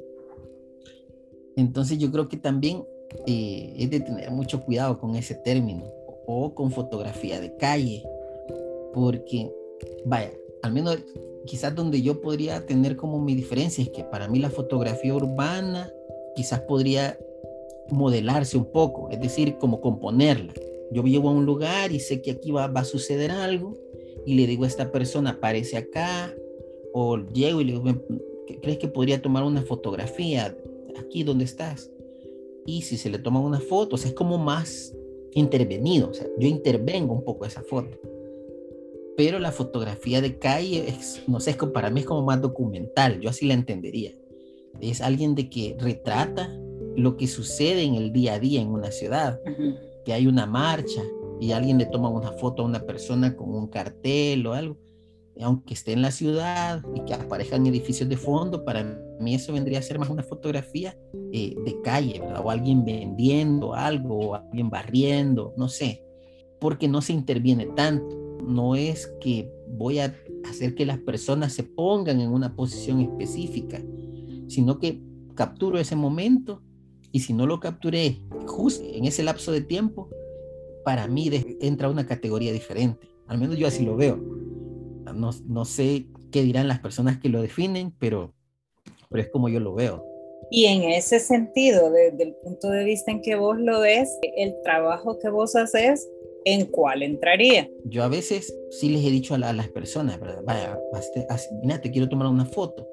Entonces 1.56 1.98
yo 1.98 2.12
creo 2.12 2.28
que 2.28 2.38
también 2.38 2.86
eh, 3.28 3.74
es 3.78 3.90
de 3.90 4.00
tener 4.02 4.32
mucho 4.32 4.62
cuidado 4.62 5.00
con 5.00 5.16
ese 5.16 5.36
término 5.36 5.86
o 6.28 6.54
con 6.54 6.72
fotografía 6.72 7.40
de 7.40 7.56
calle, 7.56 8.04
porque, 8.94 9.52
vaya, 10.06 10.32
al 10.64 10.74
menos 10.74 10.98
quizás 11.46 11.76
donde 11.76 12.02
yo 12.02 12.22
podría 12.22 12.66
tener 12.66 12.96
como 12.96 13.20
mi 13.20 13.36
diferencia 13.36 13.84
es 13.84 13.90
que 13.90 14.04
para 14.04 14.28
mí 14.28 14.40
la 14.40 14.50
fotografía 14.50 15.14
urbana 15.14 15.92
quizás 16.36 16.62
podría 16.62 17.18
modelarse 17.90 18.58
un 18.58 18.66
poco, 18.72 19.10
es 19.12 19.20
decir, 19.20 19.58
como 19.58 19.80
componerla. 19.80 20.54
Yo 20.92 21.04
llego 21.04 21.30
a 21.30 21.34
un 21.34 21.46
lugar 21.46 21.92
y 21.92 22.00
sé 22.00 22.22
que 22.22 22.32
aquí 22.32 22.52
va, 22.52 22.68
va 22.68 22.82
a 22.82 22.86
suceder 22.86 23.32
algo 23.32 23.78
y 24.26 24.36
le 24.36 24.48
digo 24.48 24.64
a 24.64 24.68
esta 24.68 24.92
persona, 24.92 25.32
aparece 25.32 25.78
acá, 25.78 26.34
o 26.94 27.18
llego 27.18 27.62
y 27.62 27.66
le 27.66 27.74
digo, 27.74 27.84
¿crees 28.62 28.78
que 28.78 28.88
podría 28.88 29.22
tomar 29.22 29.44
una 29.44 29.62
fotografía 29.62 30.56
aquí 30.98 31.24
donde 31.24 31.44
estás? 31.44 31.92
Y 32.66 32.82
si 32.82 32.98
se 32.98 33.10
le 33.10 33.20
toma 33.20 33.40
una 33.40 33.60
foto, 33.60 33.96
o 33.96 33.98
sea, 33.98 34.10
es 34.10 34.16
como 34.16 34.38
más 34.38 34.96
intervenido, 35.36 36.10
o 36.10 36.14
sea, 36.14 36.26
yo 36.40 36.48
intervengo 36.48 37.14
un 37.14 37.24
poco 37.24 37.46
esa 37.46 37.62
foto. 37.62 38.00
Pero 39.16 39.38
la 39.38 39.52
fotografía 39.52 40.22
de 40.22 40.40
calle, 40.40 40.90
es, 40.90 41.22
no 41.28 41.40
sé, 41.40 41.52
es 41.52 41.58
para 41.58 41.90
mí 41.90 42.00
es 42.00 42.06
como 42.06 42.24
más 42.24 42.42
documental, 42.42 43.20
yo 43.20 43.30
así 43.30 43.46
la 43.46 43.54
entendería. 43.54 44.12
Es 44.82 45.02
alguien 45.02 45.36
de 45.36 45.50
que 45.50 45.76
retrata 45.80 46.50
lo 46.96 47.18
que 47.18 47.28
sucede 47.28 47.84
en 47.84 47.96
el 47.96 48.12
día 48.12 48.34
a 48.34 48.40
día 48.40 48.62
en 48.62 48.70
una 48.70 48.92
ciudad, 48.92 49.40
que 50.06 50.14
hay 50.14 50.28
una 50.28 50.46
marcha 50.46 51.04
y 51.40 51.52
alguien 51.52 51.78
le 51.78 51.86
toma 51.86 52.10
una 52.10 52.32
foto 52.32 52.64
a 52.64 52.66
una 52.66 52.86
persona 52.86 53.36
con 53.36 53.54
un 53.54 53.68
cartel 53.68 54.48
o 54.48 54.54
algo, 54.54 54.78
aunque 55.42 55.74
esté 55.74 55.94
en 55.94 56.02
la 56.02 56.12
ciudad 56.12 56.84
y 56.96 57.02
que 57.02 57.14
aparezcan 57.14 57.66
edificios 57.66 58.08
de 58.08 58.18
fondo, 58.18 58.64
para 58.64 58.84
mí 59.20 59.36
eso 59.36 59.54
vendría 59.54 59.80
a 59.80 59.82
ser 59.82 60.00
más 60.00 60.10
una 60.10 60.24
fotografía 60.24 60.98
eh, 61.32 61.56
de 61.66 61.82
calle, 61.82 62.20
¿verdad? 62.20 62.42
O 62.44 62.50
alguien 62.50 62.86
vendiendo 62.86 63.74
algo, 63.74 64.18
o 64.18 64.36
alguien 64.36 64.70
barriendo, 64.70 65.54
no 65.58 65.68
sé, 65.68 66.04
porque 66.60 66.88
no 66.88 67.02
se 67.02 67.14
interviene 67.14 67.66
tanto. 67.68 68.16
No 68.46 68.76
es 68.76 69.08
que 69.20 69.52
voy 69.68 70.00
a 70.00 70.16
hacer 70.46 70.76
que 70.76 70.86
las 70.86 71.00
personas 71.00 71.54
se 71.54 71.64
pongan 71.64 72.22
en 72.22 72.30
una 72.30 72.56
posición 72.56 73.02
específica, 73.02 73.82
sino 74.48 74.80
que 74.80 75.02
capturo 75.34 75.80
ese 75.80 75.96
momento 75.96 76.62
y 77.12 77.22
si 77.22 77.34
no 77.34 77.48
lo 77.48 77.60
capturé 77.60 78.22
justo 78.46 78.84
en 78.86 79.06
ese 79.06 79.24
lapso 79.24 79.52
de 79.52 79.62
tiempo, 79.62 80.10
para 80.84 81.08
mí 81.08 81.30
entra 81.62 81.90
una 81.90 82.06
categoría 82.06 82.54
diferente. 82.54 83.10
Al 83.28 83.38
menos 83.38 83.58
yo 83.58 83.68
así 83.68 83.84
lo 83.84 83.96
veo. 83.96 84.20
No, 85.14 85.32
no 85.48 85.66
sé 85.66 86.08
qué 86.32 86.42
dirán 86.44 86.68
las 86.68 86.80
personas 86.80 87.20
que 87.20 87.30
lo 87.30 87.42
definen, 87.42 87.94
pero 88.00 88.34
pero 89.10 89.24
es 89.24 89.30
como 89.30 89.50
yo 89.50 89.60
lo 89.60 89.74
veo. 89.74 90.06
Y 90.52 90.66
en 90.66 90.84
ese 90.84 91.20
sentido, 91.20 91.90
desde 91.90 92.24
el 92.24 92.36
punto 92.36 92.70
de 92.70 92.84
vista 92.84 93.12
en 93.12 93.22
que 93.22 93.36
vos 93.36 93.58
lo 93.58 93.80
ves, 93.80 94.10
el 94.36 94.54
trabajo 94.64 95.18
que 95.20 95.30
vos 95.30 95.56
haces, 95.56 96.08
¿en 96.44 96.66
cuál 96.66 97.02
entraría? 97.02 97.70
Yo 97.86 98.04
a 98.04 98.08
veces 98.08 98.56
sí 98.70 98.90
les 98.90 99.04
he 99.04 99.10
dicho 99.10 99.34
a, 99.34 99.38
las 99.38 99.70
personas, 99.70 100.20
¿verdad? 100.20 100.44
Vaya, 100.46 100.80
mira, 101.64 101.82
te 101.82 101.90
quiero 101.90 102.08
tomar 102.10 102.28
una 102.28 102.46
foto. 102.46 102.88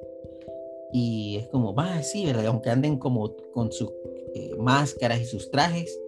Y 0.93 1.39
es 1.41 1.49
como, 1.49 1.75
va, 1.75 2.03
sí, 2.03 2.25
¿verdad? 2.25 2.47
Aunque 2.47 2.71
anden 2.71 2.99
como 2.99 3.35
con 3.53 3.71
sus 3.73 3.91
eh, 4.35 4.55
máscaras 4.59 5.21
y 5.21 5.25
sus 5.25 5.51
trajes, 5.51 5.99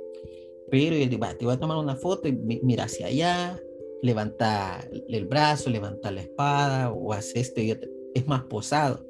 pero 0.70 0.96
yo 0.96 1.07
digo, 1.07 1.20
va, 1.20 1.34
te 1.34 1.44
voy 1.44 1.55
a 1.55 1.61
tomar 1.61 1.76
una 1.76 1.96
foto 1.96 2.28
y 2.28 2.32
mira 2.62 2.84
hacia 2.84 3.07
allá, 3.07 3.59
levanta 4.05 4.86
el 5.09 5.24
brazo, 5.24 5.70
levanta 5.70 6.11
la 6.11 6.20
espada 6.20 6.92
o 6.92 7.14
hace 7.14 7.40
esto 7.40 7.62
y 7.62 7.72
otro. 7.72 7.90
Es 8.14 8.26
más 8.26 8.42
posado. 8.44 9.05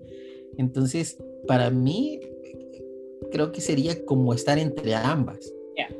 Entonces, 0.56 1.18
para 1.48 1.68
mí, 1.70 2.20
creo 3.32 3.50
que 3.50 3.60
sería 3.60 4.04
como 4.04 4.32
estar 4.32 4.58
entre 4.58 4.94
ambas. 4.94 5.52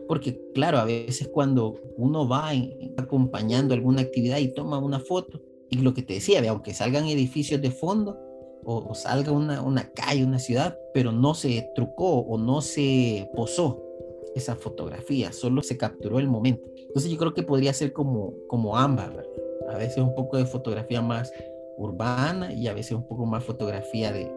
Porque 0.07 0.41
claro, 0.55 0.79
a 0.79 0.85
veces 0.85 1.27
cuando 1.29 1.75
uno 1.97 2.29
va 2.29 2.53
acompañando 2.97 3.75
alguna 3.75 4.03
actividad 4.03 4.39
y 4.39 4.55
toma 4.55 4.79
una 4.79 5.01
foto, 5.01 5.43
y 5.71 5.79
lo 5.79 5.93
que 5.93 6.03
te 6.03 6.15
decía, 6.15 6.49
aunque 6.49 6.73
salgan 6.73 7.07
edificios 7.07 7.61
de 7.61 7.73
fondo 7.73 8.17
o, 8.65 8.95
salga 8.95 9.33
una, 9.33 9.61
una, 9.63 9.91
calle, 9.91 10.25
una 10.25 10.39
ciudad, 10.39 10.79
pero 10.93 11.11
no 11.11 11.35
se 11.35 11.69
trucó 11.75 12.21
o 12.21 12.39
no 12.39 12.61
se 12.61 13.29
posó 13.35 13.83
esa 14.35 14.57
fotografía, 14.57 15.33
solo 15.33 15.63
se 15.63 15.77
capturó 15.77 16.19
el 16.19 16.29
momento. 16.29 16.69
Entonces 16.77 17.11
yo 17.11 17.19
creo 17.19 17.35
que 17.35 17.43
podría 17.43 17.73
ser 17.73 17.93
como, 17.93 18.35
como 18.49 18.77
ambas, 18.77 19.11
A 19.69 19.79
veces 19.79 19.99
un 19.99 20.15
poco 20.15 20.37
de 20.37 20.47
fotografía 20.47 21.01
más 21.01 21.33
urbana 21.77 22.53
y 22.53 22.67
a 22.67 22.75
veces 22.75 22.93
un 22.93 23.07
poco 23.07 23.27
más 23.27 23.45
fotografía 23.45 24.13
de, 24.13 24.31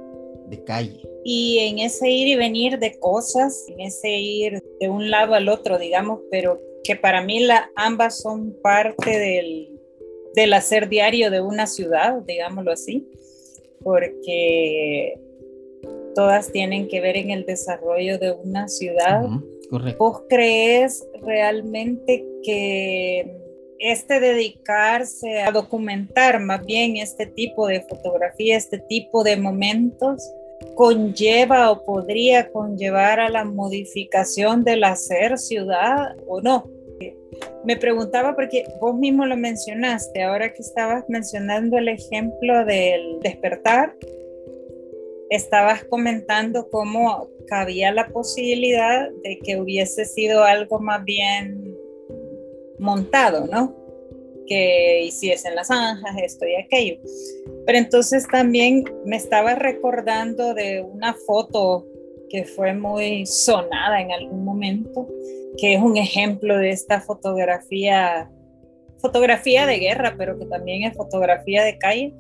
de 0.48 0.64
calle. 0.64 1.02
Y 1.24 1.60
en 1.60 1.80
ese 1.80 2.10
ir 2.10 2.28
y 2.28 2.36
venir 2.36 2.80
de 2.80 2.98
cosas, 3.00 3.66
en 3.70 3.82
ese 3.82 4.10
ir 4.18 4.64
de 4.80 4.90
un 4.90 5.10
lado 5.12 5.34
al 5.34 5.50
otro, 5.50 5.78
digamos, 5.78 6.22
pero 6.32 6.60
que 6.84 6.96
para 6.96 7.22
mí 7.22 7.40
la, 7.40 7.70
ambas 7.76 8.20
son 8.20 8.56
parte 8.62 9.20
del, 9.20 9.78
del 10.36 10.54
hacer 10.54 10.88
diario 10.88 11.30
de 11.30 11.42
una 11.42 11.68
ciudad, 11.68 12.22
digámoslo 12.26 12.72
así, 12.72 13.08
porque 13.84 15.20
todas 16.18 16.52
tienen 16.52 16.88
que 16.88 17.00
ver 17.00 17.16
en 17.16 17.30
el 17.30 17.46
desarrollo 17.46 18.18
de 18.18 18.32
una 18.32 18.68
ciudad. 18.68 19.22
correcto. 19.70 20.04
¿Vos 20.04 20.24
crees 20.28 21.08
realmente 21.22 22.26
que 22.42 23.38
este 23.78 24.20
dedicarse 24.20 25.42
a 25.42 25.52
documentar 25.52 26.40
más 26.40 26.66
bien 26.66 26.98
este 26.98 27.28
tipo 27.28 27.68
de 27.68 27.82
fotografía, 27.82 28.58
este 28.58 28.80
tipo 28.80 29.24
de 29.24 29.38
momentos, 29.38 30.28
conlleva 30.74 31.70
o 31.70 31.86
podría 31.86 32.50
conllevar 32.52 33.20
a 33.20 33.30
la 33.30 33.46
modificación 33.46 34.64
del 34.64 34.86
hacer 34.86 35.38
ciudad 35.38 36.16
o 36.26 36.42
no? 36.42 36.68
Me 37.64 37.78
preguntaba 37.78 38.34
porque 38.36 38.66
vos 38.82 38.96
mismo 38.96 39.24
lo 39.28 39.38
mencionaste, 39.38 40.24
ahora 40.24 40.52
que 40.52 40.64
estabas 40.64 41.04
mencionando 41.10 41.78
el 41.78 41.90
ejemplo 41.90 42.66
del 42.66 43.20
despertar, 43.22 43.94
estabas 45.30 45.84
comentando 45.86 46.70
cómo 46.70 47.30
cabía 47.48 47.92
la 47.92 48.08
posibilidad 48.10 49.10
de 49.24 49.40
que 49.40 49.60
hubiese 49.60 50.06
sido 50.06 50.44
algo 50.44 50.80
más 50.80 51.04
bien 51.04 51.76
montado, 52.80 53.48
¿no? 53.48 53.76
Que 54.48 55.04
hiciesen 55.04 55.56
las 55.56 55.68
zanjas, 55.68 56.16
esto 56.22 56.46
y 56.46 56.56
aquello. 56.56 57.00
Pero 57.66 57.78
entonces 57.78 58.26
también 58.32 58.86
me 59.06 59.18
estaba 59.18 59.56
recordando 59.56 60.54
de 60.54 60.82
una 60.82 61.14
foto 61.26 61.86
que 62.30 62.46
fue 62.46 62.74
muy 62.74 63.26
sonada 63.26 64.02
en 64.02 64.12
algún 64.12 64.44
momento, 64.44 65.08
que 65.58 65.74
es 65.74 65.82
un 65.82 65.98
ejemplo 65.98 66.58
de 66.58 66.72
esta 66.72 67.02
fotografía, 67.02 68.30
fotografía 69.00 69.66
de 69.66 69.80
guerra, 69.80 70.16
pero 70.18 70.38
que 70.38 70.46
también 70.46 70.84
es 70.84 70.96
fotografía 70.96 71.64
de 71.64 71.78
calle, 71.78 72.14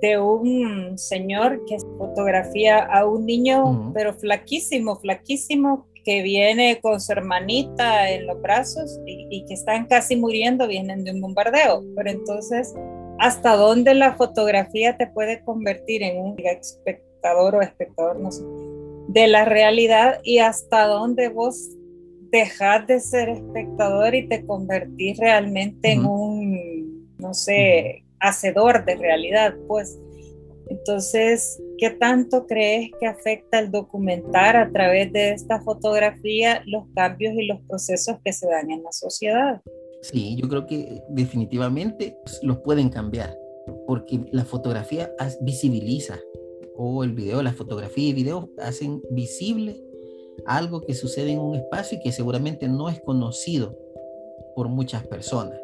de 0.00 0.18
un 0.18 0.98
señor 0.98 1.64
que 1.66 1.78
fotografía 1.98 2.84
a 2.84 3.06
un 3.06 3.26
niño, 3.26 3.92
pero 3.94 4.14
flaquísimo, 4.14 4.96
flaquísimo, 4.96 5.86
que 6.04 6.22
viene 6.22 6.78
con 6.80 7.00
su 7.00 7.10
hermanita 7.10 8.08
en 8.10 8.28
los 8.28 8.40
brazos 8.40 9.00
y, 9.06 9.44
que 9.46 9.54
están 9.54 9.86
casi 9.86 10.14
muriendo, 10.14 10.68
vienen 10.68 11.02
de 11.02 11.10
un 11.10 11.20
bombardeo. 11.20 11.82
Pero 11.96 12.10
entonces, 12.10 12.72
¿hasta 13.18 13.56
dónde 13.56 13.92
la 13.92 14.14
fotografía 14.14 14.96
te 14.96 15.08
puede 15.08 15.42
convertir 15.44 16.04
en 16.04 16.18
un 16.18 16.36
espectador 16.38 17.56
o 17.56 17.60
espectador, 17.60 18.20
no 18.20 18.30
sé, 18.30 18.44
de 19.08 19.26
la 19.26 19.44
realidad 19.46 20.20
y 20.22 20.38
hasta 20.38 20.86
dónde 20.86 21.28
vos 21.28 21.70
dejas 22.30 22.86
de 22.86 23.00
ser 23.00 23.28
espectador 23.28 24.14
y 24.14 24.28
te 24.28 24.46
convertís 24.46 25.18
realmente 25.18 25.92
en 25.92 26.06
un, 26.06 27.08
no 27.18 27.34
sé, 27.34 28.05
hacedor 28.20 28.84
de 28.84 28.96
realidad, 28.96 29.54
pues. 29.66 29.98
Entonces, 30.68 31.62
¿qué 31.78 31.90
tanto 31.90 32.46
crees 32.46 32.90
que 32.98 33.06
afecta 33.06 33.60
el 33.60 33.70
documentar 33.70 34.56
a 34.56 34.70
través 34.72 35.12
de 35.12 35.30
esta 35.30 35.60
fotografía 35.60 36.62
los 36.66 36.84
cambios 36.94 37.34
y 37.34 37.46
los 37.46 37.60
procesos 37.68 38.16
que 38.24 38.32
se 38.32 38.48
dan 38.48 38.70
en 38.70 38.82
la 38.82 38.90
sociedad? 38.90 39.60
Sí, 40.02 40.36
yo 40.36 40.48
creo 40.48 40.66
que 40.66 41.02
definitivamente 41.08 42.16
los 42.42 42.58
pueden 42.58 42.88
cambiar, 42.88 43.36
porque 43.86 44.20
la 44.32 44.44
fotografía 44.44 45.10
visibiliza, 45.40 46.18
o 46.76 47.02
el 47.04 47.12
video, 47.12 47.42
la 47.42 47.52
fotografía 47.52 48.10
y 48.10 48.12
video 48.12 48.50
hacen 48.58 49.02
visible 49.10 49.82
algo 50.44 50.82
que 50.82 50.94
sucede 50.94 51.32
en 51.32 51.38
un 51.38 51.54
espacio 51.56 51.98
y 51.98 52.02
que 52.02 52.12
seguramente 52.12 52.68
no 52.68 52.88
es 52.88 53.00
conocido 53.00 53.78
por 54.54 54.68
muchas 54.68 55.06
personas. 55.06 55.60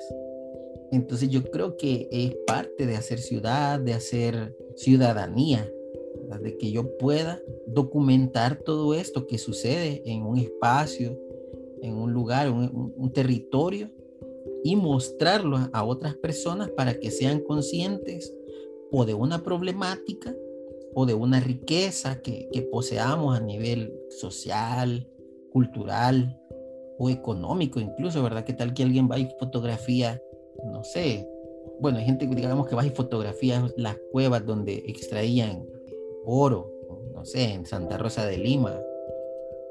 Entonces 0.93 1.31
yo 1.31 1.43
creo 1.43 1.77
que 1.77 2.09
es 2.13 2.37
parte 2.47 2.87
de 2.87 2.97
hacer 2.97 3.19
ciudad, 3.19 3.81
de 3.81 3.95
hacer 3.95 4.57
ciudadanía, 4.77 5.69
de 6.41 6.57
que 6.57 6.71
yo 6.71 6.97
pueda 6.97 7.41
documentar 7.67 8.57
todo 8.57 8.95
esto 8.95 9.27
que 9.27 9.39
sucede 9.39 10.03
en 10.07 10.23
un 10.23 10.39
espacio, 10.39 11.19
en 11.83 11.95
un 11.95 12.13
lugar, 12.13 12.51
un, 12.51 12.93
un 12.97 13.13
territorio 13.13 13.91
y 14.65 14.77
mostrarlo 14.77 15.59
a 15.73 15.85
otras 15.85 16.15
personas 16.17 16.71
para 16.71 16.95
que 16.95 17.11
sean 17.11 17.41
conscientes 17.41 18.33
o 18.91 19.05
de 19.05 19.15
una 19.15 19.43
problemática 19.43 20.35
o 20.95 21.07
de 21.07 21.15
una 21.15 21.41
riqueza 21.41 22.21
que, 22.21 22.49
poseamos 22.71 23.37
a 23.37 23.41
nivel 23.41 23.93
social, 24.11 25.09
cultural 25.51 26.39
o 26.99 27.11
económico 27.11 27.81
incluso, 27.81 28.23
¿verdad? 28.23 28.45
¿Qué 28.45 28.53
tal 28.53 28.75
que 28.75 28.83
alguien 28.83 29.09
va 29.11 29.19
y 29.19 29.29
fotografía 29.39 30.21
no 30.65 30.85
sé, 30.85 31.29
bueno, 31.81 31.99
hay 31.99 32.05
gente, 32.05 32.27
digamos, 32.27 32.69
que 32.69 32.77
va 32.77 32.87
y 32.87 32.91
fotografía 32.91 33.67
las 33.77 33.97
cuevas 34.11 34.47
donde 34.47 34.85
extraían 34.87 35.67
oro, 36.25 36.71
no 37.13 37.25
sé, 37.25 37.53
en 37.53 37.67
Santa 37.67 37.99
Rosa 37.99 38.27
de 38.27 38.39
Lima. 38.39 38.81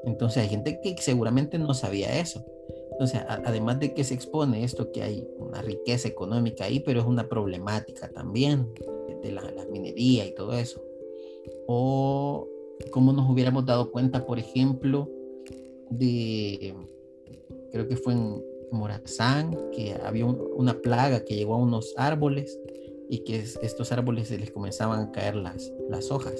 Entonces 0.04 0.42
hay 0.42 0.48
gente 0.48 0.80
que 0.80 0.96
seguramente 0.98 1.58
no 1.58 1.72
sabía 1.74 2.18
eso. 2.18 2.44
Entonces, 2.90 3.22
además 3.26 3.80
de 3.80 3.94
que 3.94 4.04
se 4.04 4.14
expone 4.14 4.64
esto, 4.64 4.92
que 4.92 5.02
hay 5.02 5.26
una 5.38 5.62
riqueza 5.62 6.08
económica 6.08 6.64
ahí, 6.64 6.80
pero 6.80 7.00
es 7.00 7.06
una 7.06 7.28
problemática 7.28 8.10
también 8.10 8.68
de 9.22 9.32
la, 9.32 9.42
la 9.50 9.64
minería 9.66 10.26
y 10.26 10.34
todo 10.34 10.52
eso. 10.52 10.84
O 11.66 12.48
cómo 12.90 13.12
nos 13.12 13.30
hubiéramos 13.30 13.64
dado 13.64 13.90
cuenta, 13.90 14.26
por 14.26 14.38
ejemplo, 14.38 15.08
de, 15.90 16.74
creo 17.70 17.88
que 17.88 17.96
fue 17.96 18.12
en, 18.12 18.51
Morazán, 18.72 19.56
que 19.72 19.94
había 20.04 20.26
una 20.26 20.74
plaga 20.74 21.24
que 21.24 21.36
llegó 21.36 21.54
a 21.54 21.58
unos 21.58 21.94
árboles 21.96 22.58
y 23.08 23.24
que 23.24 23.38
estos 23.38 23.92
árboles 23.92 24.28
se 24.28 24.38
les 24.38 24.50
comenzaban 24.50 25.00
a 25.00 25.12
caer 25.12 25.36
las, 25.36 25.70
hojas. 26.10 26.34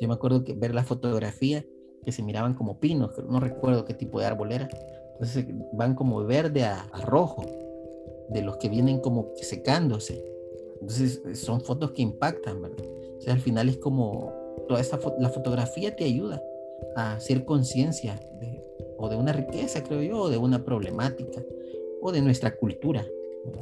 Yo 0.00 0.08
me 0.08 0.14
acuerdo 0.14 0.44
que 0.44 0.54
ver 0.54 0.74
la 0.74 0.84
fotografía 0.84 1.64
que 2.04 2.12
se 2.12 2.22
miraban 2.22 2.54
como 2.54 2.80
pinos, 2.80 3.12
no 3.28 3.40
recuerdo 3.40 3.84
qué 3.84 3.94
tipo 3.94 4.20
de 4.20 4.26
árbol 4.26 4.52
era. 4.52 4.68
Entonces 5.12 5.46
van 5.72 5.94
como 5.94 6.24
verde 6.24 6.64
a, 6.64 6.88
rojo, 7.04 7.44
de 8.30 8.42
los 8.42 8.56
que 8.56 8.68
vienen 8.68 9.00
como 9.00 9.32
secándose. 9.36 10.24
Entonces 10.80 11.22
son 11.38 11.60
fotos 11.60 11.92
que 11.92 12.02
impactan, 12.02 12.60
¿verdad? 12.60 12.84
O 13.18 13.20
sea, 13.20 13.34
al 13.34 13.40
final 13.40 13.68
es 13.68 13.76
como 13.76 14.32
toda 14.66 14.80
esta 14.80 14.98
la 15.18 15.28
fotografía 15.28 15.94
te 15.94 16.04
ayuda 16.04 16.42
a 16.96 17.14
hacer 17.14 17.44
conciencia 17.44 18.20
o 18.96 19.08
de 19.08 19.16
una 19.16 19.32
riqueza, 19.32 19.82
creo 19.82 20.02
yo, 20.02 20.22
o 20.22 20.28
de 20.28 20.38
una 20.38 20.64
problemática 20.64 21.42
de 22.12 22.22
nuestra 22.22 22.56
cultura, 22.56 23.06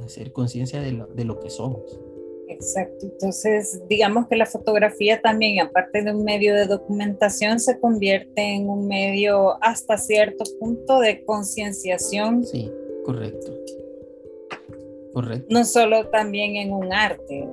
hacer 0.05 0.33
conciencia 0.33 0.81
de 0.81 0.93
lo, 0.93 1.07
de 1.07 1.25
lo 1.25 1.39
que 1.41 1.51
somos. 1.51 2.01
Exacto, 2.49 3.07
entonces 3.07 3.83
digamos 3.89 4.29
que 4.29 4.37
la 4.37 4.47
fotografía 4.47 5.21
también, 5.23 5.61
aparte 5.61 6.03
de 6.03 6.13
un 6.13 6.25
medio 6.25 6.55
de 6.55 6.67
documentación, 6.67 7.61
se 7.61 7.81
convierte 7.81 8.55
en 8.55 8.69
un 8.69 8.87
medio 8.87 9.63
hasta 9.63 9.97
cierto 9.97 10.45
punto 10.61 11.01
de 11.01 11.25
concienciación. 11.25 12.45
Sí, 12.45 12.71
correcto. 13.05 13.53
Correcto. 15.15 15.47
No 15.51 15.65
solo 15.65 16.09
también 16.09 16.57
en 16.57 16.73
un 16.73 16.93
arte, 16.93 17.49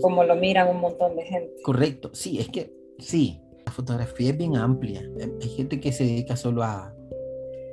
como 0.00 0.24
lo 0.24 0.36
miran 0.36 0.68
un 0.68 0.80
montón 0.80 1.16
de 1.16 1.22
gente. 1.24 1.54
Correcto, 1.62 2.10
sí, 2.12 2.38
es 2.38 2.48
que 2.48 2.72
sí, 2.98 3.40
fotografía 3.72 4.30
es 4.30 4.38
bien 4.38 4.56
amplia. 4.56 5.02
Hay 5.40 5.48
gente 5.48 5.80
que 5.80 5.92
se 5.92 6.04
dedica 6.04 6.36
solo 6.36 6.62
a, 6.62 6.94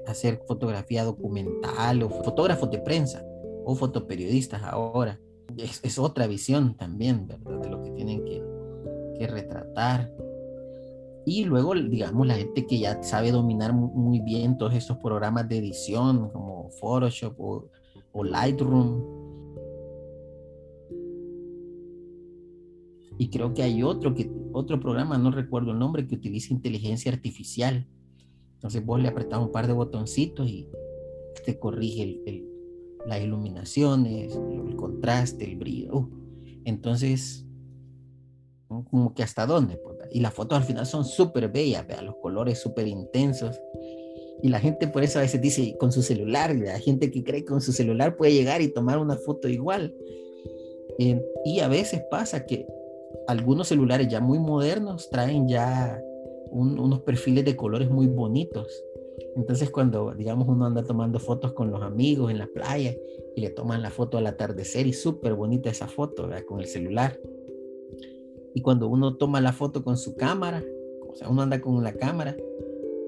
hacer 0.07 0.41
fotografía 0.47 1.03
documental 1.03 2.01
o 2.01 2.09
fotógrafos 2.09 2.71
de 2.71 2.79
prensa 2.79 3.23
o 3.63 3.75
fotoperiodistas 3.75 4.63
ahora. 4.63 5.19
Es, 5.55 5.99
otra 5.99 6.25
visión 6.25 6.75
también. 6.75 7.27
De 7.27 7.69
lo 7.69 7.83
que 7.83 7.91
tienen 7.91 8.23
que, 8.25 8.43
retratar. 9.27 10.09
Y 11.25 11.43
luego, 11.43 11.75
digamos, 11.75 12.25
la 12.25 12.35
gente 12.35 12.65
que 12.65 12.79
ya 12.79 13.03
sabe 13.03 13.31
dominar 13.31 13.73
muy 13.73 14.21
bien 14.21 14.57
todos 14.57 14.73
estos 14.73 14.97
programas 14.97 15.47
de 15.49 15.57
edición 15.57 16.29
como 16.29 16.69
Photoshop 16.79 17.35
o 17.39 18.23
Lightroom. 18.23 19.18
Y 23.19 23.29
creo 23.29 23.53
que 23.53 23.61
hay 23.61 23.83
otro, 23.83 24.15
que, 24.15 24.31
otro 24.53 24.79
programa, 24.79 25.19
no 25.19 25.29
recuerdo 25.29 25.73
el 25.73 25.79
nombre, 25.79 26.07
que 26.07 26.15
utiliza 26.15 26.53
inteligencia 26.53 27.11
artificial 27.11 27.87
entonces 28.59 28.85
vos 28.85 29.01
le 29.01 29.07
apretás 29.07 29.39
un 29.39 29.53
par 29.53 29.67
de 29.67 29.73
botoncitos 29.73 30.49
y 30.49 30.67
te 31.45 31.57
corrige 31.57 32.21
el, 32.25 32.45
las 33.05 33.21
iluminaciones, 33.21 34.35
el 34.35 34.75
contraste, 34.75 35.45
el 35.45 35.55
brillo. 35.55 35.93
Uh, 35.93 36.09
entonces, 36.65 37.45
como 38.67 39.13
que 39.13 39.23
hasta 39.23 39.45
dónde. 39.45 39.77
Pues, 39.77 39.97
y 40.11 40.19
las 40.19 40.33
fotos 40.33 40.57
al 40.57 40.65
final 40.65 40.85
son 40.85 41.05
súper 41.05 41.49
bellas, 41.49 41.87
vea, 41.87 42.01
los 42.01 42.15
colores 42.21 42.59
súper 42.59 42.89
intensos. 42.89 43.57
Y 44.43 44.49
la 44.49 44.59
gente 44.59 44.89
por 44.89 45.03
eso 45.03 45.19
a 45.19 45.21
veces 45.21 45.39
dice 45.39 45.77
con 45.79 45.93
su 45.93 46.01
celular, 46.01 46.53
la 46.53 46.79
gente 46.79 47.11
que 47.11 47.23
cree 47.23 47.45
que 47.45 47.51
con 47.51 47.61
su 47.61 47.71
celular 47.71 48.17
puede 48.17 48.33
llegar 48.33 48.61
y 48.61 48.73
tomar 48.73 48.97
una 48.97 49.15
foto 49.15 49.47
igual. 49.47 49.95
Eh, 50.97 51.21
y 51.45 51.61
a 51.61 51.69
veces 51.69 52.01
pasa 52.11 52.45
que 52.45 52.67
algunos 53.29 53.67
celulares 53.67 54.07
ya 54.07 54.21
muy 54.21 54.39
modernos 54.39 55.07
traen 55.11 55.47
ya 55.47 56.01
unos 56.51 57.01
perfiles 57.01 57.45
de 57.45 57.55
colores 57.55 57.91
muy 57.91 58.07
bonitos. 58.07 58.83
Entonces 59.35 59.69
cuando, 59.69 60.15
digamos, 60.15 60.47
uno 60.47 60.65
anda 60.65 60.83
tomando 60.83 61.19
fotos 61.19 61.53
con 61.53 61.69
los 61.69 61.83
amigos 61.83 62.31
en 62.31 62.39
la 62.39 62.47
playa 62.47 62.95
y 63.35 63.41
le 63.41 63.51
toman 63.51 63.83
la 63.83 63.91
foto 63.91 64.17
al 64.17 64.25
atardecer 64.25 64.87
y 64.87 64.93
súper 64.93 65.35
bonita 65.35 65.69
esa 65.69 65.87
foto, 65.87 66.27
Con 66.47 66.59
el 66.59 66.65
celular. 66.65 67.19
Y 68.55 68.61
cuando 68.61 68.87
uno 68.87 69.15
toma 69.15 69.41
la 69.41 69.53
foto 69.53 69.83
con 69.83 69.95
su 69.95 70.15
cámara, 70.15 70.63
o 71.07 71.13
sea, 71.13 71.29
uno 71.29 71.43
anda 71.43 71.61
con 71.61 71.83
la 71.83 71.93
cámara 71.93 72.35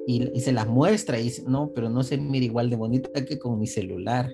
y, 0.05 0.39
se 0.39 0.51
las 0.51 0.67
muestra 0.67 1.19
y 1.19 1.23
dice, 1.23 1.43
no, 1.47 1.71
pero 1.73 1.89
no 1.89 2.03
se 2.03 2.19
mira 2.19 2.45
igual 2.45 2.69
de 2.69 2.75
bonita 2.75 3.25
que 3.25 3.39
con 3.39 3.57
mi 3.57 3.65
celular. 3.65 4.31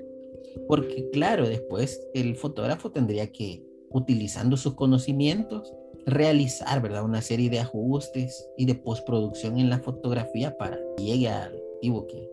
Porque 0.67 1.09
claro, 1.11 1.47
después 1.47 2.05
el 2.13 2.35
fotógrafo 2.35 2.91
tendría 2.91 3.31
que, 3.31 3.63
utilizando 3.89 4.57
sus 4.57 4.73
conocimientos, 4.73 5.73
realizar, 6.07 6.81
¿verdad? 6.81 7.03
Una 7.03 7.21
serie 7.21 7.49
de 7.49 7.59
ajustes 7.59 8.49
y 8.57 8.65
de 8.65 8.75
postproducción 8.75 9.59
en 9.59 9.69
la 9.69 9.79
fotografía 9.79 10.57
para 10.57 10.79
que 10.95 11.03
llegue 11.03 11.27
al 11.27 11.53
objetivo 11.53 12.07
que, 12.07 12.29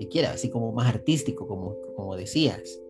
que 0.00 0.08
quiera, 0.08 0.32
así 0.32 0.50
como 0.50 0.72
más 0.72 0.92
artístico, 0.92 1.46
como, 1.46 1.76
como 1.94 2.16
decías. 2.16 2.80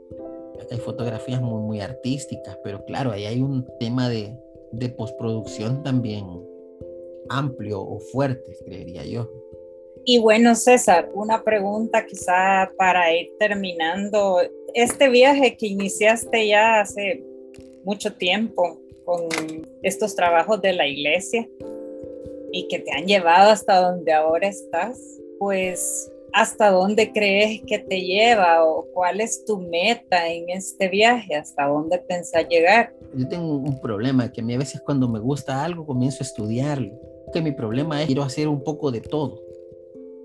Hay 0.70 0.78
fotografías 0.78 1.40
muy, 1.40 1.62
muy 1.62 1.80
artísticas, 1.80 2.58
pero 2.64 2.84
claro, 2.86 3.12
ahí 3.12 3.26
hay 3.26 3.42
un 3.42 3.66
tema 3.78 4.08
de, 4.08 4.34
de 4.72 4.88
postproducción 4.88 5.82
también 5.82 6.24
amplio 7.28 7.80
o 7.80 8.00
fuerte, 8.00 8.56
creería 8.64 9.04
yo. 9.04 9.30
Y 10.06 10.18
bueno, 10.18 10.54
César, 10.54 11.10
una 11.14 11.42
pregunta 11.44 12.06
quizá 12.06 12.72
para 12.78 13.14
ir 13.14 13.28
terminando. 13.38 14.40
Este 14.72 15.08
viaje 15.08 15.56
que 15.56 15.66
iniciaste 15.66 16.48
ya 16.48 16.80
hace 16.80 17.22
mucho 17.84 18.14
tiempo 18.14 18.80
con 19.06 19.28
estos 19.82 20.14
trabajos 20.14 20.60
de 20.60 20.74
la 20.74 20.86
iglesia 20.86 21.48
y 22.52 22.68
que 22.68 22.80
te 22.80 22.92
han 22.92 23.06
llevado 23.06 23.50
hasta 23.50 23.80
donde 23.80 24.12
ahora 24.12 24.48
estás, 24.48 25.00
pues 25.38 26.12
¿hasta 26.34 26.70
dónde 26.70 27.12
crees 27.12 27.62
que 27.66 27.78
te 27.78 28.02
lleva 28.02 28.64
o 28.66 28.86
cuál 28.92 29.22
es 29.22 29.44
tu 29.46 29.58
meta 29.58 30.28
en 30.28 30.50
este 30.50 30.88
viaje? 30.88 31.34
¿Hasta 31.34 31.66
dónde 31.66 31.98
pensás 32.00 32.46
llegar? 32.48 32.94
Yo 33.14 33.26
tengo 33.28 33.54
un 33.54 33.80
problema 33.80 34.30
que 34.30 34.42
a 34.42 34.44
mí 34.44 34.52
a 34.52 34.58
veces 34.58 34.82
cuando 34.82 35.08
me 35.08 35.20
gusta 35.20 35.64
algo 35.64 35.86
comienzo 35.86 36.18
a 36.20 36.26
estudiarlo. 36.26 36.92
Que 37.32 37.40
mi 37.40 37.52
problema 37.52 38.00
es 38.00 38.06
quiero 38.06 38.22
hacer 38.22 38.48
un 38.48 38.62
poco 38.62 38.90
de 38.90 39.00
todo 39.00 39.46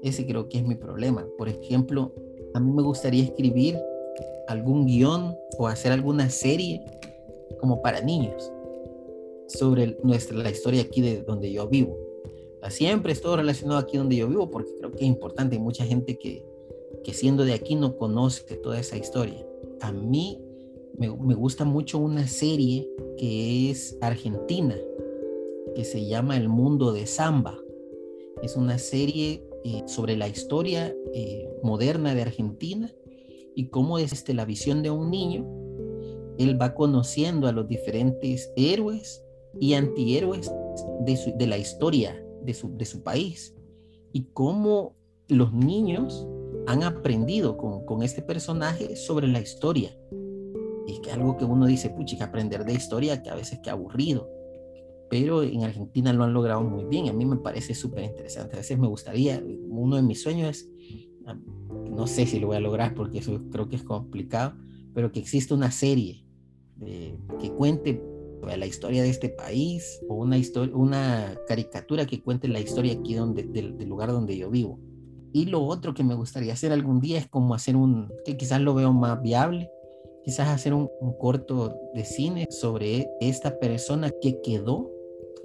ese 0.01 0.25
creo 0.25 0.49
que 0.49 0.57
es 0.57 0.63
mi 0.65 0.75
problema. 0.75 1.25
Por 1.37 1.47
ejemplo, 1.47 2.13
a 2.53 2.59
mí 2.59 2.71
me 2.71 2.81
gustaría 2.81 3.23
escribir 3.23 3.79
algún 4.47 4.85
guion 4.85 5.37
o 5.57 5.67
hacer 5.67 5.91
alguna 5.91 6.29
serie 6.29 6.81
como 7.59 7.81
para 7.81 8.01
niños 8.01 8.51
sobre 9.57 9.97
nuestra, 10.03 10.37
la 10.37 10.49
historia 10.49 10.81
aquí 10.81 11.01
de 11.01 11.23
donde 11.23 11.51
yo 11.51 11.67
vivo. 11.67 11.97
Siempre 12.69 13.11
es 13.11 13.21
todo 13.21 13.37
relacionado 13.37 13.79
aquí 13.79 13.97
donde 13.97 14.15
yo 14.15 14.27
vivo 14.27 14.49
porque 14.49 14.71
creo 14.77 14.91
que 14.91 15.03
es 15.03 15.07
importante. 15.07 15.55
Hay 15.55 15.61
mucha 15.61 15.85
gente 15.85 16.17
que, 16.17 16.45
que 17.03 17.13
siendo 17.13 17.43
de 17.43 17.53
aquí 17.53 17.75
no 17.75 17.97
conoce 17.97 18.55
toda 18.57 18.79
esa 18.79 18.97
historia. 18.97 19.45
A 19.81 19.91
mí 19.91 20.39
me, 20.97 21.09
me 21.09 21.33
gusta 21.33 21.65
mucho 21.65 21.97
una 21.97 22.27
serie 22.27 22.87
que 23.17 23.71
es 23.71 23.97
argentina, 24.01 24.77
que 25.75 25.83
se 25.83 26.05
llama 26.05 26.37
El 26.37 26.49
Mundo 26.49 26.93
de 26.93 27.07
Samba. 27.07 27.57
Es 28.43 28.55
una 28.55 28.77
serie 28.77 29.43
eh, 29.63 29.83
sobre 29.85 30.17
la 30.17 30.27
historia 30.27 30.95
eh, 31.13 31.47
moderna 31.61 32.15
de 32.15 32.23
Argentina 32.23 32.91
y 33.55 33.67
cómo 33.67 33.99
es 33.99 34.11
este, 34.11 34.33
la 34.33 34.43
visión 34.43 34.81
de 34.81 34.89
un 34.89 35.11
niño. 35.11 35.45
Él 36.39 36.59
va 36.59 36.73
conociendo 36.73 37.47
a 37.47 37.51
los 37.51 37.67
diferentes 37.67 38.51
héroes 38.55 39.23
y 39.59 39.73
antihéroes 39.73 40.51
de, 41.05 41.33
de 41.37 41.47
la 41.47 41.57
historia 41.57 42.23
de 42.43 42.53
su, 42.53 42.75
de 42.77 42.85
su 42.85 43.03
país 43.03 43.55
y 44.13 44.23
cómo 44.33 44.95
los 45.27 45.53
niños 45.53 46.27
han 46.67 46.83
aprendido 46.83 47.57
con, 47.57 47.85
con 47.85 48.03
este 48.03 48.21
personaje 48.21 48.95
sobre 48.95 49.27
la 49.27 49.39
historia. 49.39 49.97
Y 50.87 50.93
es 50.93 50.99
que 50.99 51.11
algo 51.11 51.37
que 51.37 51.45
uno 51.45 51.65
dice, 51.65 51.89
pucha, 51.89 52.23
aprender 52.23 52.65
de 52.65 52.73
historia 52.73 53.21
que 53.21 53.29
a 53.29 53.35
veces 53.35 53.59
que 53.59 53.69
aburrido 53.69 54.29
pero 55.11 55.43
en 55.43 55.65
Argentina 55.65 56.13
lo 56.13 56.23
han 56.23 56.31
logrado 56.31 56.63
muy 56.63 56.85
bien. 56.85 57.09
A 57.09 57.13
mí 57.13 57.25
me 57.25 57.35
parece 57.35 57.75
súper 57.75 58.05
interesante. 58.05 58.55
A 58.55 58.59
veces 58.59 58.79
me 58.79 58.87
gustaría, 58.87 59.43
uno 59.67 59.97
de 59.97 60.01
mis 60.03 60.23
sueños 60.23 60.49
es, 60.49 60.69
ah, 61.25 61.37
no 61.91 62.07
sé 62.07 62.25
si 62.25 62.39
lo 62.39 62.47
voy 62.47 62.55
a 62.55 62.61
lograr 62.61 62.95
porque 62.95 63.17
eso 63.17 63.41
creo 63.51 63.67
que 63.67 63.75
es 63.75 63.83
complicado, 63.83 64.53
pero 64.93 65.11
que 65.11 65.19
exista 65.19 65.53
una 65.53 65.69
serie 65.69 66.25
que 66.79 67.51
cuente 67.57 68.01
la 68.45 68.65
historia 68.65 69.03
de 69.03 69.09
este 69.09 69.29
país 69.29 70.01
o 70.07 70.15
una, 70.15 70.37
historia, 70.37 70.75
una 70.75 71.35
caricatura 71.47 72.05
que 72.05 72.21
cuente 72.21 72.47
la 72.47 72.59
historia 72.59 72.93
aquí 72.93 73.15
donde, 73.15 73.43
del, 73.43 73.77
lugar 73.87 74.11
donde 74.11 74.37
yo 74.37 74.49
vivo. 74.49 74.79
Y 75.33 75.45
lo 75.45 75.63
otro 75.63 75.93
que 75.93 76.03
me 76.03 76.15
gustaría 76.15 76.53
hacer 76.53 76.71
algún 76.71 76.99
día 76.99 77.19
es 77.19 77.27
como 77.27 77.53
hacer 77.53 77.75
un, 77.75 78.11
que 78.25 78.37
quizás 78.37 78.59
lo 78.61 78.73
veo 78.73 78.91
más 78.91 79.21
viable, 79.21 79.69
quizás 80.23 80.49
hacer 80.49 80.73
un, 80.73 80.89
un 80.99 81.17
corto 81.17 81.73
de 81.93 82.03
cine 82.03 82.47
sobre 82.49 83.09
esta 83.21 83.57
persona 83.59 84.11
que 84.21 84.41
quedó 84.41 84.91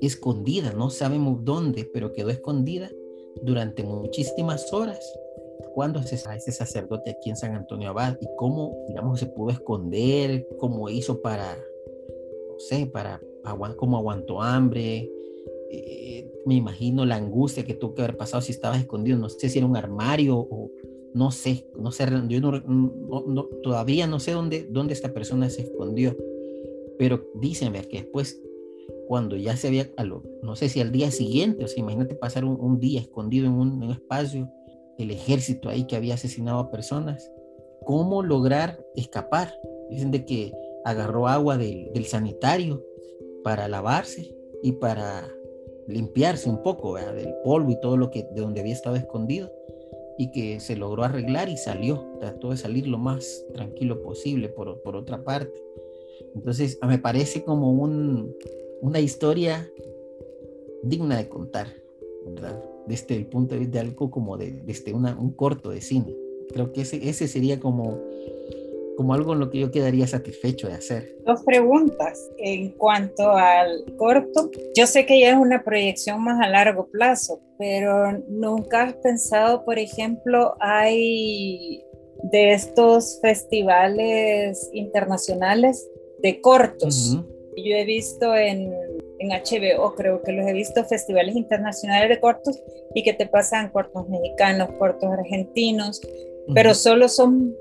escondida, 0.01 0.73
no 0.73 0.91
sabemos 0.91 1.45
dónde, 1.45 1.89
pero 1.93 2.13
quedó 2.13 2.31
escondida 2.31 2.91
durante 3.43 3.85
muchísimas 3.85 4.73
horas. 4.73 4.99
¿Cuándo 5.75 6.01
es 6.01 6.11
ese 6.13 6.53
sacerdote 6.53 7.11
aquí 7.11 7.31
en 7.31 7.37
San 7.37 7.55
Antonio 7.55 7.91
Abad? 7.91 8.17
¿Y 8.21 8.27
cómo, 8.37 8.75
digamos, 8.89 9.21
se 9.21 9.27
pudo 9.27 9.51
esconder? 9.51 10.49
¿Cómo 10.59 10.89
hizo 10.89 11.21
para, 11.21 11.59
no 12.57 12.61
sé, 12.61 12.87
para, 12.87 13.21
cómo 13.77 13.99
aguantó 13.99 14.41
hambre? 14.41 15.11
Eh, 15.71 16.33
me 16.47 16.55
imagino 16.55 17.05
la 17.05 17.17
angustia 17.17 17.65
que 17.65 17.75
tuvo 17.75 17.95
que 17.95 18.03
haber 18.03 18.17
pasado 18.17 18.41
si 18.41 18.53
estaba 18.53 18.79
escondido. 18.79 19.19
No 19.19 19.29
sé 19.29 19.51
si 19.51 19.59
era 19.59 19.67
un 19.67 19.77
armario 19.77 20.39
o 20.39 20.71
no 21.13 21.31
sé, 21.31 21.67
no 21.79 21.93
sé, 21.93 22.07
yo 22.29 22.41
no, 22.41 23.45
todavía 23.63 24.07
no 24.07 24.21
sé 24.21 24.33
dónde, 24.33 24.67
dónde 24.71 24.95
esta 24.95 25.13
persona 25.13 25.51
se 25.51 25.63
escondió. 25.63 26.17
Pero 26.99 27.27
dicen 27.35 27.75
que 27.75 27.99
después 27.99 28.41
cuando 29.07 29.37
ya 29.37 29.57
se 29.57 29.69
había, 29.69 29.91
no 30.43 30.57
sé 30.57 30.69
si 30.71 30.81
al 30.81 30.93
día 30.93 31.11
siguiente, 31.11 31.65
o 31.65 31.69
sea, 31.69 31.81
imagínate 31.81 32.15
pasar 32.15 32.45
un, 32.45 32.81
día 32.81 33.01
escondido 33.01 33.47
en 33.47 33.53
un, 33.53 33.83
espacio, 33.91 34.51
el 34.99 35.11
ejército 35.11 35.69
ahí 35.69 35.87
que 35.87 35.97
había 35.97 36.15
asesinado 36.15 36.59
a 36.59 36.71
personas, 36.71 37.31
¿cómo 37.85 38.23
lograr 38.23 38.83
escapar? 38.95 39.53
Dicen 39.91 40.11
de 40.11 40.25
que 40.25 40.53
agarró 40.87 41.27
agua 41.27 41.59
del 41.59 42.07
sanitario 42.07 42.81
para 43.43 43.67
lavarse 43.67 44.33
y 44.63 44.71
para 44.73 45.29
limpiarse 45.89 46.49
un 46.49 46.63
poco 46.63 46.95
del 46.95 47.35
polvo 47.43 47.73
y 47.73 47.81
todo 47.81 47.97
lo 47.97 48.11
que 48.11 48.23
de 48.33 48.41
donde 48.41 48.61
había 48.61 48.73
estado 48.73 48.95
escondido 48.95 49.53
y 50.17 50.31
que 50.31 50.61
se 50.61 50.77
logró 50.77 51.03
arreglar 51.03 51.49
y 51.49 51.57
salió, 51.57 52.07
trató 52.21 52.51
de 52.51 52.57
salir 52.57 52.87
lo 52.87 52.99
más 52.99 53.45
tranquilo 53.53 54.01
posible 54.01 54.49
por, 54.49 54.81
por 54.83 54.95
otra 54.95 55.25
parte. 55.25 55.61
Entonces, 56.37 56.79
me 56.87 56.99
parece 56.99 57.43
como 57.43 57.73
un, 57.73 58.33
una 58.81 59.01
historia 59.01 59.69
digna 60.85 61.17
de 61.17 61.29
contar. 61.29 61.67
Desde 62.87 63.17
el 63.17 63.27
punto 63.27 63.55
de 63.55 63.61
vista 63.61 63.79
de 63.81 63.89
algo 63.89 64.11
como 64.11 64.37
de, 64.37 64.53
desde 64.65 64.93
una, 64.93 65.19
un 65.19 65.33
corto 65.33 65.71
de 65.71 65.81
cine. 65.81 66.15
Creo 66.53 66.73
que 66.73 66.83
ese, 66.83 67.09
ese 67.09 67.27
sería 67.27 67.59
como, 67.59 68.01
como 68.97 69.15
algo 69.15 69.35
en 69.35 69.41
lo 69.41 69.51
que 69.51 69.61
yo 69.61 69.71
quedaría 69.71 70.07
satisfecho 70.07 70.69
de 70.69 70.75
hacer. 70.75 71.17
Dos 71.25 71.43
preguntas. 71.45 72.19
En 72.39 72.73
cuanto 72.73 73.31
al 73.31 73.85
corto, 73.97 74.51
yo 74.77 74.87
sé 74.87 75.07
que 75.07 75.21
ya 75.21 75.31
es 75.31 75.37
una 75.37 75.63
proyección 75.63 76.23
más 76.25 76.41
a 76.45 76.49
largo 76.49 76.89
plazo, 76.89 77.41
pero 77.59 78.13
nunca 78.29 78.83
has 78.83 78.95
pensado, 78.95 79.65
por 79.65 79.79
ejemplo, 79.79 80.55
hay 80.61 81.85
de 82.25 82.53
estos 82.53 83.19
festivales 83.21 84.69
internacionales 84.73 85.89
de 86.23 86.41
cortos. 86.41 87.19
Yo 87.57 87.75
he 87.75 87.85
visto 87.85 88.35
en, 88.35 88.73
en 89.19 89.29
HBO, 89.29 89.95
creo 89.95 90.23
que 90.23 90.33
los 90.33 90.47
he 90.47 90.53
visto, 90.53 90.85
festivales 90.85 91.37
internacionales 91.37 92.09
de 92.09 92.21
cortos 92.21 92.63
y 92.95 93.03
que 93.03 93.13
te 93.13 93.27
pasan 93.27 93.71
cortos 93.71 94.09
mexicanos, 94.09 94.71
cortos 94.79 95.11
argentinos, 95.11 96.01
pero 96.55 96.75
solo 96.75 97.09
son 97.09 97.55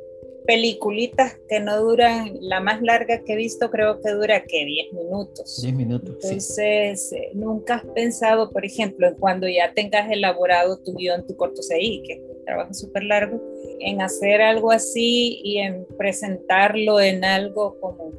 peliculitas 0.46 1.38
que 1.50 1.60
no 1.60 1.80
duran, 1.82 2.38
la 2.42 2.60
más 2.60 2.82
larga 2.82 3.24
que 3.24 3.34
he 3.34 3.36
visto 3.36 3.70
creo 3.70 4.00
que 4.02 4.12
dura 4.12 4.44
que 4.44 4.66
10 4.66 4.94
minutos. 4.94 5.62
10 5.62 5.76
minutos. 5.76 6.16
Entonces, 6.24 7.12
eh, 7.14 7.32
nunca 7.34 7.76
has 7.76 7.86
pensado, 7.86 8.52
por 8.52 8.66
ejemplo, 8.66 9.08
en 9.08 9.16
cuando 9.16 9.48
ya 9.48 9.74
tengas 9.74 10.10
elaborado 10.12 10.78
tu 10.78 10.96
guion, 10.96 11.26
tu 11.26 11.36
corto 11.36 11.62
CI, 11.62 12.04
que 12.06 12.14
es 12.14 12.20
un 12.20 12.46
trabajo 12.46 12.74
súper 12.74 13.04
largo, 13.04 13.42
en 13.80 14.02
hacer 14.02 14.42
algo 14.42 14.72
así 14.72 15.42
y 15.44 15.58
en 15.58 15.86
presentarlo 15.98 17.00
en 17.00 17.24
algo 17.26 17.80
como 17.80 18.12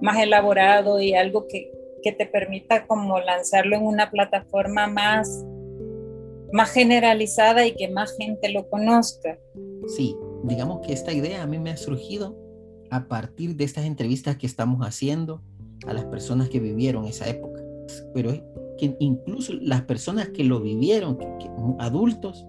más 0.00 0.18
elaborado 0.18 1.00
y 1.00 1.14
algo 1.14 1.46
que, 1.48 1.72
que 2.02 2.12
te 2.12 2.26
permita 2.26 2.86
como 2.86 3.18
lanzarlo 3.20 3.76
en 3.76 3.82
una 3.82 4.10
plataforma 4.10 4.86
más, 4.86 5.44
más 6.52 6.72
generalizada 6.72 7.66
y 7.66 7.72
que 7.74 7.88
más 7.88 8.16
gente 8.16 8.48
lo 8.50 8.68
conozca. 8.68 9.38
Sí, 9.88 10.16
digamos 10.44 10.86
que 10.86 10.92
esta 10.92 11.12
idea 11.12 11.42
a 11.42 11.46
mí 11.46 11.58
me 11.58 11.70
ha 11.70 11.76
surgido 11.76 12.36
a 12.90 13.08
partir 13.08 13.56
de 13.56 13.64
estas 13.64 13.84
entrevistas 13.84 14.36
que 14.36 14.46
estamos 14.46 14.86
haciendo 14.86 15.42
a 15.86 15.92
las 15.92 16.04
personas 16.06 16.48
que 16.48 16.60
vivieron 16.60 17.04
esa 17.04 17.28
época. 17.28 17.60
pero 18.12 18.30
es 18.30 18.42
que 18.78 18.96
incluso 19.00 19.52
las 19.54 19.82
personas 19.82 20.28
que 20.28 20.44
lo 20.44 20.60
vivieron, 20.60 21.18
adultos, 21.78 22.46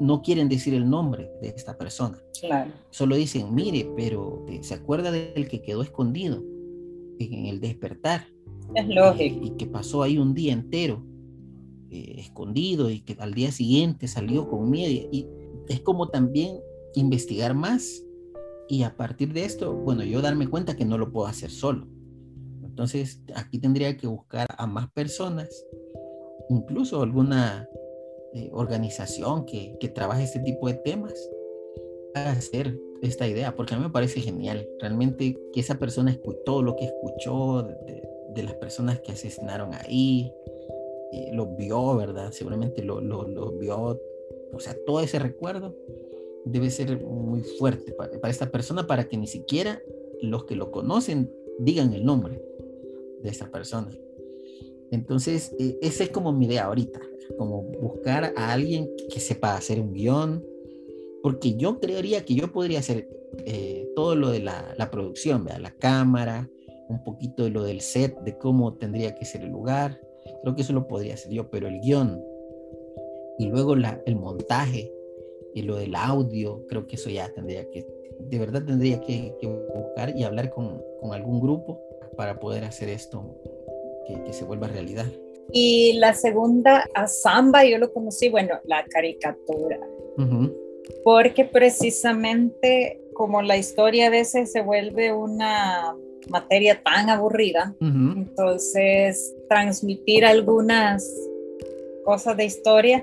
no 0.00 0.22
quieren 0.22 0.48
decir 0.48 0.74
el 0.74 0.88
nombre 0.88 1.30
de 1.40 1.48
esta 1.48 1.76
persona. 1.76 2.18
Claro. 2.40 2.70
Solo 2.90 3.16
dicen, 3.16 3.54
mire, 3.54 3.90
pero 3.96 4.44
eh, 4.48 4.60
se 4.62 4.74
acuerda 4.74 5.10
del 5.10 5.48
que 5.48 5.62
quedó 5.62 5.82
escondido 5.82 6.42
en 7.18 7.46
el 7.46 7.60
despertar. 7.60 8.26
Es 8.74 8.88
lógico. 8.88 9.46
Y, 9.46 9.50
que 9.50 9.66
pasó 9.66 10.02
ahí 10.02 10.18
un 10.18 10.34
día 10.34 10.52
entero 10.52 11.02
eh, 11.90 12.16
escondido 12.18 12.90
y 12.90 13.00
que 13.00 13.16
al 13.18 13.32
día 13.32 13.52
siguiente 13.52 14.08
salió 14.08 14.48
con 14.48 14.70
miedo. 14.70 15.08
Y 15.10 15.26
es 15.68 15.80
como 15.80 16.08
también 16.08 16.58
investigar 16.96 17.54
más 17.54 18.02
y 18.68 18.82
a 18.82 18.96
partir 18.96 19.32
de 19.32 19.44
esto, 19.44 19.72
bueno, 19.72 20.02
yo 20.02 20.20
darme 20.20 20.48
cuenta 20.48 20.76
que 20.76 20.84
no 20.84 20.98
lo 20.98 21.12
puedo 21.12 21.28
hacer 21.28 21.50
solo. 21.50 21.86
Entonces, 22.64 23.22
aquí 23.34 23.58
tendría 23.58 23.96
que 23.96 24.06
buscar 24.06 24.46
a 24.58 24.66
más 24.66 24.90
personas, 24.90 25.48
incluso 26.50 27.02
alguna 27.02 27.68
eh, 28.34 28.50
organización 28.52 29.46
que, 29.46 29.76
que, 29.78 29.88
trabaje 29.88 30.24
este 30.24 30.40
tipo 30.40 30.66
de 30.68 30.74
temas, 30.74 31.14
para 32.12 32.32
hacer 32.32 32.78
esta 33.02 33.28
idea, 33.28 33.54
porque 33.54 33.74
a 33.74 33.78
mí 33.78 33.84
me 33.84 33.90
parece 33.90 34.20
genial. 34.20 34.66
Realmente 34.80 35.38
que 35.52 35.60
esa 35.60 35.78
persona 35.78 36.10
escuchó 36.10 36.60
lo 36.62 36.74
que 36.76 36.86
escuchó 36.86 37.62
de, 37.62 38.02
de 38.34 38.42
las 38.42 38.54
personas 38.54 39.00
que 39.00 39.12
asesinaron 39.12 39.72
ahí, 39.74 40.32
eh, 41.12 41.30
lo 41.32 41.46
vio, 41.46 41.96
¿verdad? 41.96 42.32
Seguramente 42.32 42.82
lo, 42.82 43.00
lo, 43.00 43.26
lo, 43.28 43.52
vio, 43.52 44.00
o 44.52 44.60
sea, 44.60 44.76
todo 44.84 45.00
ese 45.00 45.18
recuerdo 45.18 45.74
debe 46.46 46.70
ser 46.70 47.04
muy 47.04 47.42
fuerte 47.42 47.92
para, 47.92 48.30
esta 48.30 48.50
persona 48.50 48.86
para 48.86 49.08
que 49.08 49.16
ni 49.16 49.26
siquiera 49.26 49.82
los 50.22 50.44
que 50.44 50.54
lo 50.54 50.70
conocen 50.70 51.30
digan 51.58 51.92
el 51.92 52.04
nombre 52.04 52.40
de 53.22 53.28
esa 53.28 53.50
persona. 53.50 53.90
Entonces, 54.92 55.54
eh, 55.58 55.76
esa 55.82 56.04
es 56.04 56.10
como 56.10 56.32
mi 56.32 56.46
idea 56.46 56.66
ahorita, 56.66 57.00
como 57.36 57.62
buscar 57.62 58.32
a 58.36 58.52
alguien 58.52 58.88
que 59.12 59.18
sepa 59.18 59.56
hacer 59.56 59.80
un 59.80 59.92
guion, 59.92 60.44
porque 61.22 61.56
yo 61.56 61.80
creería 61.80 62.24
que 62.24 62.36
yo 62.36 62.52
podría 62.52 62.78
hacer 62.78 63.08
eh, 63.44 63.90
todo 63.96 64.14
lo 64.14 64.30
de 64.30 64.40
la, 64.40 64.74
la 64.78 64.90
producción, 64.90 65.44
¿verdad? 65.44 65.60
la 65.60 65.72
cámara, 65.72 66.48
un 66.88 67.02
poquito 67.02 67.42
de 67.42 67.50
lo 67.50 67.64
del 67.64 67.80
set, 67.80 68.16
de 68.20 68.38
cómo 68.38 68.74
tendría 68.74 69.16
que 69.16 69.24
ser 69.24 69.42
el 69.42 69.50
lugar, 69.50 70.00
creo 70.42 70.54
que 70.54 70.62
eso 70.62 70.72
lo 70.72 70.86
podría 70.86 71.14
hacer 71.14 71.32
yo, 71.32 71.50
pero 71.50 71.66
el 71.66 71.80
guion 71.80 72.22
y 73.38 73.46
luego 73.46 73.74
la, 73.74 74.00
el 74.06 74.14
montaje 74.14 74.92
y 75.56 75.62
lo 75.62 75.76
del 75.76 75.94
audio, 75.94 76.66
creo 76.68 76.86
que 76.86 76.96
eso 76.96 77.08
ya 77.08 77.32
tendría 77.32 77.68
que, 77.70 77.86
de 78.20 78.38
verdad 78.38 78.62
tendría 78.62 79.00
que, 79.00 79.34
que 79.40 79.46
buscar 79.46 80.14
y 80.14 80.22
hablar 80.22 80.50
con, 80.50 80.82
con 81.00 81.14
algún 81.14 81.40
grupo 81.40 81.80
para 82.14 82.38
poder 82.38 82.64
hacer 82.64 82.90
esto 82.90 83.40
que, 84.06 84.22
que, 84.22 84.34
se 84.34 84.44
vuelva 84.44 84.68
realidad. 84.68 85.06
Y 85.50 85.94
la 85.94 86.12
segunda, 86.12 86.84
a 86.94 87.06
Samba, 87.06 87.64
yo 87.64 87.78
lo 87.78 87.90
conocí, 87.90 88.28
bueno, 88.28 88.60
la 88.64 88.84
caricatura. 88.84 89.80
Uh 90.18 90.22
-huh. 90.22 90.54
Porque 91.02 91.46
precisamente 91.46 93.00
como 93.14 93.40
la 93.40 93.56
historia 93.56 94.08
a 94.08 94.10
veces 94.10 94.52
se 94.52 94.60
vuelve 94.60 95.14
una 95.14 95.96
materia 96.28 96.82
tan 96.82 97.08
aburrida, 97.08 97.74
uh 97.80 97.84
-huh. 97.84 98.12
entonces 98.14 99.34
transmitir 99.48 100.26
algunas 100.26 101.10
cosas 102.04 102.36
de 102.36 102.44
historia 102.44 103.02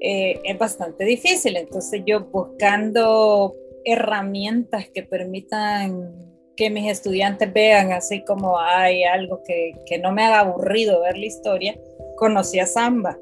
eh, 0.00 0.40
es 0.44 0.58
bastante 0.58 1.04
difícil. 1.04 1.56
Entonces 1.56 2.02
yo 2.06 2.20
buscando 2.20 3.54
herramientas 3.84 4.88
que 4.88 5.02
permitan 5.02 6.30
que 6.56 6.70
mis 6.70 6.90
estudiantes 6.90 7.52
vean 7.52 7.92
así 7.92 8.22
como 8.24 8.58
hay 8.58 9.04
algo 9.04 9.42
que, 9.42 9.72
que 9.86 9.98
no 9.98 10.12
me 10.12 10.24
haga 10.24 10.40
aburrido 10.40 11.00
ver 11.00 11.16
la 11.16 11.26
historia, 11.26 11.78
conocí 12.16 12.58
a 12.58 12.66
Samba. 12.66 13.18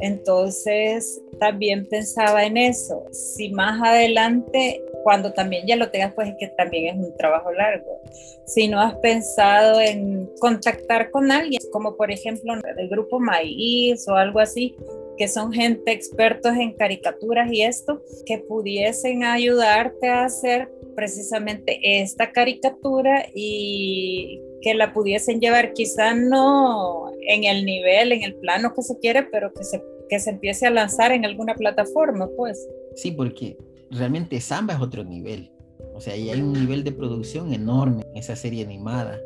Entonces 0.00 1.22
también 1.38 1.86
pensaba 1.88 2.44
en 2.44 2.56
eso. 2.56 3.04
Si 3.12 3.50
más 3.50 3.80
adelante, 3.80 4.82
cuando 5.04 5.32
también 5.32 5.66
ya 5.66 5.76
lo 5.76 5.90
tengas, 5.90 6.12
pues 6.14 6.30
es 6.30 6.34
que 6.38 6.48
también 6.48 6.86
es 6.96 7.06
un 7.06 7.16
trabajo 7.16 7.52
largo. 7.52 8.00
Si 8.46 8.66
no 8.66 8.80
has 8.80 8.96
pensado 8.96 9.80
en 9.80 10.28
contactar 10.40 11.10
con 11.10 11.30
alguien, 11.30 11.60
como 11.70 11.96
por 11.96 12.10
ejemplo 12.10 12.54
el 12.76 12.88
grupo 12.88 13.20
Maíz 13.20 14.08
o 14.08 14.14
algo 14.14 14.40
así, 14.40 14.74
que 15.16 15.28
son 15.28 15.52
gente 15.52 15.92
expertos 15.92 16.56
en 16.56 16.72
caricaturas 16.72 17.50
y 17.52 17.62
esto, 17.62 18.02
que 18.26 18.38
pudiesen 18.38 19.24
ayudarte 19.24 20.08
a 20.08 20.24
hacer 20.24 20.70
precisamente 20.94 22.00
esta 22.00 22.32
caricatura 22.32 23.26
y 23.34 24.40
que 24.60 24.74
la 24.74 24.92
pudiesen 24.92 25.40
llevar 25.40 25.72
quizá 25.72 26.14
no 26.14 27.10
en 27.26 27.44
el 27.44 27.64
nivel, 27.64 28.12
en 28.12 28.22
el 28.22 28.34
plano 28.36 28.72
que 28.74 28.82
se 28.82 28.98
quiere, 28.98 29.24
pero 29.24 29.52
que 29.52 29.64
se, 29.64 29.82
que 30.08 30.20
se 30.20 30.30
empiece 30.30 30.66
a 30.66 30.70
lanzar 30.70 31.12
en 31.12 31.24
alguna 31.24 31.54
plataforma, 31.54 32.28
pues. 32.36 32.68
Sí, 32.94 33.10
porque 33.10 33.56
realmente 33.90 34.40
Samba 34.40 34.74
es 34.74 34.80
otro 34.80 35.04
nivel. 35.04 35.50
O 35.94 36.00
sea, 36.00 36.14
ahí 36.14 36.30
hay 36.30 36.40
un 36.40 36.52
nivel 36.52 36.84
de 36.84 36.92
producción 36.92 37.52
enorme 37.52 38.02
en 38.10 38.16
esa 38.16 38.36
serie 38.36 38.64
animada. 38.64 39.18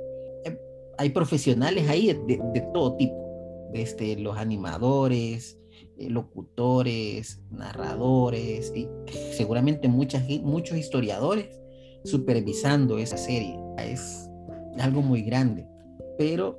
Eh, 0.45 0.59
hay 0.99 1.11
profesionales 1.11 1.89
ahí 1.89 2.07
de, 2.07 2.41
de 2.53 2.61
todo 2.73 2.97
tipo, 2.97 3.71
desde 3.73 4.17
los 4.17 4.37
animadores, 4.37 5.59
locutores, 5.99 7.41
narradores 7.51 8.73
y 8.75 8.89
seguramente 9.33 9.89
muchas, 9.89 10.29
muchos 10.43 10.77
historiadores 10.79 11.59
supervisando 12.05 12.99
esa 12.99 13.17
serie. 13.17 13.59
Es 13.79 14.29
algo 14.79 15.03
muy 15.03 15.23
grande, 15.23 15.67
pero 16.19 16.59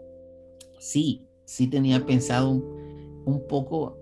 sí, 0.80 1.26
sí 1.46 1.68
tenía 1.68 2.06
pensado 2.06 2.52
un, 2.52 3.44
poco, 3.48 3.98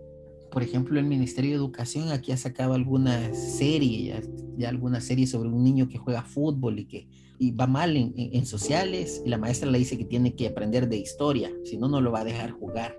por 0.51 0.63
ejemplo, 0.63 0.99
el 0.99 1.05
Ministerio 1.05 1.51
de 1.51 1.57
Educación 1.57 2.11
aquí 2.11 2.31
ha 2.31 2.37
sacado 2.37 2.73
alguna 2.73 3.33
serie, 3.33 4.21
ya, 4.57 4.69
alguna 4.69 5.01
serie 5.01 5.27
sobre 5.27 5.49
un 5.49 5.63
niño 5.63 5.87
que 5.89 5.97
juega 5.97 6.23
fútbol 6.23 6.79
y 6.79 6.85
que 6.85 7.07
y 7.37 7.51
va 7.51 7.67
mal 7.67 7.97
en, 7.97 8.13
en, 8.15 8.33
en, 8.33 8.45
sociales 8.45 9.21
y 9.25 9.29
la 9.29 9.37
maestra 9.37 9.69
le 9.69 9.77
dice 9.77 9.97
que 9.97 10.05
tiene 10.05 10.35
que 10.35 10.47
aprender 10.47 10.87
de 10.87 10.95
historia, 10.95 11.51
si 11.65 11.75
no, 11.77 11.89
no 11.89 11.99
lo 11.99 12.13
va 12.13 12.21
a 12.21 12.23
dejar 12.23 12.51
jugar. 12.51 12.97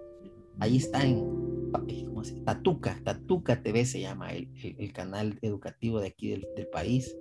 Ahí 0.58 0.76
está 0.76 1.02
en, 1.06 1.45
¿cómo 1.72 2.24
se 2.24 2.34
Tatuca, 2.40 3.00
Tatuca 3.04 3.62
TV 3.62 3.84
se 3.84 4.00
llama 4.00 4.30
el, 4.32 4.92
canal 4.92 5.38
educativo 5.42 6.00
de 6.00 6.08
aquí 6.08 6.30
del, 6.30 6.46
del, 6.56 6.66
país. 6.68 7.16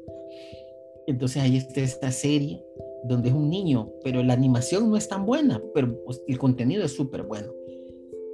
Entonces 1.07 1.41
ahí 1.41 1.57
está 1.57 1.81
esta 1.81 2.11
serie 2.11 2.63
donde 3.03 3.29
es 3.29 3.35
un 3.35 3.49
niño, 3.49 3.91
pero 4.03 4.23
la 4.23 4.33
animación 4.33 4.89
no 4.89 4.97
es 4.97 5.07
tan 5.07 5.25
buena, 5.25 5.61
pero 5.73 6.03
pues, 6.05 6.21
el 6.27 6.37
contenido 6.37 6.83
es 6.83 6.95
súper 6.95 7.23
bueno. 7.23 7.51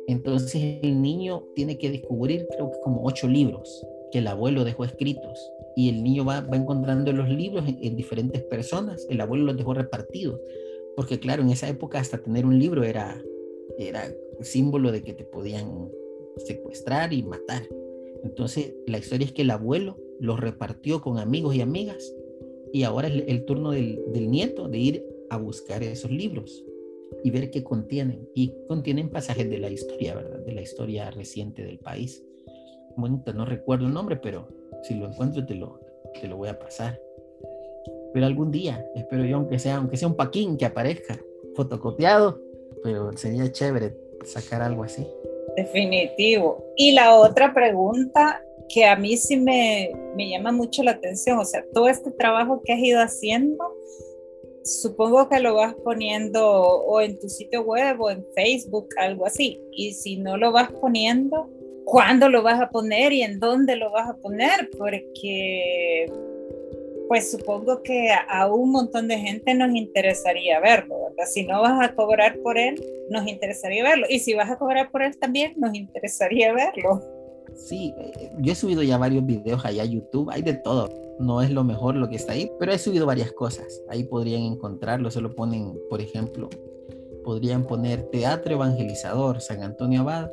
Entonces 0.07 0.79
el 0.81 1.01
niño 1.01 1.43
tiene 1.55 1.77
que 1.77 1.91
descubrir, 1.91 2.47
creo 2.51 2.71
que 2.71 2.79
como 2.81 3.03
ocho 3.03 3.27
libros 3.27 3.85
que 4.11 4.19
el 4.19 4.27
abuelo 4.27 4.63
dejó 4.63 4.83
escritos. 4.83 5.51
Y 5.75 5.87
el 5.87 6.03
niño 6.03 6.25
va, 6.25 6.41
va 6.41 6.57
encontrando 6.57 7.13
los 7.13 7.29
libros 7.29 7.67
en, 7.67 7.77
en 7.81 7.95
diferentes 7.95 8.43
personas. 8.43 9.07
El 9.09 9.21
abuelo 9.21 9.45
los 9.45 9.57
dejó 9.57 9.73
repartidos. 9.73 10.39
Porque 10.97 11.17
claro, 11.17 11.41
en 11.41 11.49
esa 11.49 11.69
época 11.69 11.99
hasta 11.99 12.17
tener 12.17 12.45
un 12.45 12.59
libro 12.59 12.83
era, 12.83 13.21
era 13.77 14.11
símbolo 14.41 14.91
de 14.91 15.03
que 15.03 15.13
te 15.13 15.23
podían 15.23 15.89
secuestrar 16.37 17.13
y 17.13 17.23
matar. 17.23 17.63
Entonces, 18.23 18.73
la 18.87 18.97
historia 18.97 19.25
es 19.25 19.33
que 19.33 19.41
el 19.41 19.51
abuelo 19.51 19.97
los 20.19 20.39
repartió 20.39 21.01
con 21.01 21.17
amigos 21.17 21.55
y 21.55 21.61
amigas 21.61 22.13
y 22.71 22.83
ahora 22.83 23.07
es 23.07 23.23
el 23.27 23.45
turno 23.45 23.71
del, 23.71 24.29
nieto 24.29 24.67
de 24.69 24.77
ir 24.77 25.05
a 25.29 25.37
buscar 25.37 25.83
esos 25.83 26.11
libros 26.11 26.63
y 27.23 27.31
ver 27.31 27.51
qué 27.51 27.63
contienen. 27.63 28.29
Y 28.33 28.53
contienen 28.67 29.09
pasajes 29.09 29.49
de 29.49 29.57
la 29.57 29.69
historia, 29.69 30.15
¿verdad? 30.15 30.39
De 30.39 30.53
la 30.53 30.61
historia 30.61 31.11
reciente 31.11 31.63
del 31.63 31.79
país. 31.79 32.23
Bueno, 32.95 33.23
no 33.33 33.45
recuerdo 33.45 33.87
el 33.87 33.93
nombre, 33.93 34.15
pero 34.17 34.47
si 34.83 34.95
lo 34.95 35.07
encuentro 35.07 35.45
te 35.45 35.55
lo, 35.55 35.79
te 36.19 36.27
lo 36.27 36.37
voy 36.37 36.49
a 36.49 36.59
pasar. 36.59 36.99
Pero 38.13 38.25
algún 38.25 38.51
día, 38.51 38.85
espero 38.95 39.25
yo, 39.25 39.37
aunque 39.37 39.59
sea, 39.59 39.77
aunque 39.77 39.97
sea 39.97 40.07
un 40.07 40.15
paquín 40.15 40.57
que 40.57 40.65
aparezca 40.65 41.19
fotocopiado, 41.55 42.39
pero 42.83 43.15
sería 43.17 43.51
chévere 43.51 43.93
sacar 44.25 44.61
algo 44.61 44.83
así. 44.83 45.07
Definitivo. 45.55 46.63
Y 46.75 46.91
la 46.93 47.15
otra 47.15 47.53
pregunta 47.53 48.43
que 48.69 48.85
a 48.85 48.95
mí 48.95 49.17
sí 49.17 49.37
me, 49.37 49.91
me 50.15 50.29
llama 50.29 50.51
mucho 50.51 50.81
la 50.83 50.91
atención, 50.91 51.37
o 51.39 51.45
sea, 51.45 51.65
todo 51.73 51.87
este 51.87 52.11
trabajo 52.11 52.61
que 52.63 52.73
has 52.73 52.79
ido 52.79 53.01
haciendo, 53.01 53.75
supongo 54.63 55.27
que 55.27 55.39
lo 55.39 55.55
vas 55.55 55.75
poniendo 55.83 56.47
o 56.49 57.01
en 57.01 57.19
tu 57.19 57.27
sitio 57.27 57.63
web 57.63 57.99
o 57.99 58.09
en 58.09 58.25
Facebook, 58.35 58.89
algo 58.97 59.25
así. 59.25 59.59
Y 59.71 59.93
si 59.93 60.17
no 60.17 60.37
lo 60.37 60.51
vas 60.51 60.71
poniendo, 60.71 61.49
¿cuándo 61.85 62.29
lo 62.29 62.43
vas 62.43 62.61
a 62.61 62.69
poner 62.69 63.11
y 63.13 63.23
en 63.23 63.39
dónde 63.39 63.75
lo 63.75 63.91
vas 63.91 64.09
a 64.09 64.17
poner? 64.17 64.69
Porque 64.77 66.11
pues 67.11 67.29
supongo 67.29 67.83
que 67.83 68.07
a 68.29 68.47
un 68.47 68.71
montón 68.71 69.09
de 69.09 69.17
gente 69.17 69.53
nos 69.53 69.75
interesaría 69.75 70.61
verlo, 70.61 70.95
¿verdad? 71.09 71.29
Si 71.29 71.45
no 71.45 71.59
vas 71.59 71.77
a 71.83 71.93
cobrar 71.93 72.39
por 72.39 72.57
él, 72.57 72.81
nos 73.09 73.27
interesaría 73.27 73.83
verlo. 73.83 74.05
Y 74.09 74.19
si 74.19 74.33
vas 74.33 74.49
a 74.49 74.57
cobrar 74.57 74.89
por 74.91 75.01
él 75.01 75.17
también, 75.17 75.51
nos 75.57 75.75
interesaría 75.75 76.53
verlo. 76.53 77.01
Sí, 77.53 77.93
eh, 77.97 78.31
yo 78.39 78.53
he 78.53 78.55
subido 78.55 78.81
ya 78.81 78.97
varios 78.97 79.25
videos 79.25 79.65
allá 79.65 79.83
a 79.83 79.85
YouTube, 79.87 80.29
hay 80.29 80.41
de 80.41 80.53
todo. 80.53 80.87
No 81.19 81.41
es 81.41 81.51
lo 81.51 81.65
mejor 81.65 81.97
lo 81.97 82.07
que 82.07 82.15
está 82.15 82.31
ahí, 82.31 82.49
pero 82.57 82.71
he 82.71 82.79
subido 82.79 83.05
varias 83.05 83.33
cosas. 83.33 83.83
Ahí 83.89 84.05
podrían 84.05 84.43
encontrarlo, 84.43 85.11
se 85.11 85.19
lo 85.19 85.35
ponen, 85.35 85.77
por 85.89 85.99
ejemplo, 85.99 86.49
podrían 87.25 87.65
poner 87.65 88.03
Teatro 88.03 88.53
Evangelizador 88.53 89.41
San 89.41 89.63
Antonio 89.63 89.99
Abad 89.99 90.31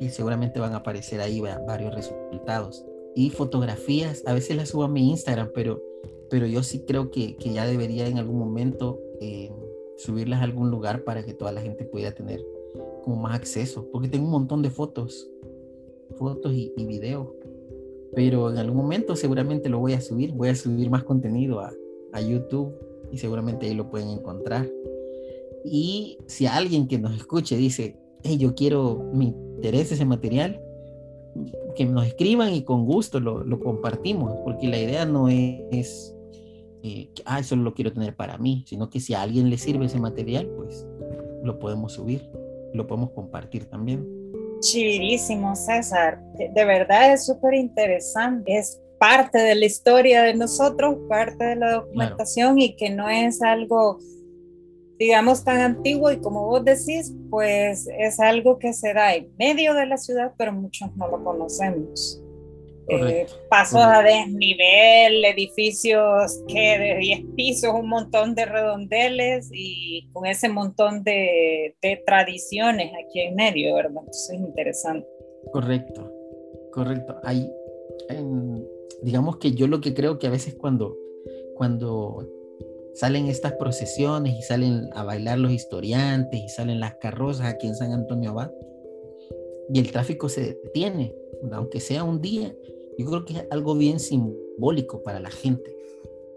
y 0.00 0.08
seguramente 0.08 0.58
van 0.58 0.72
a 0.74 0.78
aparecer 0.78 1.20
ahí 1.20 1.40
varios 1.40 1.94
resultados. 1.94 2.84
Y 3.18 3.30
fotografías, 3.30 4.22
a 4.26 4.32
veces 4.32 4.56
las 4.56 4.68
subo 4.68 4.84
a 4.84 4.88
mi 4.88 5.10
Instagram, 5.10 5.50
pero, 5.52 5.82
pero 6.30 6.46
yo 6.46 6.62
sí 6.62 6.84
creo 6.86 7.10
que, 7.10 7.34
que 7.34 7.52
ya 7.52 7.66
debería 7.66 8.06
en 8.06 8.16
algún 8.16 8.38
momento 8.38 9.00
eh, 9.20 9.50
subirlas 9.96 10.40
a 10.40 10.44
algún 10.44 10.70
lugar 10.70 11.02
para 11.02 11.24
que 11.24 11.34
toda 11.34 11.50
la 11.50 11.60
gente 11.60 11.84
pudiera 11.84 12.12
tener 12.14 12.46
como 13.02 13.16
más 13.16 13.34
acceso, 13.34 13.88
porque 13.90 14.06
tengo 14.06 14.26
un 14.26 14.30
montón 14.30 14.62
de 14.62 14.70
fotos, 14.70 15.28
fotos 16.16 16.54
y, 16.54 16.72
y 16.76 16.86
videos, 16.86 17.26
pero 18.14 18.52
en 18.52 18.58
algún 18.58 18.76
momento 18.76 19.16
seguramente 19.16 19.68
lo 19.68 19.80
voy 19.80 19.94
a 19.94 20.00
subir, 20.00 20.30
voy 20.30 20.50
a 20.50 20.54
subir 20.54 20.88
más 20.88 21.02
contenido 21.02 21.58
a, 21.58 21.72
a 22.12 22.20
YouTube 22.20 22.72
y 23.10 23.18
seguramente 23.18 23.66
ahí 23.66 23.74
lo 23.74 23.90
pueden 23.90 24.10
encontrar. 24.10 24.70
Y 25.64 26.18
si 26.26 26.46
alguien 26.46 26.86
que 26.86 27.00
nos 27.00 27.16
escuche 27.16 27.56
dice, 27.56 27.96
hey, 28.22 28.38
yo 28.38 28.54
quiero, 28.54 29.10
me 29.12 29.24
interesa 29.24 29.94
ese 29.94 30.04
material, 30.04 30.62
que 31.76 31.84
nos 31.84 32.06
escriban 32.06 32.52
y 32.52 32.62
con 32.62 32.84
gusto 32.84 33.20
lo, 33.20 33.44
lo 33.44 33.60
compartimos, 33.60 34.36
porque 34.44 34.68
la 34.68 34.78
idea 34.78 35.04
no 35.04 35.28
es, 35.28 36.14
eh, 36.82 37.10
que, 37.14 37.22
ah, 37.24 37.38
eso 37.38 37.56
lo 37.56 37.74
quiero 37.74 37.92
tener 37.92 38.14
para 38.14 38.38
mí, 38.38 38.64
sino 38.66 38.90
que 38.90 39.00
si 39.00 39.14
a 39.14 39.22
alguien 39.22 39.50
le 39.50 39.58
sirve 39.58 39.86
ese 39.86 39.98
material, 39.98 40.46
pues 40.56 40.86
lo 41.42 41.58
podemos 41.58 41.92
subir, 41.92 42.28
lo 42.74 42.86
podemos 42.86 43.10
compartir 43.10 43.66
también. 43.66 44.06
Chivísimo, 44.60 45.54
César. 45.54 46.20
De 46.36 46.64
verdad 46.64 47.12
es 47.12 47.26
súper 47.26 47.54
interesante. 47.54 48.58
Es 48.58 48.80
parte 48.98 49.38
de 49.38 49.54
la 49.54 49.66
historia 49.66 50.22
de 50.22 50.34
nosotros, 50.34 50.96
parte 51.08 51.44
de 51.44 51.56
la 51.56 51.72
documentación 51.74 52.58
y 52.58 52.74
que 52.74 52.90
no 52.90 53.08
es 53.08 53.40
algo 53.42 53.98
digamos, 54.98 55.44
tan 55.44 55.58
antiguo 55.60 56.10
y 56.10 56.18
como 56.18 56.46
vos 56.46 56.64
decís, 56.64 57.14
pues 57.30 57.88
es 57.98 58.18
algo 58.20 58.58
que 58.58 58.72
se 58.72 58.92
da 58.92 59.14
en 59.14 59.30
medio 59.38 59.74
de 59.74 59.86
la 59.86 59.96
ciudad, 59.96 60.32
pero 60.36 60.52
muchos 60.52 60.94
no 60.96 61.08
lo 61.08 61.22
conocemos. 61.22 62.22
Eh, 62.90 63.26
pasos 63.50 63.82
a 63.82 64.02
desnivel, 64.02 65.22
edificios 65.26 66.42
que 66.48 66.78
de 66.78 66.96
10 66.96 67.20
pisos, 67.36 67.74
un 67.74 67.86
montón 67.86 68.34
de 68.34 68.46
redondeles 68.46 69.50
y 69.52 70.08
con 70.12 70.24
ese 70.24 70.48
montón 70.48 71.04
de, 71.04 71.76
de 71.82 72.02
tradiciones 72.06 72.92
aquí 72.94 73.20
en 73.20 73.34
medio, 73.34 73.74
¿verdad? 73.74 74.02
Eso 74.08 74.32
es 74.32 74.40
interesante. 74.40 75.06
Correcto, 75.52 76.10
correcto. 76.72 77.20
Hay, 77.24 77.52
digamos 79.02 79.36
que 79.36 79.52
yo 79.52 79.66
lo 79.66 79.82
que 79.82 79.92
creo 79.92 80.18
que 80.18 80.26
a 80.26 80.30
veces 80.30 80.54
cuando, 80.54 80.96
cuando 81.56 82.26
salen 82.98 83.28
estas 83.28 83.52
procesiones 83.52 84.36
y 84.36 84.42
salen 84.42 84.90
a 84.92 85.04
bailar 85.04 85.38
los 85.38 85.52
historiantes 85.52 86.40
y 86.40 86.48
salen 86.48 86.80
las 86.80 86.96
carrozas 86.96 87.46
aquí 87.46 87.68
en 87.68 87.76
San 87.76 87.92
Antonio 87.92 88.30
Abad 88.30 88.50
y 89.72 89.78
el 89.78 89.92
tráfico 89.92 90.28
se 90.28 90.40
detiene, 90.40 91.14
aunque 91.52 91.78
sea 91.78 92.02
un 92.02 92.20
día, 92.20 92.52
yo 92.98 93.06
creo 93.06 93.24
que 93.24 93.34
es 93.34 93.46
algo 93.50 93.76
bien 93.76 94.00
simbólico 94.00 95.04
para 95.04 95.20
la 95.20 95.30
gente, 95.30 95.76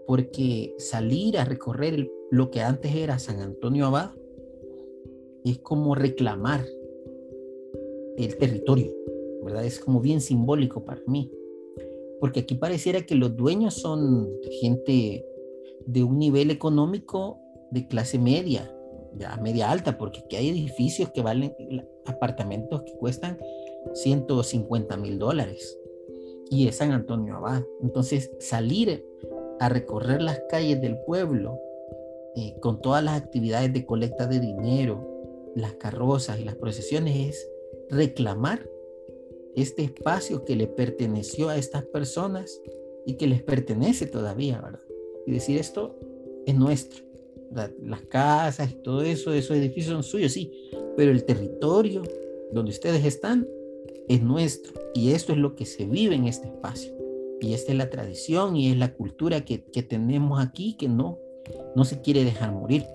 porque 0.06 0.72
salir 0.78 1.36
a 1.36 1.44
recorrer 1.44 2.08
lo 2.30 2.52
que 2.52 2.60
antes 2.60 2.94
era 2.94 3.18
San 3.18 3.40
Antonio 3.40 3.86
Abad 3.86 4.10
es 5.44 5.58
como 5.58 5.96
reclamar 5.96 6.64
el 8.18 8.36
territorio, 8.36 8.94
¿verdad? 9.42 9.64
Es 9.64 9.80
como 9.80 10.00
bien 10.00 10.20
simbólico 10.20 10.84
para 10.84 11.02
mí, 11.08 11.28
porque 12.20 12.40
aquí 12.40 12.54
pareciera 12.54 13.02
que 13.02 13.16
los 13.16 13.34
dueños 13.36 13.74
son 13.74 14.28
gente 14.60 15.26
de 15.86 16.02
un 16.02 16.18
nivel 16.18 16.50
económico 16.50 17.40
de 17.70 17.86
clase 17.86 18.18
media, 18.18 18.70
ya 19.16 19.36
media 19.36 19.70
alta, 19.70 19.98
porque 19.98 20.20
aquí 20.20 20.36
hay 20.36 20.48
edificios 20.48 21.10
que 21.10 21.22
valen, 21.22 21.54
apartamentos 22.06 22.82
que 22.82 22.92
cuestan 22.94 23.38
150 23.94 24.96
mil 24.96 25.18
dólares. 25.18 25.78
Y 26.50 26.68
es 26.68 26.76
San 26.76 26.92
Antonio 26.92 27.36
Abad. 27.36 27.62
Entonces, 27.80 28.30
salir 28.38 29.04
a 29.58 29.68
recorrer 29.68 30.20
las 30.20 30.42
calles 30.48 30.80
del 30.80 30.98
pueblo 31.06 31.58
eh, 32.36 32.56
con 32.60 32.80
todas 32.80 33.02
las 33.02 33.20
actividades 33.20 33.72
de 33.72 33.86
colecta 33.86 34.26
de 34.26 34.40
dinero, 34.40 35.08
las 35.54 35.74
carrozas 35.74 36.40
y 36.40 36.44
las 36.44 36.56
procesiones 36.56 37.28
es 37.28 37.48
reclamar 37.90 38.68
este 39.54 39.82
espacio 39.82 40.44
que 40.44 40.56
le 40.56 40.66
perteneció 40.66 41.48
a 41.48 41.56
estas 41.56 41.84
personas 41.84 42.60
y 43.04 43.14
que 43.16 43.26
les 43.26 43.42
pertenece 43.42 44.06
todavía, 44.06 44.60
¿verdad? 44.60 44.80
Y 45.26 45.32
decir 45.32 45.58
esto 45.58 45.98
es 46.46 46.54
nuestro. 46.54 47.04
Las 47.82 48.00
casas 48.02 48.70
y 48.70 48.74
todo 48.76 49.02
eso, 49.02 49.32
esos 49.32 49.56
edificios 49.56 49.92
son 49.92 50.02
suyos, 50.02 50.32
sí, 50.32 50.70
pero 50.96 51.10
el 51.10 51.24
territorio 51.24 52.02
donde 52.50 52.70
ustedes 52.70 53.04
están 53.04 53.46
es 54.08 54.22
nuestro 54.22 54.72
y 54.94 55.10
esto 55.12 55.32
es 55.32 55.38
lo 55.38 55.54
que 55.54 55.66
se 55.66 55.84
vive 55.84 56.14
en 56.14 56.26
este 56.26 56.48
espacio. 56.48 56.92
Y 57.40 57.54
esta 57.54 57.72
es 57.72 57.78
la 57.78 57.90
tradición 57.90 58.56
y 58.56 58.70
es 58.70 58.76
la 58.76 58.94
cultura 58.94 59.44
que, 59.44 59.64
que 59.64 59.82
tenemos 59.82 60.40
aquí 60.40 60.74
que 60.74 60.88
no, 60.88 61.18
no 61.74 61.84
se 61.84 62.00
quiere 62.00 62.24
dejar 62.24 62.52
morir. 62.52 62.86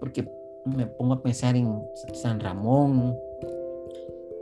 Porque 0.00 0.26
me 0.64 0.86
pongo 0.86 1.14
a 1.14 1.22
pensar 1.22 1.54
en 1.54 1.82
San 2.14 2.40
Ramón, 2.40 3.16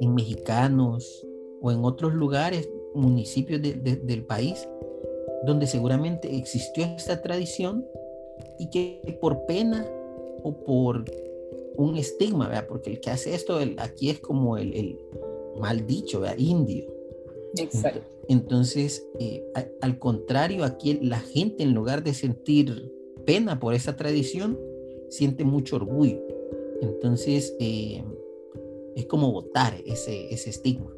en 0.01 0.15
mexicanos 0.15 1.27
o 1.61 1.73
en 1.73 1.85
otros 1.85 2.15
lugares, 2.15 2.69
municipios 2.95 3.61
de, 3.61 3.75
del 3.75 4.25
país 4.25 4.67
donde 5.45 5.67
seguramente 5.67 6.37
existió 6.37 6.85
esta 6.85 7.23
tradición 7.23 7.87
y 8.59 8.71
que 8.71 9.19
por 9.21 9.47
pena 9.47 9.87
o 10.43 10.53
por 10.65 11.05
un 11.77 11.97
estigma, 11.97 12.49
¿verdad? 12.49 12.67
porque 12.69 12.91
el 12.91 13.01
que 13.01 13.11
hace 13.11 13.35
esto 13.35 13.59
aquí 13.79 14.11
es 14.11 14.21
como 14.21 14.57
el, 14.57 14.75
el 14.75 14.99
mal 15.59 15.87
dicho, 15.87 16.21
¿verdad? 16.21 16.39
indio. 16.39 16.87
Exacto. 17.57 18.01
Entonces, 18.29 19.07
eh, 19.19 19.43
al 19.81 19.99
contrario, 19.99 20.65
aquí 20.65 20.99
la 21.01 21.21
gente 21.21 21.63
en 21.63 21.73
lugar 21.73 22.03
de 22.03 22.13
sentir 22.13 22.93
pena 23.25 23.59
por 23.59 23.75
esa 23.75 23.97
tradición, 23.97 24.59
siente 25.09 25.45
mucho 25.45 25.77
orgullo. 25.77 26.21
Entonces, 26.83 27.55
eh, 27.59 28.05
es 28.97 29.07
como 29.07 29.33
votar 29.33 29.81
ese, 29.87 30.33
ese 30.33 30.51
estigma 30.51 30.98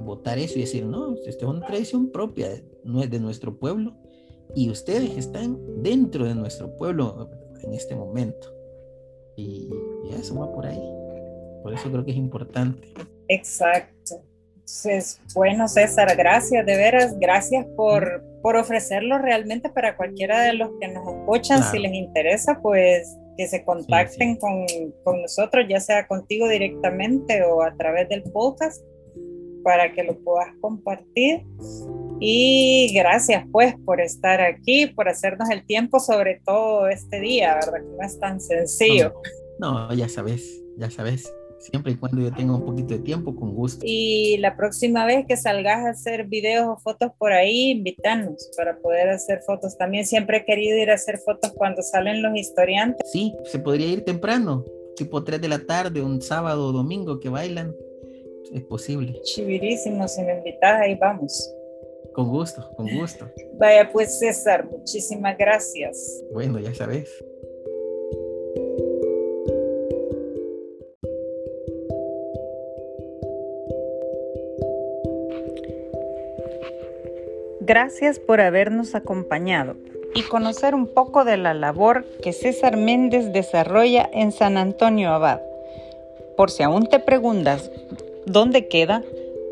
votar 0.00 0.38
eso 0.38 0.58
y 0.58 0.62
decir, 0.62 0.86
no, 0.86 1.14
esta 1.26 1.44
es 1.44 1.50
una 1.50 1.66
tradición 1.66 2.10
propia, 2.10 2.48
no 2.84 3.02
es 3.02 3.10
de 3.10 3.20
nuestro 3.20 3.58
pueblo 3.58 3.94
y 4.54 4.70
ustedes 4.70 5.16
están 5.16 5.58
dentro 5.82 6.24
de 6.24 6.34
nuestro 6.34 6.76
pueblo 6.76 7.30
en 7.62 7.74
este 7.74 7.94
momento. 7.94 8.52
Y, 9.36 9.68
eso 10.18 10.38
va 10.38 10.52
por 10.52 10.66
ahí. 10.66 10.80
Por 11.62 11.74
eso 11.74 11.90
creo 11.90 12.04
que 12.04 12.12
es 12.12 12.16
importante. 12.16 12.88
Exacto. 13.28 14.22
Entonces, 14.52 15.20
bueno, 15.34 15.66
César, 15.66 16.14
gracias, 16.16 16.64
de 16.64 16.76
veras, 16.76 17.18
gracias 17.18 17.66
por, 17.76 18.22
por 18.42 18.56
ofrecerlo 18.56 19.18
realmente 19.18 19.68
para 19.68 19.96
cualquiera 19.96 20.42
de 20.42 20.54
los 20.54 20.70
que 20.80 20.88
nos 20.88 21.06
escuchan. 21.08 21.62
Si 21.64 21.78
les 21.78 21.92
interesa, 21.92 22.60
pues 22.62 23.16
que 23.36 23.48
se 23.48 23.64
contacten 23.64 24.36
Con, 24.36 24.66
con, 25.02 25.20
nosotros, 25.20 25.66
ya 25.68 25.80
sea 25.80 26.06
contigo 26.06 26.48
directamente 26.48 27.42
o 27.42 27.62
a 27.62 27.74
través 27.76 28.08
del 28.08 28.22
podcast 28.22 28.84
para 29.64 29.92
que 29.92 30.04
lo 30.04 30.16
puedas 30.18 30.54
compartir. 30.60 31.42
Y 32.20 32.92
gracias 32.94 33.44
pues 33.50 33.74
por 33.84 34.00
estar 34.00 34.40
aquí, 34.40 34.86
por 34.86 35.08
hacernos 35.08 35.50
el 35.50 35.66
tiempo 35.66 35.98
sobre 35.98 36.40
todo 36.44 36.88
este 36.88 37.18
día, 37.20 37.54
¿verdad? 37.54 37.82
Que 37.82 37.96
no 37.98 38.06
es 38.06 38.20
tan 38.20 38.40
sencillo. 38.40 39.14
No, 39.58 39.92
ya 39.92 40.08
sabes, 40.08 40.62
ya 40.76 40.90
sabes. 40.90 41.32
Siempre 41.58 41.92
y 41.92 41.96
cuando 41.96 42.20
yo 42.20 42.30
tenga 42.30 42.54
un 42.54 42.64
poquito 42.64 42.94
de 42.94 43.00
tiempo, 43.00 43.34
con 43.34 43.54
gusto. 43.54 43.84
Y 43.88 44.36
la 44.38 44.54
próxima 44.54 45.06
vez 45.06 45.24
que 45.26 45.36
salgas 45.36 45.86
a 45.86 45.90
hacer 45.90 46.26
videos 46.26 46.66
o 46.68 46.76
fotos 46.76 47.10
por 47.18 47.32
ahí, 47.32 47.70
invítanos 47.70 48.50
para 48.56 48.76
poder 48.78 49.08
hacer 49.08 49.40
fotos. 49.46 49.78
También 49.78 50.04
siempre 50.04 50.38
he 50.38 50.44
querido 50.44 50.76
ir 50.76 50.90
a 50.90 50.94
hacer 50.94 51.18
fotos 51.18 51.52
cuando 51.54 51.82
salen 51.82 52.22
los 52.22 52.36
historiantes. 52.36 53.10
Sí, 53.10 53.32
se 53.44 53.58
podría 53.58 53.88
ir 53.88 54.04
temprano, 54.04 54.62
tipo 54.94 55.24
3 55.24 55.40
de 55.40 55.48
la 55.48 55.58
tarde, 55.60 56.02
un 56.02 56.20
sábado 56.20 56.68
o 56.68 56.72
domingo 56.72 57.18
que 57.18 57.30
bailan 57.30 57.74
es 58.54 58.62
posible. 58.62 59.20
Chivirísimo, 59.22 60.06
si 60.06 60.22
me 60.22 60.38
invitas, 60.38 60.80
ahí 60.80 60.94
vamos. 60.94 61.52
Con 62.12 62.28
gusto, 62.28 62.70
con 62.76 62.88
gusto. 62.96 63.28
Vaya 63.54 63.90
pues 63.92 64.20
César, 64.20 64.64
muchísimas 64.70 65.36
gracias. 65.36 66.22
Bueno, 66.32 66.60
ya 66.60 66.72
sabes. 66.72 67.10
Gracias 77.60 78.20
por 78.20 78.40
habernos 78.40 78.94
acompañado 78.94 79.74
y 80.14 80.22
conocer 80.22 80.74
un 80.74 80.86
poco 80.86 81.24
de 81.24 81.38
la 81.38 81.54
labor 81.54 82.04
que 82.22 82.32
César 82.32 82.76
Méndez 82.76 83.32
desarrolla 83.32 84.08
en 84.12 84.30
San 84.30 84.58
Antonio 84.58 85.08
Abad. 85.08 85.40
Por 86.36 86.50
si 86.50 86.62
aún 86.62 86.86
te 86.86 87.00
preguntas 87.00 87.70
¿Dónde 88.26 88.68
queda? 88.68 89.02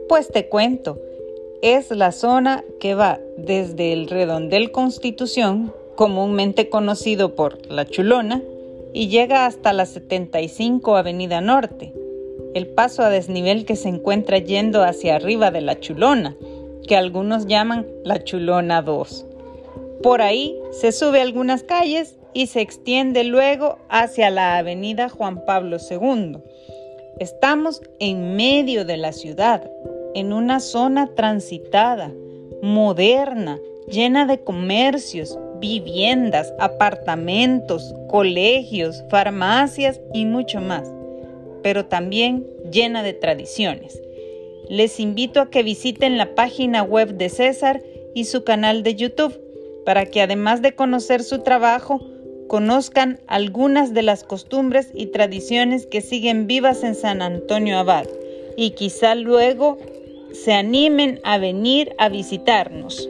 Pues 0.09 0.29
te 0.29 0.49
cuento. 0.49 0.99
Es 1.61 1.91
la 1.91 2.11
zona 2.11 2.65
que 2.81 2.95
va 2.95 3.21
desde 3.37 3.93
el 3.93 4.09
redondel 4.09 4.73
Constitución, 4.73 5.75
comúnmente 5.95 6.71
conocido 6.71 7.35
por 7.35 7.71
La 7.71 7.85
Chulona, 7.85 8.43
y 8.95 9.09
llega 9.09 9.47
hasta 9.47 9.73
la 9.73 9.85
75 9.85 10.97
Avenida 10.97 11.41
Norte, 11.41 11.93
el 12.55 12.67
paso 12.67 13.03
a 13.03 13.11
desnivel 13.11 13.65
que 13.65 13.77
se 13.77 13.89
encuentra 13.89 14.39
yendo 14.39 14.83
hacia 14.83 15.17
arriba 15.17 15.51
de 15.51 15.61
la 15.61 15.79
Chulona, 15.79 16.35
que 16.87 16.97
algunos 16.97 17.47
llaman 17.47 17.87
la 18.05 18.25
Chulona 18.25 18.81
2. 18.83 19.27
Por 20.03 20.23
ahí 20.23 20.59
se 20.71 20.93
sube 20.93 21.21
algunas 21.21 21.63
calles 21.63 22.19
y 22.33 22.47
se 22.47 22.61
extiende 22.61 23.25
luego 23.25 23.79
hacia 23.89 24.31
la 24.31 24.57
Avenida 24.57 25.09
Juan 25.09 25.45
Pablo 25.45 25.77
II. 25.79 26.39
Estamos 27.19 27.83
en 28.01 28.37
medio 28.37 28.85
de 28.85 28.97
la 28.97 29.13
ciudad, 29.13 29.71
en 30.15 30.33
una 30.33 30.61
zona 30.61 31.09
transitada, 31.15 32.13
moderna, 32.63 33.59
llena 33.87 34.27
de 34.27 34.41
comercios, 34.41 35.39
viviendas, 35.61 36.53
apartamentos, 36.59 37.95
colegios, 38.09 39.05
farmacias 39.11 40.01
y 40.13 40.25
mucho 40.25 40.61
más, 40.61 40.91
pero 41.63 41.87
también 41.87 42.47
llena 42.71 43.03
de 43.03 43.13
tradiciones. 43.13 44.01
Les 44.69 44.99
invito 44.99 45.41
a 45.41 45.51
que 45.51 45.63
visiten 45.63 46.17
la 46.19 46.35
página 46.35 46.83
web 46.83 47.15
de 47.17 47.29
César 47.29 47.83
y 48.15 48.25
su 48.25 48.43
canal 48.45 48.83
de 48.83 48.95
YouTube 48.95 49.39
para 49.85 50.07
que 50.07 50.23
además 50.23 50.63
de 50.63 50.75
conocer 50.75 51.23
su 51.23 51.41
trabajo, 51.41 52.01
conozcan 52.53 53.19
algunas 53.29 53.95
de 53.95 54.03
las 54.03 54.25
costumbres 54.25 54.91
y 54.93 55.07
tradiciones 55.07 55.87
que 55.87 56.03
siguen 56.03 56.47
vivas 56.47 56.85
en 56.85 56.95
San 56.95 57.23
Antonio 57.23 57.79
Abad 57.79 58.05
y 58.59 58.73
quizá 58.73 59.15
luego 59.15 59.79
se 60.35 60.53
animen 60.53 61.19
a 61.25 61.39
venir 61.39 61.95
a 61.97 62.11
visitarnos. 62.11 63.09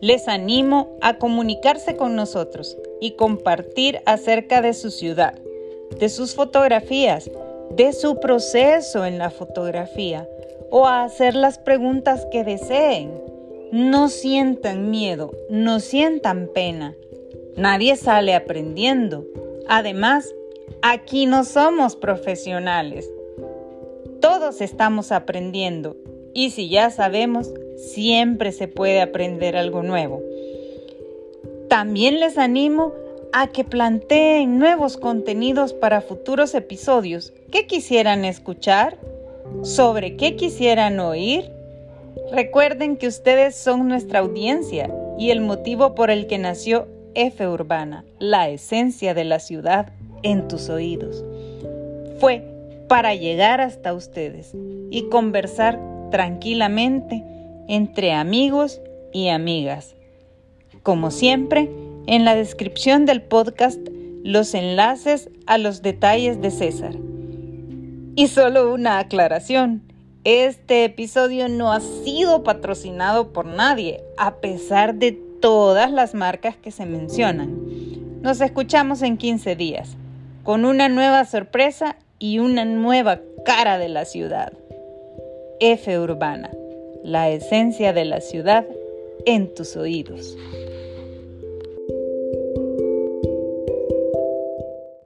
Les 0.00 0.28
animo 0.28 0.96
a 1.00 1.18
comunicarse 1.18 1.96
con 1.96 2.14
nosotros 2.14 2.78
y 3.00 3.16
compartir 3.16 3.98
acerca 4.06 4.62
de 4.62 4.74
su 4.74 4.92
ciudad, 4.92 5.34
de 5.98 6.08
sus 6.08 6.36
fotografías, 6.36 7.28
de 7.70 7.92
su 7.92 8.20
proceso 8.20 9.04
en 9.04 9.18
la 9.18 9.30
fotografía 9.30 10.28
o 10.70 10.86
a 10.86 11.04
hacer 11.04 11.34
las 11.34 11.58
preguntas 11.58 12.26
que 12.30 12.44
deseen. 12.44 13.10
No 13.72 14.08
sientan 14.08 14.90
miedo, 14.90 15.30
no 15.50 15.80
sientan 15.80 16.48
pena. 16.54 16.94
Nadie 17.56 17.96
sale 17.96 18.34
aprendiendo. 18.34 19.26
Además, 19.68 20.34
aquí 20.82 21.26
no 21.26 21.44
somos 21.44 21.96
profesionales. 21.96 23.10
Todos 24.20 24.60
estamos 24.60 25.12
aprendiendo 25.12 25.96
y 26.34 26.50
si 26.50 26.68
ya 26.68 26.90
sabemos, 26.90 27.52
siempre 27.76 28.52
se 28.52 28.68
puede 28.68 29.00
aprender 29.00 29.56
algo 29.56 29.82
nuevo. 29.82 30.22
También 31.68 32.20
les 32.20 32.38
animo 32.38 32.92
a 33.32 33.48
que 33.48 33.64
planteen 33.64 34.58
nuevos 34.58 34.96
contenidos 34.96 35.74
para 35.74 36.00
futuros 36.00 36.54
episodios. 36.54 37.32
¿Qué 37.50 37.66
quisieran 37.66 38.24
escuchar? 38.24 38.98
¿Sobre 39.62 40.16
qué 40.16 40.36
quisieran 40.36 41.00
oír? 41.00 41.50
Recuerden 42.32 42.96
que 42.96 43.06
ustedes 43.06 43.54
son 43.54 43.88
nuestra 43.88 44.20
audiencia 44.20 44.90
y 45.18 45.30
el 45.30 45.40
motivo 45.40 45.94
por 45.94 46.10
el 46.10 46.26
que 46.26 46.38
nació 46.38 46.86
F 47.14 47.46
Urbana, 47.48 48.04
la 48.18 48.48
esencia 48.48 49.14
de 49.14 49.24
la 49.24 49.40
ciudad 49.40 49.92
en 50.22 50.46
tus 50.48 50.68
oídos. 50.68 51.24
Fue 52.20 52.44
para 52.88 53.14
llegar 53.14 53.60
hasta 53.60 53.92
ustedes 53.92 54.52
y 54.90 55.08
conversar 55.10 55.80
tranquilamente 56.10 57.24
entre 57.68 58.12
amigos 58.12 58.80
y 59.12 59.28
amigas. 59.28 59.94
Como 60.82 61.10
siempre, 61.10 61.70
en 62.06 62.24
la 62.24 62.34
descripción 62.34 63.04
del 63.04 63.22
podcast 63.22 63.80
los 64.22 64.54
enlaces 64.54 65.30
a 65.46 65.58
los 65.58 65.82
detalles 65.82 66.40
de 66.40 66.50
César. 66.50 66.94
Y 68.18 68.26
solo 68.26 68.74
una 68.74 68.98
aclaración. 68.98 69.80
Este 70.24 70.84
episodio 70.84 71.48
no 71.48 71.72
ha 71.72 71.78
sido 71.78 72.42
patrocinado 72.42 73.32
por 73.32 73.46
nadie, 73.46 74.02
a 74.16 74.40
pesar 74.40 74.96
de 74.96 75.12
todas 75.12 75.92
las 75.92 76.14
marcas 76.14 76.56
que 76.56 76.72
se 76.72 76.84
mencionan. 76.84 78.20
Nos 78.20 78.40
escuchamos 78.40 79.02
en 79.02 79.18
15 79.18 79.54
días, 79.54 79.96
con 80.42 80.64
una 80.64 80.88
nueva 80.88 81.26
sorpresa 81.26 81.94
y 82.18 82.40
una 82.40 82.64
nueva 82.64 83.20
cara 83.44 83.78
de 83.78 83.88
la 83.88 84.04
ciudad. 84.04 84.52
F 85.60 85.96
Urbana, 85.96 86.50
la 87.04 87.30
esencia 87.30 87.92
de 87.92 88.04
la 88.04 88.20
ciudad 88.20 88.66
en 89.26 89.54
tus 89.54 89.76
oídos. 89.76 90.36